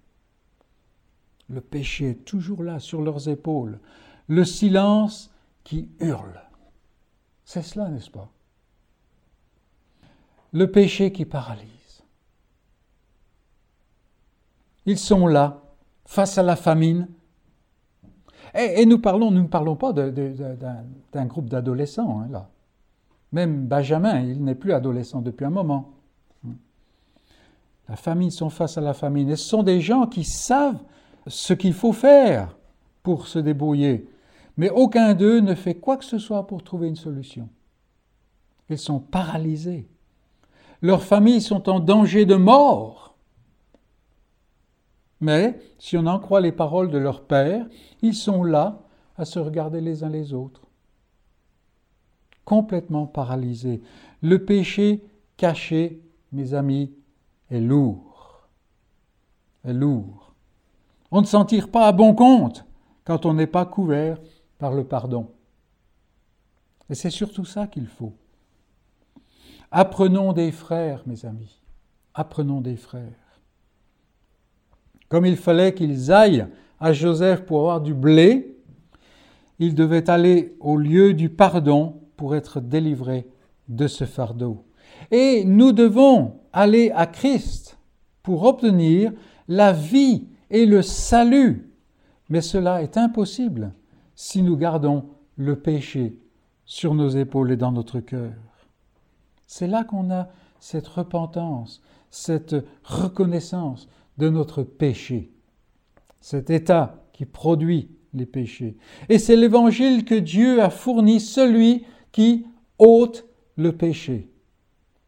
Le 1.50 1.60
péché 1.60 2.12
est 2.12 2.26
toujours 2.26 2.64
là, 2.64 2.80
sur 2.80 3.02
leurs 3.02 3.28
épaules. 3.28 3.80
Le 4.28 4.46
silence 4.46 5.33
qui 5.64 5.90
hurle. 6.00 6.42
C'est 7.46 7.62
cela, 7.62 7.90
n'est-ce 7.90 8.12
pas? 8.12 8.30
Le 10.52 10.72
péché 10.72 11.12
qui 11.12 11.26
paralyse. 11.26 12.04
Ils 14.86 14.98
sont 14.98 15.28
là, 15.28 15.62
face 16.06 16.38
à 16.38 16.44
la 16.44 16.56
famine. 16.56 17.08
Et, 18.54 18.86
nous 18.86 19.00
parlons, 19.00 19.32
nous 19.32 19.42
ne 19.42 19.48
parlons 19.48 19.76
pas 19.76 19.94
d'un 19.94 21.26
groupe 21.26 21.50
d'adolescents, 21.50 22.22
hein, 22.22 22.28
là. 22.30 22.50
Même 23.32 23.66
Benjamin, 23.66 24.20
il 24.20 24.44
n'est 24.44 24.54
plus 24.54 24.74
adolescent 24.74 25.22
depuis 25.22 25.46
un 25.46 25.50
moment. 25.50 25.90
La 27.90 27.96
famine 27.96 28.30
sont 28.30 28.50
face 28.50 28.78
à 28.78 28.82
la 28.82 28.94
famine. 28.94 29.30
Et 29.30 29.36
ce 29.36 29.46
sont 29.50 29.64
des 29.64 29.82
gens 29.82 30.06
qui 30.06 30.24
savent 30.24 30.82
ce 31.26 31.54
qu'il 31.54 31.74
faut 31.74 31.94
faire 31.94 32.56
pour 33.02 33.28
se 33.28 33.40
débrouiller. 33.40 34.08
Mais 34.58 34.70
aucun 34.70 35.14
d'eux 35.14 35.40
ne 35.40 35.56
fait 35.56 35.76
quoi 35.76 35.98
que 35.98 36.06
ce 36.06 36.18
soit 36.18 36.46
pour 36.48 36.64
trouver 36.64 36.88
une 36.88 36.96
solution. 36.96 37.50
Ils 38.70 38.78
sont 38.78 39.00
paralysés. 39.00 39.88
Leurs 40.82 41.04
familles 41.04 41.42
sont 41.42 41.70
en 41.70 41.80
danger 41.80 42.26
de 42.26 42.36
mort. 42.36 43.16
Mais, 45.22 45.60
si 45.80 45.98
on 45.98 46.06
en 46.06 46.20
croit 46.20 46.42
les 46.42 46.52
paroles 46.52 46.92
de 46.92 46.98
leur 46.98 47.24
Père, 47.24 47.66
ils 48.02 48.14
sont 48.14 48.44
là 48.44 48.82
à 49.18 49.26
se 49.26 49.40
regarder 49.40 49.80
les 49.80 50.04
uns 50.04 50.10
les 50.10 50.34
autres, 50.34 50.68
complètement 52.44 53.06
paralysés. 53.06 53.82
Le 54.22 54.44
péché 54.44 55.02
caché, 55.38 56.02
mes 56.32 56.54
amis, 56.54 56.92
est 57.50 57.62
lourd. 57.62 58.50
Est 59.64 59.74
lourd. 59.74 60.34
On 61.12 61.22
ne 61.22 61.26
s'en 61.26 61.46
tire 61.46 61.70
pas 61.70 61.88
à 61.88 61.92
bon 61.92 62.14
compte 62.14 62.66
quand 63.06 63.26
on 63.26 63.34
n'est 63.34 63.48
pas 63.48 63.66
couvert 63.66 64.18
par 64.58 64.74
le 64.74 64.84
pardon. 64.84 65.32
Et 66.90 66.96
c'est 66.96 67.10
surtout 67.10 67.46
ça 67.46 67.68
qu'il 67.68 67.88
faut. 67.88 68.14
Apprenons 69.72 70.34
des 70.34 70.52
frères, 70.52 71.04
mes 71.06 71.26
amis. 71.26 71.62
Apprenons 72.14 72.62
des 72.62 72.76
frères. 72.76 73.42
Comme 75.10 75.26
il 75.26 75.38
fallait 75.38 75.74
qu'ils 75.74 76.12
aillent 76.12 76.48
à 76.80 76.94
Joseph 76.94 77.46
pour 77.46 77.60
avoir 77.60 77.82
du 77.82 77.94
blé, 77.94 78.58
ils 79.60 79.76
devaient 79.76 80.10
aller 80.10 80.56
au 80.60 80.78
lieu 80.78 81.14
du 81.14 81.30
pardon 81.30 82.02
pour 82.18 82.36
être 82.36 82.60
délivrés 82.60 83.28
de 83.68 83.88
ce 83.88 84.06
fardeau. 84.06 84.66
Et 85.12 85.44
nous 85.46 85.72
devons 85.72 86.40
aller 86.52 86.92
à 86.92 87.08
Christ 87.08 87.78
pour 88.22 88.44
obtenir 88.44 89.12
la 89.48 89.74
vie 89.74 90.28
et 90.50 90.66
le 90.66 90.82
salut. 90.82 91.72
Mais 92.30 92.42
cela 92.42 92.82
est 92.82 92.98
impossible 92.98 93.74
si 94.16 94.42
nous 94.42 94.58
gardons 94.58 95.06
le 95.38 95.60
péché 95.60 96.18
sur 96.66 96.94
nos 96.94 97.10
épaules 97.10 97.52
et 97.52 97.58
dans 97.58 97.72
notre 97.72 98.00
cœur. 98.00 98.34
C'est 99.48 99.68
là 99.68 99.84
qu'on 99.84 100.12
a 100.12 100.30
cette 100.60 100.88
repentance, 100.88 101.82
cette 102.10 102.56
reconnaissance 102.84 103.88
de 104.18 104.30
notre 104.30 104.64
péché. 104.64 105.32
Cet 106.22 106.50
état 106.50 107.04
qui 107.12 107.26
produit 107.26 107.90
les 108.14 108.26
péchés. 108.26 108.78
Et 109.10 109.20
c'est 109.20 109.36
l'évangile 109.36 110.06
que 110.06 110.16
Dieu 110.16 110.62
a 110.62 110.70
fourni, 110.70 111.20
celui 111.20 111.86
qui 112.12 112.46
ôte 112.78 113.26
le 113.56 113.76
péché, 113.76 114.30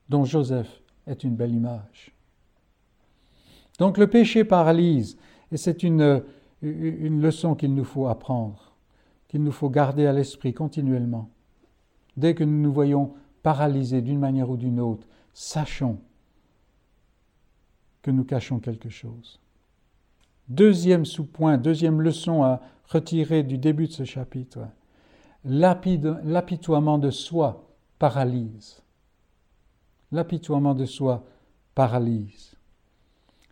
dont 0.09 0.25
Joseph 0.25 0.81
est 1.07 1.23
une 1.23 1.35
belle 1.35 1.53
image. 1.53 2.11
Donc 3.79 3.97
le 3.97 4.07
péché 4.07 4.43
paralyse, 4.43 5.17
et 5.51 5.57
c'est 5.57 5.83
une, 5.83 6.23
une 6.61 7.21
leçon 7.21 7.55
qu'il 7.55 7.75
nous 7.75 7.83
faut 7.83 8.07
apprendre, 8.07 8.64
qu'il 9.35 9.43
nous 9.43 9.51
faut 9.51 9.69
garder 9.69 10.05
à 10.05 10.13
l'esprit 10.13 10.53
continuellement. 10.53 11.29
Dès 12.15 12.35
que 12.35 12.45
nous 12.45 12.61
nous 12.61 12.71
voyons 12.71 13.15
paralysés 13.43 14.01
d'une 14.01 14.17
manière 14.17 14.49
ou 14.49 14.55
d'une 14.55 14.79
autre, 14.79 15.09
sachons 15.33 15.99
que 18.01 18.11
nous 18.11 18.23
cachons 18.23 18.59
quelque 18.61 18.87
chose. 18.87 19.41
Deuxième 20.47 21.03
sous-point, 21.03 21.57
deuxième 21.57 21.99
leçon 21.99 22.43
à 22.43 22.61
retirer 22.87 23.43
du 23.43 23.57
début 23.57 23.87
de 23.87 23.91
ce 23.91 24.05
chapitre. 24.05 24.69
L'apitoiement 25.43 26.97
de 26.97 27.09
soi 27.09 27.67
paralyse. 27.99 28.81
L'apitoiement 30.13 30.75
de 30.75 30.85
soi 30.85 31.25
paralyse. 31.73 32.55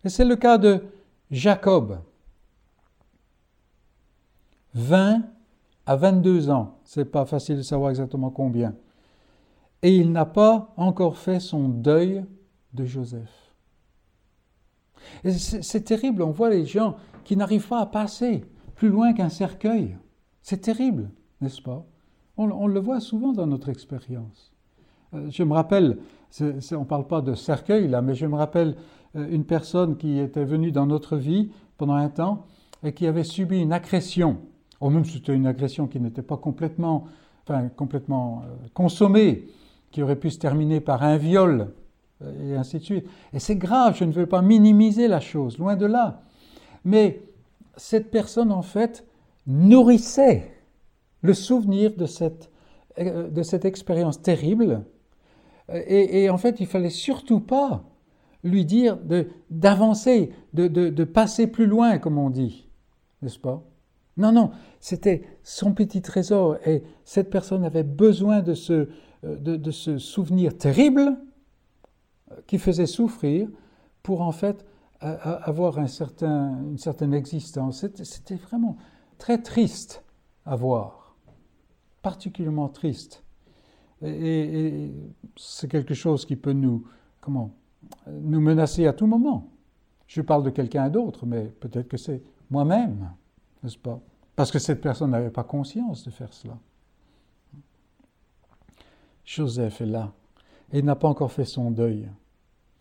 Et 0.06 0.10
c'est 0.10 0.24
le 0.24 0.38
cas 0.38 0.58
de 0.58 0.82
Jacob. 1.30 2.00
20 4.76 5.24
à 5.86 5.96
22 5.96 6.50
ans, 6.50 6.78
c'est 6.84 7.06
pas 7.06 7.26
facile 7.26 7.58
de 7.58 7.62
savoir 7.62 7.90
exactement 7.90 8.30
combien. 8.30 8.76
Et 9.82 9.98
il 9.98 10.12
n'a 10.12 10.26
pas 10.26 10.74
encore 10.78 11.18
fait 11.18 11.40
son 11.40 11.68
deuil 11.68 12.24
de 12.74 12.86
Joseph. 12.86 13.44
C'est 15.26 15.84
terrible, 15.84 16.22
on 16.22 16.32
voit 16.32 16.50
les 16.50 16.66
gens 16.66 16.96
qui 17.26 17.36
n'arrivent 17.36 17.68
pas 17.68 17.82
à 17.82 17.86
passer 17.86 18.46
plus 18.76 18.90
loin 18.90 19.14
qu'un 19.14 19.30
cercueil. 19.30 19.98
C'est 20.42 20.62
terrible, 20.62 21.10
n'est-ce 21.42 21.62
pas? 21.62 21.86
On, 22.38 22.68
le 22.68 22.80
voit 22.80 23.00
souvent 23.00 23.32
dans 23.32 23.46
notre 23.46 23.70
expérience. 23.70 24.52
Euh, 25.14 25.30
je 25.30 25.44
me 25.44 25.54
rappelle, 25.54 26.00
on 26.42 26.46
ne 26.46 26.86
parle 26.86 27.06
pas 27.06 27.22
de 27.22 27.36
cercueil 27.36 27.88
là, 27.88 28.02
mais 28.02 28.16
je 28.16 28.26
me 28.26 28.36
rappelle 28.36 28.76
euh, 29.16 29.28
une 29.30 29.46
personne 29.46 29.98
qui 29.98 30.18
était 30.18 30.44
venue 30.44 30.72
dans 30.72 30.88
notre 30.88 31.16
vie 31.16 31.52
pendant 31.78 31.94
un 31.94 32.10
temps 32.10 32.48
et 32.84 32.94
qui 32.94 33.06
avait 33.06 33.24
subi 33.24 33.62
une 33.62 33.72
agression. 33.72 34.40
Ou 34.84 34.90
même 34.90 35.06
c'était 35.06 35.34
une 35.34 35.48
agression 35.48 35.88
qui 35.88 36.00
n'était 36.02 36.22
pas 36.22 36.36
complètement, 36.36 37.06
enfin, 37.48 37.70
complètement 37.70 38.44
euh, 38.44 38.68
consommée, 38.74 39.48
qui 39.92 40.04
aurait 40.04 40.18
pu 40.18 40.30
se 40.30 40.40
terminer 40.40 40.82
par 40.82 41.04
un 41.04 41.16
viol 41.16 41.72
et 42.42 42.56
ainsi 42.56 42.80
de 42.80 42.84
suite. 42.84 43.06
Et 43.32 43.40
c'est 43.40 43.56
grave, 43.56 43.96
je 43.98 44.04
ne 44.04 44.12
veux 44.12 44.26
pas 44.26 44.42
minimiser 44.42 45.08
la 45.08 45.22
chose, 45.22 45.58
loin 45.58 45.78
de 45.78 45.86
là. 45.86 46.22
Mais 46.84 47.22
cette 47.78 48.12
personne, 48.12 48.52
en 48.52 48.62
fait, 48.62 49.06
nourrissait 49.48 50.52
le 51.22 51.34
souvenir 51.34 51.96
de 51.96 52.06
cette, 52.06 52.52
euh, 53.00 53.30
de 53.30 53.42
cette 53.42 53.64
expérience 53.64 54.22
terrible. 54.22 54.84
Et, 55.88 56.30
en 56.30 56.38
fait, 56.38 56.60
il 56.60 56.68
fallait 56.68 56.90
surtout 56.90 57.40
pas 57.40 57.86
lui 58.44 58.66
dire 58.66 58.98
d'avancer, 59.50 60.34
de, 60.54 60.68
de, 60.68 61.04
passer 61.06 61.48
plus 61.48 61.68
loin, 61.68 62.00
comme 62.00 62.18
on 62.18 62.30
dit, 62.30 62.68
n'est-ce 63.22 63.40
pas? 63.40 63.64
Non, 64.18 64.32
non, 64.32 64.52
c'était 64.80 65.24
son 65.44 65.74
petit 65.74 66.02
trésor 66.02 66.58
et 66.66 66.84
cette 67.04 67.30
personne 67.30 67.64
avait 67.64 67.84
besoin 67.84 68.42
de 68.42 68.54
ce, 68.54 68.90
euh, 69.24 69.38
de 69.38 69.72
ce 69.72 69.98
souvenir 69.98 70.58
terrible 70.58 71.18
qui 72.48 72.58
faisait 72.58 72.86
souffrir 72.86 73.48
pour 74.04 74.22
en 74.22 74.32
fait 74.32 74.66
avoir 75.04 75.80
un 75.80 75.88
certain, 75.88 76.64
une 76.64 76.78
certaine 76.78 77.14
existence. 77.14 77.86
C'était 78.04 78.36
vraiment 78.36 78.78
très 79.18 79.42
triste 79.42 80.04
à 80.46 80.56
voir, 80.56 81.18
particulièrement 82.02 82.70
triste. 82.70 83.24
Et, 84.02 84.92
c'est 85.36 85.70
quelque 85.70 85.94
chose 85.94 86.26
qui 86.26 86.36
peut 86.36 86.54
nous, 86.54 86.86
comment, 87.22 87.52
nous 88.08 88.42
menacer 88.42 88.86
à 88.88 88.94
tout 88.94 89.08
moment. 89.08 89.50
Je 90.08 90.22
parle 90.22 90.44
de 90.44 90.50
quelqu'un 90.50 90.90
d'autre, 90.90 91.26
mais 91.26 91.46
peut-être 91.60 91.88
que 91.88 91.98
c'est 91.98 92.22
moi-même, 92.50 93.10
n'est-ce 93.64 93.78
pas? 93.78 94.00
Parce 94.36 94.52
que 94.52 94.60
cette 94.60 94.82
personne 94.82 95.12
n'avait 95.12 95.30
pas 95.30 95.44
conscience 95.44 96.04
de 96.04 96.12
faire 96.12 96.34
cela. 96.34 96.58
Joseph 99.26 99.82
est 99.82 99.86
là 99.86 100.12
et 100.72 100.80
il 100.80 100.86
n'a 100.86 100.96
pas 100.96 101.08
encore 101.08 101.32
fait 101.32 101.46
son 101.46 101.72
deuil. 101.72 102.10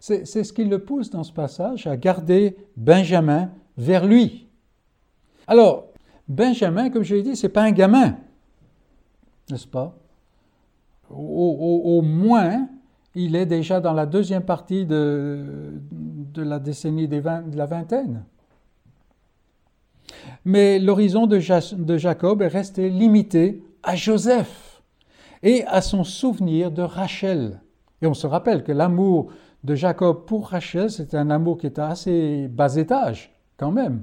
C'est 0.01 0.25
ce 0.25 0.53
qui 0.53 0.65
le 0.65 0.81
pousse 0.81 1.11
dans 1.11 1.23
ce 1.23 1.33
passage 1.33 1.87
à 1.87 1.97
garder 1.97 2.57
Benjamin 2.77 3.51
vers 3.77 4.05
lui. 4.05 4.49
Alors, 5.47 5.87
Benjamin, 6.27 6.91
comme 6.91 7.05
je 7.05 7.15
l'ai 7.15 7.23
dit, 7.23 7.37
ce 7.37 7.47
n'est 7.47 7.53
pas 7.53 7.63
un 7.63 7.71
gamin, 7.71 8.17
n'est-ce 9.49 9.67
pas? 9.67 9.97
Au, 11.09 12.01
moins, 12.03 12.69
il 13.15 13.37
est 13.37 13.47
déjà 13.47 13.81
dans 13.81 13.93
la 13.93 14.07
deuxième 14.07 14.43
partie 14.43 14.87
de 14.87 15.81
la 16.35 16.59
décennie 16.59 17.07
de 17.07 17.57
la 17.57 17.67
vingtaine. 17.67 18.25
Mais 20.45 20.79
l'horizon 20.79 21.27
de, 21.27 21.39
Jacob 21.39 22.43
est 22.43 22.49
resté 22.49 22.91
limité 22.91 23.63
à 23.83 23.97
Joseph 23.97 24.83
et 25.43 25.65
à 25.67 25.81
son 25.81 26.05
souvenir 26.05 26.71
de 26.71 26.83
Rachel. 26.83 27.61
Et 28.01 28.07
on 28.07 28.15
se 28.15 28.27
rappelle 28.27 28.65
que 28.65 28.73
l'amour 28.73 29.33
de 29.65 29.75
Jacob 29.75 30.25
pour 30.27 30.49
Rachel, 30.49 30.91
c'était 30.91 31.17
un 31.17 31.31
amour 31.31 31.59
qui 31.59 31.67
était 31.67 31.81
assez 31.81 32.49
bas 32.49 32.75
étage, 32.77 33.33
quand 33.57 33.71
même, 33.71 34.03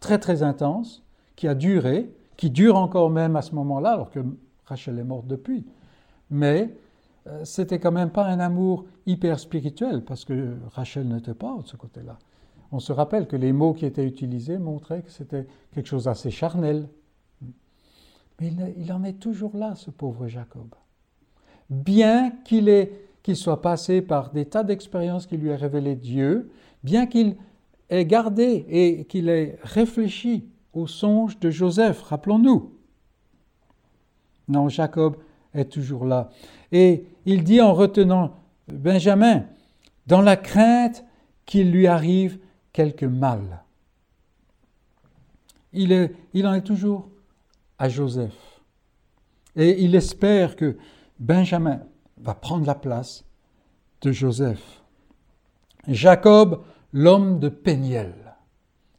très 0.00 0.18
très 0.18 0.42
intense, 0.42 1.02
qui 1.34 1.48
a 1.48 1.54
duré, 1.54 2.10
qui 2.36 2.50
dure 2.50 2.76
encore 2.76 3.10
même 3.10 3.36
à 3.36 3.42
ce 3.42 3.54
moment-là, 3.54 3.90
alors 3.90 4.10
que 4.10 4.20
Rachel 4.64 4.98
est 4.98 5.04
morte 5.04 5.26
depuis. 5.26 5.64
Mais 6.30 6.74
euh, 7.26 7.44
c'était 7.44 7.78
quand 7.78 7.92
même 7.92 8.10
pas 8.10 8.24
un 8.24 8.38
amour 8.40 8.84
hyper 9.06 9.38
spirituel, 9.38 10.02
parce 10.04 10.24
que 10.24 10.56
Rachel 10.72 11.08
n'était 11.08 11.34
pas 11.34 11.56
de 11.62 11.66
ce 11.66 11.76
côté-là. 11.76 12.18
On 12.76 12.78
se 12.78 12.92
rappelle 12.92 13.26
que 13.26 13.36
les 13.36 13.54
mots 13.54 13.72
qui 13.72 13.86
étaient 13.86 14.04
utilisés 14.04 14.58
montraient 14.58 15.00
que 15.00 15.10
c'était 15.10 15.46
quelque 15.72 15.86
chose 15.86 16.04
d'assez 16.04 16.30
charnel. 16.30 16.90
Mais 18.38 18.52
il, 18.76 18.92
en 18.92 19.02
est 19.02 19.14
toujours 19.18 19.56
là, 19.56 19.74
ce 19.76 19.90
pauvre 19.90 20.26
Jacob. 20.26 20.74
Bien 21.70 22.32
qu'il 22.44 22.90
qu'il 23.22 23.34
soit 23.34 23.62
passé 23.62 24.02
par 24.02 24.30
des 24.30 24.44
tas 24.44 24.62
d'expériences 24.62 25.26
qui 25.26 25.38
lui 25.38 25.50
a 25.52 25.56
révélé 25.56 25.96
Dieu, 25.96 26.50
bien 26.84 27.06
qu'il 27.06 27.36
ait 27.88 28.04
gardé 28.04 28.66
et 28.68 29.06
qu'il 29.06 29.30
ait 29.30 29.58
réfléchi 29.62 30.44
au 30.74 30.86
songe 30.86 31.40
de 31.40 31.48
Joseph, 31.48 32.02
rappelons-nous. 32.02 32.74
Non, 34.48 34.68
Jacob 34.68 35.16
est 35.54 35.72
toujours 35.72 36.04
là. 36.04 36.28
Et 36.72 37.06
il 37.24 37.42
dit 37.42 37.62
en 37.62 37.72
retenant 37.72 38.34
Benjamin, 38.68 39.46
dans 40.06 40.20
la 40.20 40.36
crainte 40.36 41.06
qu'il 41.46 41.70
lui 41.70 41.86
arrive 41.86 42.38
quelque 42.76 43.06
mal. 43.06 43.64
Il, 45.72 45.92
en 46.44 46.54
est 46.54 46.60
toujours 46.60 47.08
à 47.78 47.88
Joseph. 47.88 48.60
Et 49.56 49.82
il 49.82 49.94
espère 49.94 50.56
que 50.56 50.76
Benjamin 51.18 51.80
va 52.18 52.34
prendre 52.34 52.66
la 52.66 52.74
place 52.74 53.24
de 54.02 54.12
Joseph. 54.12 54.82
Jacob, 55.88 56.64
l'homme 56.92 57.38
de 57.38 57.48
Péniel, 57.48 58.14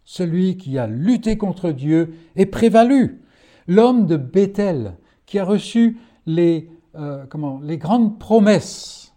celui 0.05 0.57
qui 0.57 0.79
a 0.79 0.87
lutté 0.87 1.37
contre 1.37 1.69
Dieu 1.69 2.15
et 2.35 2.47
prévalu, 2.47 3.21
l'homme 3.67 4.07
de 4.07 4.17
Bethel, 4.17 4.97
qui 5.27 5.37
a 5.37 5.45
reçu 5.45 5.99
les, 6.25 6.71
euh, 6.95 7.25
les 7.61 7.77
grandes 7.77 8.17
promesses, 8.17 9.13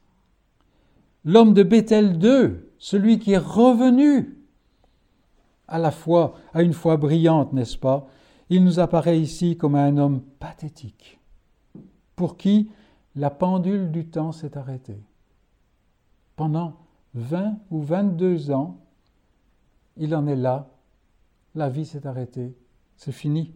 l'homme 1.25 1.55
de 1.55 1.63
Bethel 1.63 2.19
2, 2.19 2.75
celui 2.79 3.19
qui 3.19 3.33
est 3.33 3.39
revenu 3.39 4.37
à 5.71 5.79
la 5.79 5.91
fois, 5.91 6.35
à 6.53 6.63
une 6.63 6.75
foi 6.75 6.97
brillante, 6.97 7.53
n'est-ce 7.53 7.79
pas? 7.79 8.07
Il 8.51 8.65
nous 8.65 8.81
apparaît 8.81 9.19
ici 9.19 9.57
comme 9.57 9.77
un 9.77 9.97
homme 9.97 10.21
pathétique, 10.41 11.21
pour 12.17 12.37
qui 12.37 12.71
la 13.15 13.31
pendule 13.31 13.91
du 13.91 14.09
temps 14.09 14.33
s'est 14.33 14.59
arrêtée. 14.59 15.03
Pendant 16.37 16.77
20 17.15 17.59
ou 17.71 17.81
22 17.81 18.51
ans, 18.51 18.81
il 19.97 20.15
en 20.15 20.27
est 20.27 20.37
là, 20.37 20.71
la 21.55 21.69
vie 21.69 21.87
s'est 21.87 22.07
arrêtée, 22.07 22.57
c'est 22.97 23.13
fini. 23.13 23.55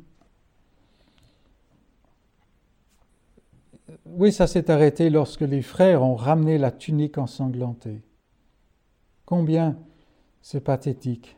Oui, 4.06 4.32
ça 4.32 4.46
s'est 4.46 4.70
arrêté 4.70 5.10
lorsque 5.10 5.40
les 5.40 5.62
frères 5.62 6.02
ont 6.02 6.14
ramené 6.14 6.58
la 6.58 6.70
tunique 6.70 7.18
ensanglantée. 7.18 8.02
Combien 9.24 9.76
c'est 10.42 10.60
pathétique. 10.60 11.36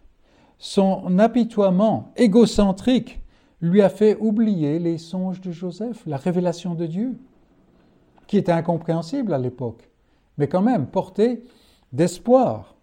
Son 0.59 1.19
apitoiement 1.19 2.13
égocentrique 2.17 3.21
lui 3.61 3.83
a 3.83 3.89
fait 3.89 4.17
oublier 4.21 4.79
les 4.79 4.99
songes 4.99 5.41
de 5.41 5.51
Joseph, 5.51 6.05
la 6.07 6.17
révélation 6.17 6.75
de 6.75 6.87
Dieu 6.87 7.19
qui 8.27 8.37
était 8.39 8.53
incompréhensible 8.53 9.33
à 9.33 9.39
l'époque, 9.39 9.89
mais 10.37 10.49
quand 10.49 10.63
même 10.63 10.87
porté 10.87 11.45
d'espoir. 11.93 12.77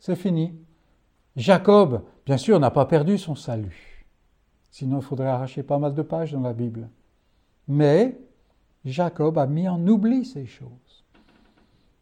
C'est 0.00 0.16
fini. 0.16 0.54
Jacob, 1.36 2.02
bien 2.26 2.36
sûr, 2.36 2.58
n'a 2.58 2.70
pas 2.70 2.86
perdu 2.86 3.18
son 3.18 3.34
salut. 3.34 4.06
Sinon, 4.70 4.98
il 4.98 5.04
faudrait 5.04 5.28
arracher 5.28 5.62
pas 5.62 5.78
mal 5.78 5.94
de 5.94 6.02
pages 6.02 6.32
dans 6.32 6.40
la 6.40 6.52
Bible. 6.52 6.88
Mais 7.68 8.18
Jacob 8.84 9.38
a 9.38 9.46
mis 9.46 9.68
en 9.68 9.86
oubli 9.86 10.24
ces 10.24 10.46
choses. 10.46 11.04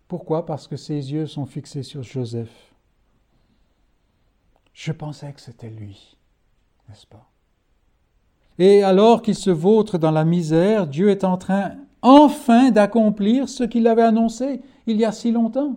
Pourquoi? 0.08 0.46
Parce 0.46 0.68
que 0.68 0.76
ses 0.76 1.12
yeux 1.12 1.26
sont 1.26 1.46
fixés 1.46 1.82
sur 1.82 2.02
Joseph. 2.02 2.65
Je 4.76 4.92
pensais 4.92 5.32
que 5.32 5.40
c'était 5.40 5.70
lui, 5.70 6.18
n'est-ce 6.86 7.06
pas? 7.06 7.30
Et 8.58 8.82
alors 8.82 9.22
qu'il 9.22 9.34
se 9.34 9.48
vautre 9.48 9.96
dans 9.96 10.10
la 10.10 10.26
misère, 10.26 10.86
Dieu 10.86 11.08
est 11.08 11.24
en 11.24 11.38
train 11.38 11.72
enfin 12.02 12.70
d'accomplir 12.70 13.48
ce 13.48 13.64
qu'il 13.64 13.86
avait 13.86 14.02
annoncé 14.02 14.60
il 14.86 14.98
y 14.98 15.06
a 15.06 15.12
si 15.12 15.32
longtemps. 15.32 15.76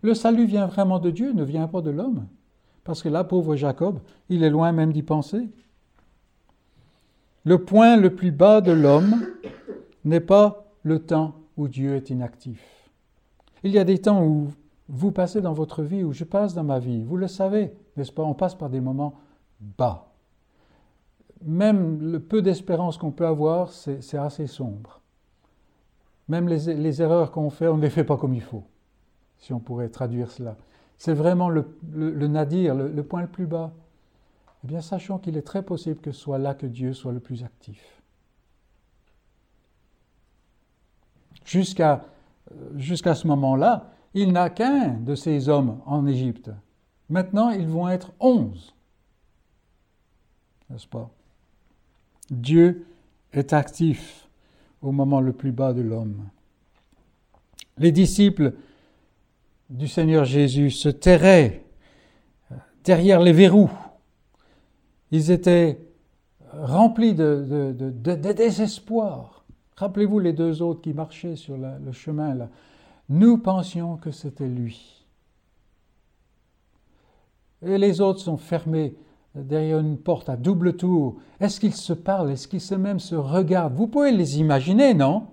Le 0.00 0.14
salut 0.14 0.46
vient 0.46 0.64
vraiment 0.64 0.98
de 0.98 1.10
Dieu, 1.10 1.34
ne 1.34 1.44
vient 1.44 1.68
pas 1.68 1.82
de 1.82 1.90
l'homme. 1.90 2.26
Parce 2.84 3.02
que 3.02 3.10
là, 3.10 3.22
pauvre 3.22 3.54
Jacob, 3.54 4.00
il 4.30 4.42
est 4.42 4.50
loin 4.50 4.72
même 4.72 4.94
d'y 4.94 5.02
penser. 5.02 5.50
Le 7.44 7.62
point 7.62 7.98
le 7.98 8.14
plus 8.14 8.32
bas 8.32 8.62
de 8.62 8.72
l'homme 8.72 9.26
n'est 10.06 10.20
pas 10.20 10.64
le 10.84 11.00
temps 11.00 11.34
où 11.58 11.68
Dieu 11.68 11.96
est 11.96 12.08
inactif. 12.08 12.64
Il 13.62 13.72
y 13.72 13.78
a 13.78 13.84
des 13.84 13.98
temps 13.98 14.24
où 14.24 14.48
vous 14.88 15.12
passez 15.12 15.42
dans 15.42 15.52
votre 15.52 15.82
vie, 15.82 16.02
où 16.02 16.14
je 16.14 16.24
passe 16.24 16.54
dans 16.54 16.64
ma 16.64 16.78
vie, 16.78 17.04
vous 17.04 17.18
le 17.18 17.28
savez, 17.28 17.74
n'est-ce 17.96 18.12
pas 18.12 18.22
On 18.22 18.34
passe 18.34 18.54
par 18.54 18.70
des 18.70 18.80
moments 18.80 19.14
bas. 19.60 20.08
Même 21.44 22.00
le 22.00 22.20
peu 22.20 22.42
d'espérance 22.42 22.98
qu'on 22.98 23.10
peut 23.10 23.26
avoir, 23.26 23.70
c'est 23.70 24.18
assez 24.18 24.46
sombre. 24.46 25.00
Même 26.28 26.48
les, 26.48 27.02
erreurs 27.02 27.30
qu'on 27.30 27.50
fait, 27.50 27.68
on 27.68 27.76
ne 27.76 27.82
les 27.82 27.90
fait 27.90 28.04
pas 28.04 28.16
comme 28.16 28.34
il 28.34 28.42
faut, 28.42 28.64
si 29.38 29.52
on 29.52 29.60
pourrait 29.60 29.88
traduire 29.88 30.30
cela. 30.30 30.56
C'est 30.98 31.14
vraiment 31.14 31.48
le, 31.48 31.66
nadir, 32.26 32.74
le, 32.74 33.02
point 33.02 33.20
le 33.20 33.28
plus 33.28 33.46
bas. 33.46 33.72
Eh 34.64 34.66
bien, 34.66 34.80
sachons 34.80 35.18
qu'il 35.18 35.36
est 35.36 35.42
très 35.42 35.62
possible 35.62 36.00
que 36.00 36.10
ce 36.10 36.20
soit 36.20 36.38
là 36.38 36.54
que 36.54 36.66
Dieu 36.66 36.94
soit 36.94 37.12
le 37.12 37.20
plus 37.20 37.44
actif. 37.44 38.02
Jusqu'à 41.44 42.02
jusqu'à 42.76 43.14
ce 43.14 43.26
moment-là, 43.26 43.92
il 44.14 44.32
n'a 44.32 44.50
qu'un 44.50 44.94
de 44.94 45.14
ces 45.14 45.48
hommes 45.48 45.80
en 45.86 46.06
Égypte. 46.06 46.50
Maintenant, 47.08 47.50
ils 47.50 47.68
vont 47.68 47.88
être 47.88 48.12
onze. 48.20 48.74
N'est-ce 50.70 50.86
pas? 50.86 51.10
Dieu 52.30 52.86
est 53.32 53.52
actif 53.52 54.28
au 54.82 54.92
moment 54.92 55.20
le 55.20 55.32
plus 55.32 55.52
bas 55.52 55.72
de 55.72 55.82
l'homme. 55.82 56.24
Les 57.78 57.92
disciples 57.92 58.54
du 59.70 59.86
Seigneur 59.86 60.24
Jésus 60.24 60.70
se 60.70 60.88
tairaient 60.88 61.64
derrière 62.84 63.20
les 63.20 63.32
verrous. 63.32 63.70
Ils 65.10 65.30
étaient 65.30 65.78
remplis 66.52 67.14
de, 67.14 67.92
désespoir. 68.32 69.44
Rappelez-vous 69.76 70.18
les 70.18 70.32
deux 70.32 70.62
autres 70.62 70.80
qui 70.80 70.94
marchaient 70.94 71.36
sur 71.36 71.56
le 71.56 71.92
chemin 71.92 72.34
là. 72.34 72.48
Nous 73.08 73.38
pensions 73.38 73.96
que 73.96 74.10
c'était 74.10 74.48
lui. 74.48 74.95
Et 77.62 77.78
les 77.78 78.00
autres 78.00 78.20
sont 78.20 78.36
fermés 78.36 78.94
derrière 79.34 79.78
une 79.78 79.98
porte 79.98 80.28
à 80.28 80.36
double 80.36 80.76
tour. 80.76 81.16
Est-ce 81.40 81.60
qu'ils 81.60 81.74
se 81.74 81.92
parlent? 81.92 82.30
Est-ce 82.30 82.48
qu'ils 82.48 82.60
se 82.60 82.74
même 82.74 83.00
se 83.00 83.14
regardent? 83.14 83.74
Vous 83.74 83.86
pouvez 83.86 84.12
les 84.12 84.38
imaginer, 84.38 84.94
non? 84.94 85.28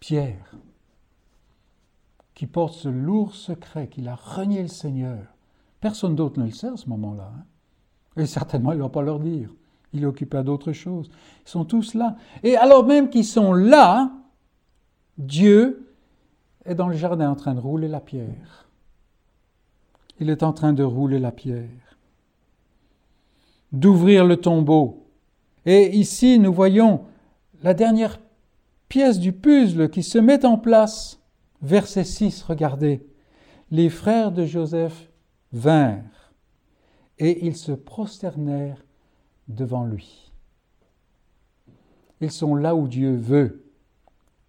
Pierre, 0.00 0.54
qui 2.34 2.46
porte 2.46 2.74
ce 2.74 2.88
lourd 2.88 3.34
secret 3.34 3.88
qu'il 3.88 4.08
a 4.08 4.14
renié 4.14 4.62
le 4.62 4.68
Seigneur. 4.68 5.18
Personne 5.80 6.16
d'autre 6.16 6.40
ne 6.40 6.46
le 6.46 6.52
sait 6.52 6.68
à 6.68 6.76
ce 6.76 6.88
moment-là. 6.88 7.30
Hein. 7.36 7.44
Et 8.16 8.26
certainement, 8.26 8.72
il 8.72 8.78
ne 8.78 8.82
va 8.82 8.88
pas 8.88 9.02
leur 9.02 9.20
dire. 9.20 9.50
Il 9.92 10.02
est 10.02 10.06
occupé 10.06 10.38
à 10.38 10.42
d'autres 10.42 10.72
choses. 10.72 11.10
Ils 11.46 11.50
sont 11.50 11.64
tous 11.64 11.94
là. 11.94 12.16
Et 12.42 12.56
alors 12.56 12.86
même 12.86 13.10
qu'ils 13.10 13.26
sont 13.26 13.52
là, 13.52 14.10
Dieu 15.18 15.89
est 16.64 16.74
dans 16.74 16.88
le 16.88 16.96
jardin 16.96 17.30
en 17.30 17.36
train 17.36 17.54
de 17.54 17.60
rouler 17.60 17.88
la 17.88 18.00
pierre. 18.00 18.68
Il 20.18 20.30
est 20.30 20.42
en 20.42 20.52
train 20.52 20.72
de 20.72 20.82
rouler 20.82 21.18
la 21.18 21.32
pierre, 21.32 21.96
d'ouvrir 23.72 24.26
le 24.26 24.36
tombeau. 24.36 25.06
Et 25.64 25.96
ici, 25.96 26.38
nous 26.38 26.52
voyons 26.52 27.04
la 27.62 27.74
dernière 27.74 28.20
pièce 28.88 29.18
du 29.18 29.32
puzzle 29.32 29.90
qui 29.90 30.02
se 30.02 30.18
met 30.18 30.44
en 30.44 30.58
place. 30.58 31.20
Verset 31.62 32.04
6, 32.04 32.42
regardez. 32.42 33.06
Les 33.70 33.88
frères 33.88 34.32
de 34.32 34.44
Joseph 34.44 35.10
vinrent 35.52 36.32
et 37.18 37.46
ils 37.46 37.56
se 37.56 37.72
prosternèrent 37.72 38.84
devant 39.48 39.84
lui. 39.84 40.32
Ils 42.20 42.30
sont 42.30 42.54
là 42.54 42.74
où 42.74 42.88
Dieu 42.88 43.14
veut. 43.14 43.64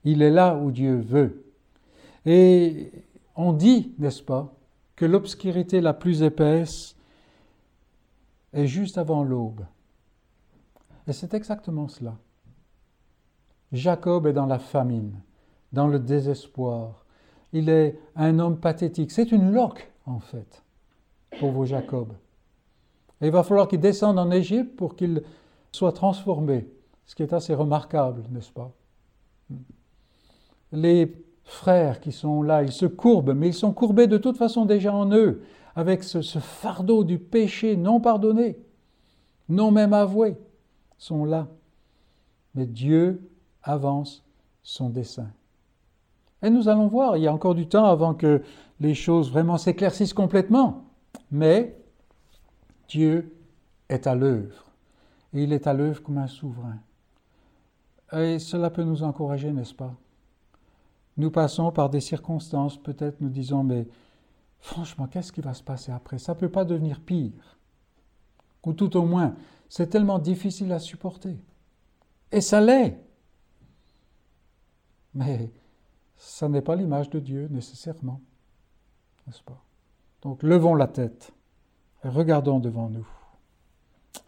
Il 0.04 0.22
est 0.22 0.32
là 0.32 0.56
où 0.56 0.72
Dieu 0.72 0.98
veut. 1.00 1.51
Et 2.26 2.92
on 3.36 3.54
dit, 3.54 3.94
n'est-ce 3.98 4.22
pas, 4.22 4.54
que 4.96 5.06
l'obscurité 5.06 5.82
la 5.82 5.94
plus 5.94 6.22
épaisse 6.22 6.96
est 8.54 8.68
juste 8.68 8.98
avant 8.98 9.24
l'aube. 9.24 9.66
Et 11.08 11.14
c'est 11.14 11.34
exactement 11.34 11.88
cela. 11.88 12.18
Jacob 13.72 14.28
est 14.28 14.34
dans 14.34 14.46
la 14.46 14.60
famine, 14.60 15.20
dans 15.72 15.88
le 15.88 16.00
désespoir. 16.00 17.06
Il 17.54 17.70
est 17.70 17.98
un 18.16 18.38
homme 18.40 18.60
pathétique. 18.60 19.12
C'est 19.12 19.32
une 19.32 19.52
loque, 19.52 19.92
en 20.06 20.20
fait, 20.20 20.64
pauvre 21.40 21.66
Jacob. 21.66 22.14
Et 23.22 23.28
il 23.28 23.32
va 23.32 23.44
falloir 23.44 23.68
qu'il 23.68 23.80
descende 23.80 24.20
en 24.20 24.32
Égypte 24.32 24.76
pour 24.76 24.96
qu'il 24.96 25.24
soit 25.72 25.94
transformé, 25.94 26.68
ce 27.06 27.16
qui 27.16 27.24
est 27.24 27.34
assez 27.34 27.54
remarquable, 27.54 28.24
n'est-ce 28.30 28.52
pas? 28.52 28.72
Les 30.72 31.12
frères 31.52 32.00
qui 32.00 32.12
sont 32.12 32.42
là, 32.42 32.64
ils 32.64 32.72
se 32.72 32.86
courbent, 32.86 33.34
mais 33.34 33.50
ils 33.50 33.54
sont 33.54 33.74
courbés 33.74 34.08
de 34.08 34.18
toute 34.18 34.38
façon 34.38 34.66
déjà 34.66 34.94
en 34.94 35.12
eux, 35.12 35.44
avec 35.76 36.04
ce, 36.04 36.22
fardeau 36.40 37.04
du 37.04 37.20
péché 37.20 37.76
non 37.76 38.00
pardonné, 38.00 38.58
non 39.50 39.70
même 39.70 39.94
avoué, 39.94 40.38
sont 40.98 41.26
là. 41.26 41.48
Mais 42.56 42.66
Dieu 42.66 43.30
avance 43.64 44.24
son 44.64 44.90
dessein. 44.90 45.30
Et 46.42 46.50
nous 46.50 46.70
allons 46.70 46.88
voir, 46.88 47.18
il 47.18 47.24
y 47.24 47.28
a 47.28 47.34
encore 47.34 47.56
du 47.56 47.68
temps 47.68 47.86
avant 47.86 48.14
que 48.14 48.42
les 48.80 48.96
choses 48.96 49.30
vraiment 49.30 49.58
s'éclaircissent 49.58 50.14
complètement. 50.14 50.86
Mais 51.32 51.78
Dieu 52.88 53.36
est 53.90 54.08
à 54.08 54.16
l'œuvre. 54.16 54.72
Et 55.34 55.44
il 55.44 55.54
est 55.54 55.68
à 55.68 55.74
l'œuvre 55.74 56.02
comme 56.02 56.18
un 56.18 56.28
souverain. 56.28 56.80
Et 58.14 58.40
cela 58.40 58.70
peut 58.70 58.84
nous 58.84 59.04
encourager, 59.04 59.52
n'est-ce 59.52 59.76
pas? 59.76 59.94
Nous 61.22 61.30
passons 61.30 61.72
par 61.72 61.92
des 61.92 62.02
circonstances, 62.02 62.82
peut-être 62.82 63.22
nous 63.22 63.30
disons, 63.30 63.64
mais 63.64 63.88
franchement, 64.60 65.06
qu'est-ce 65.06 65.32
qui 65.32 65.42
va 65.42 65.54
se 65.54 65.62
passer 65.62 65.92
après? 65.92 66.18
Ça 66.18 66.34
ne 66.34 66.40
peut 66.40 66.50
pas 66.50 66.66
devenir 66.66 67.00
pire. 67.00 67.60
Ou 68.66 68.74
tout 68.74 68.98
au 68.98 69.06
moins, 69.06 69.36
c'est 69.70 69.86
tellement 69.86 70.18
difficile 70.18 70.72
à 70.72 70.80
supporter. 70.80 71.38
Et 72.32 72.42
ça 72.42 72.60
l'est. 72.60 73.00
Mais 75.14 75.52
ça 76.18 76.50
n'est 76.50 76.64
pas 76.64 76.76
l'image 76.76 77.12
de 77.12 77.20
Dieu 77.20 77.48
nécessairement, 77.52 78.20
n'est-ce 79.28 79.44
pas? 79.44 79.64
Donc 80.24 80.42
levons 80.42 80.74
la 80.74 80.88
tête 80.88 81.34
et 82.04 82.10
regardons 82.10 82.58
devant 82.58 82.90
nous. 82.90 83.08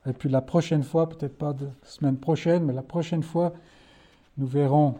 Et 0.06 0.14
puis 0.14 0.30
la 0.30 0.42
prochaine 0.42 0.84
fois, 0.84 1.10
peut-être 1.10 1.40
pas 1.40 1.54
de 1.54 1.70
semaine 1.82 2.20
prochaine, 2.20 2.66
mais 2.66 2.74
la 2.74 2.84
prochaine 2.84 3.24
fois, 3.24 3.52
nous 4.38 4.46
verrons 4.46 5.00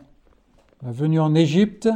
la 0.84 0.92
venue 0.92 1.20
en 1.20 1.34
Égypte. 1.34 1.90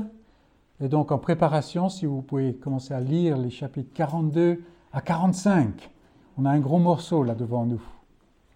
Et 0.79 0.87
donc 0.87 1.11
en 1.11 1.17
préparation, 1.17 1.89
si 1.89 2.05
vous 2.05 2.21
pouvez 2.21 2.53
commencer 2.55 2.93
à 2.93 2.99
lire 2.99 3.37
les 3.37 3.49
chapitres 3.49 3.91
42 3.93 4.63
à 4.93 5.01
45, 5.01 5.89
on 6.37 6.45
a 6.45 6.51
un 6.51 6.59
gros 6.59 6.79
morceau 6.79 7.23
là 7.23 7.35
devant 7.35 7.65
nous. 7.65 7.81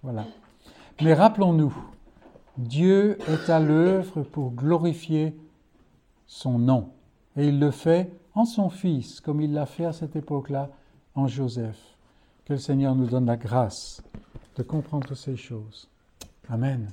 Voilà. 0.03 0.25
Mais 1.01 1.13
rappelons-nous, 1.13 1.73
Dieu 2.57 3.17
est 3.27 3.49
à 3.49 3.59
l'œuvre 3.59 4.21
pour 4.23 4.51
glorifier 4.51 5.35
son 6.27 6.59
nom. 6.59 6.89
Et 7.35 7.47
il 7.47 7.59
le 7.59 7.71
fait 7.71 8.11
en 8.35 8.45
son 8.45 8.69
Fils, 8.69 9.19
comme 9.19 9.41
il 9.41 9.53
l'a 9.53 9.65
fait 9.65 9.85
à 9.85 9.93
cette 9.93 10.15
époque-là 10.15 10.69
en 11.15 11.27
Joseph. 11.27 11.79
Que 12.45 12.53
le 12.53 12.59
Seigneur 12.59 12.95
nous 12.95 13.07
donne 13.07 13.25
la 13.25 13.37
grâce 13.37 14.03
de 14.57 14.63
comprendre 14.63 15.15
ces 15.15 15.35
choses. 15.35 15.89
Amen. 16.49 16.91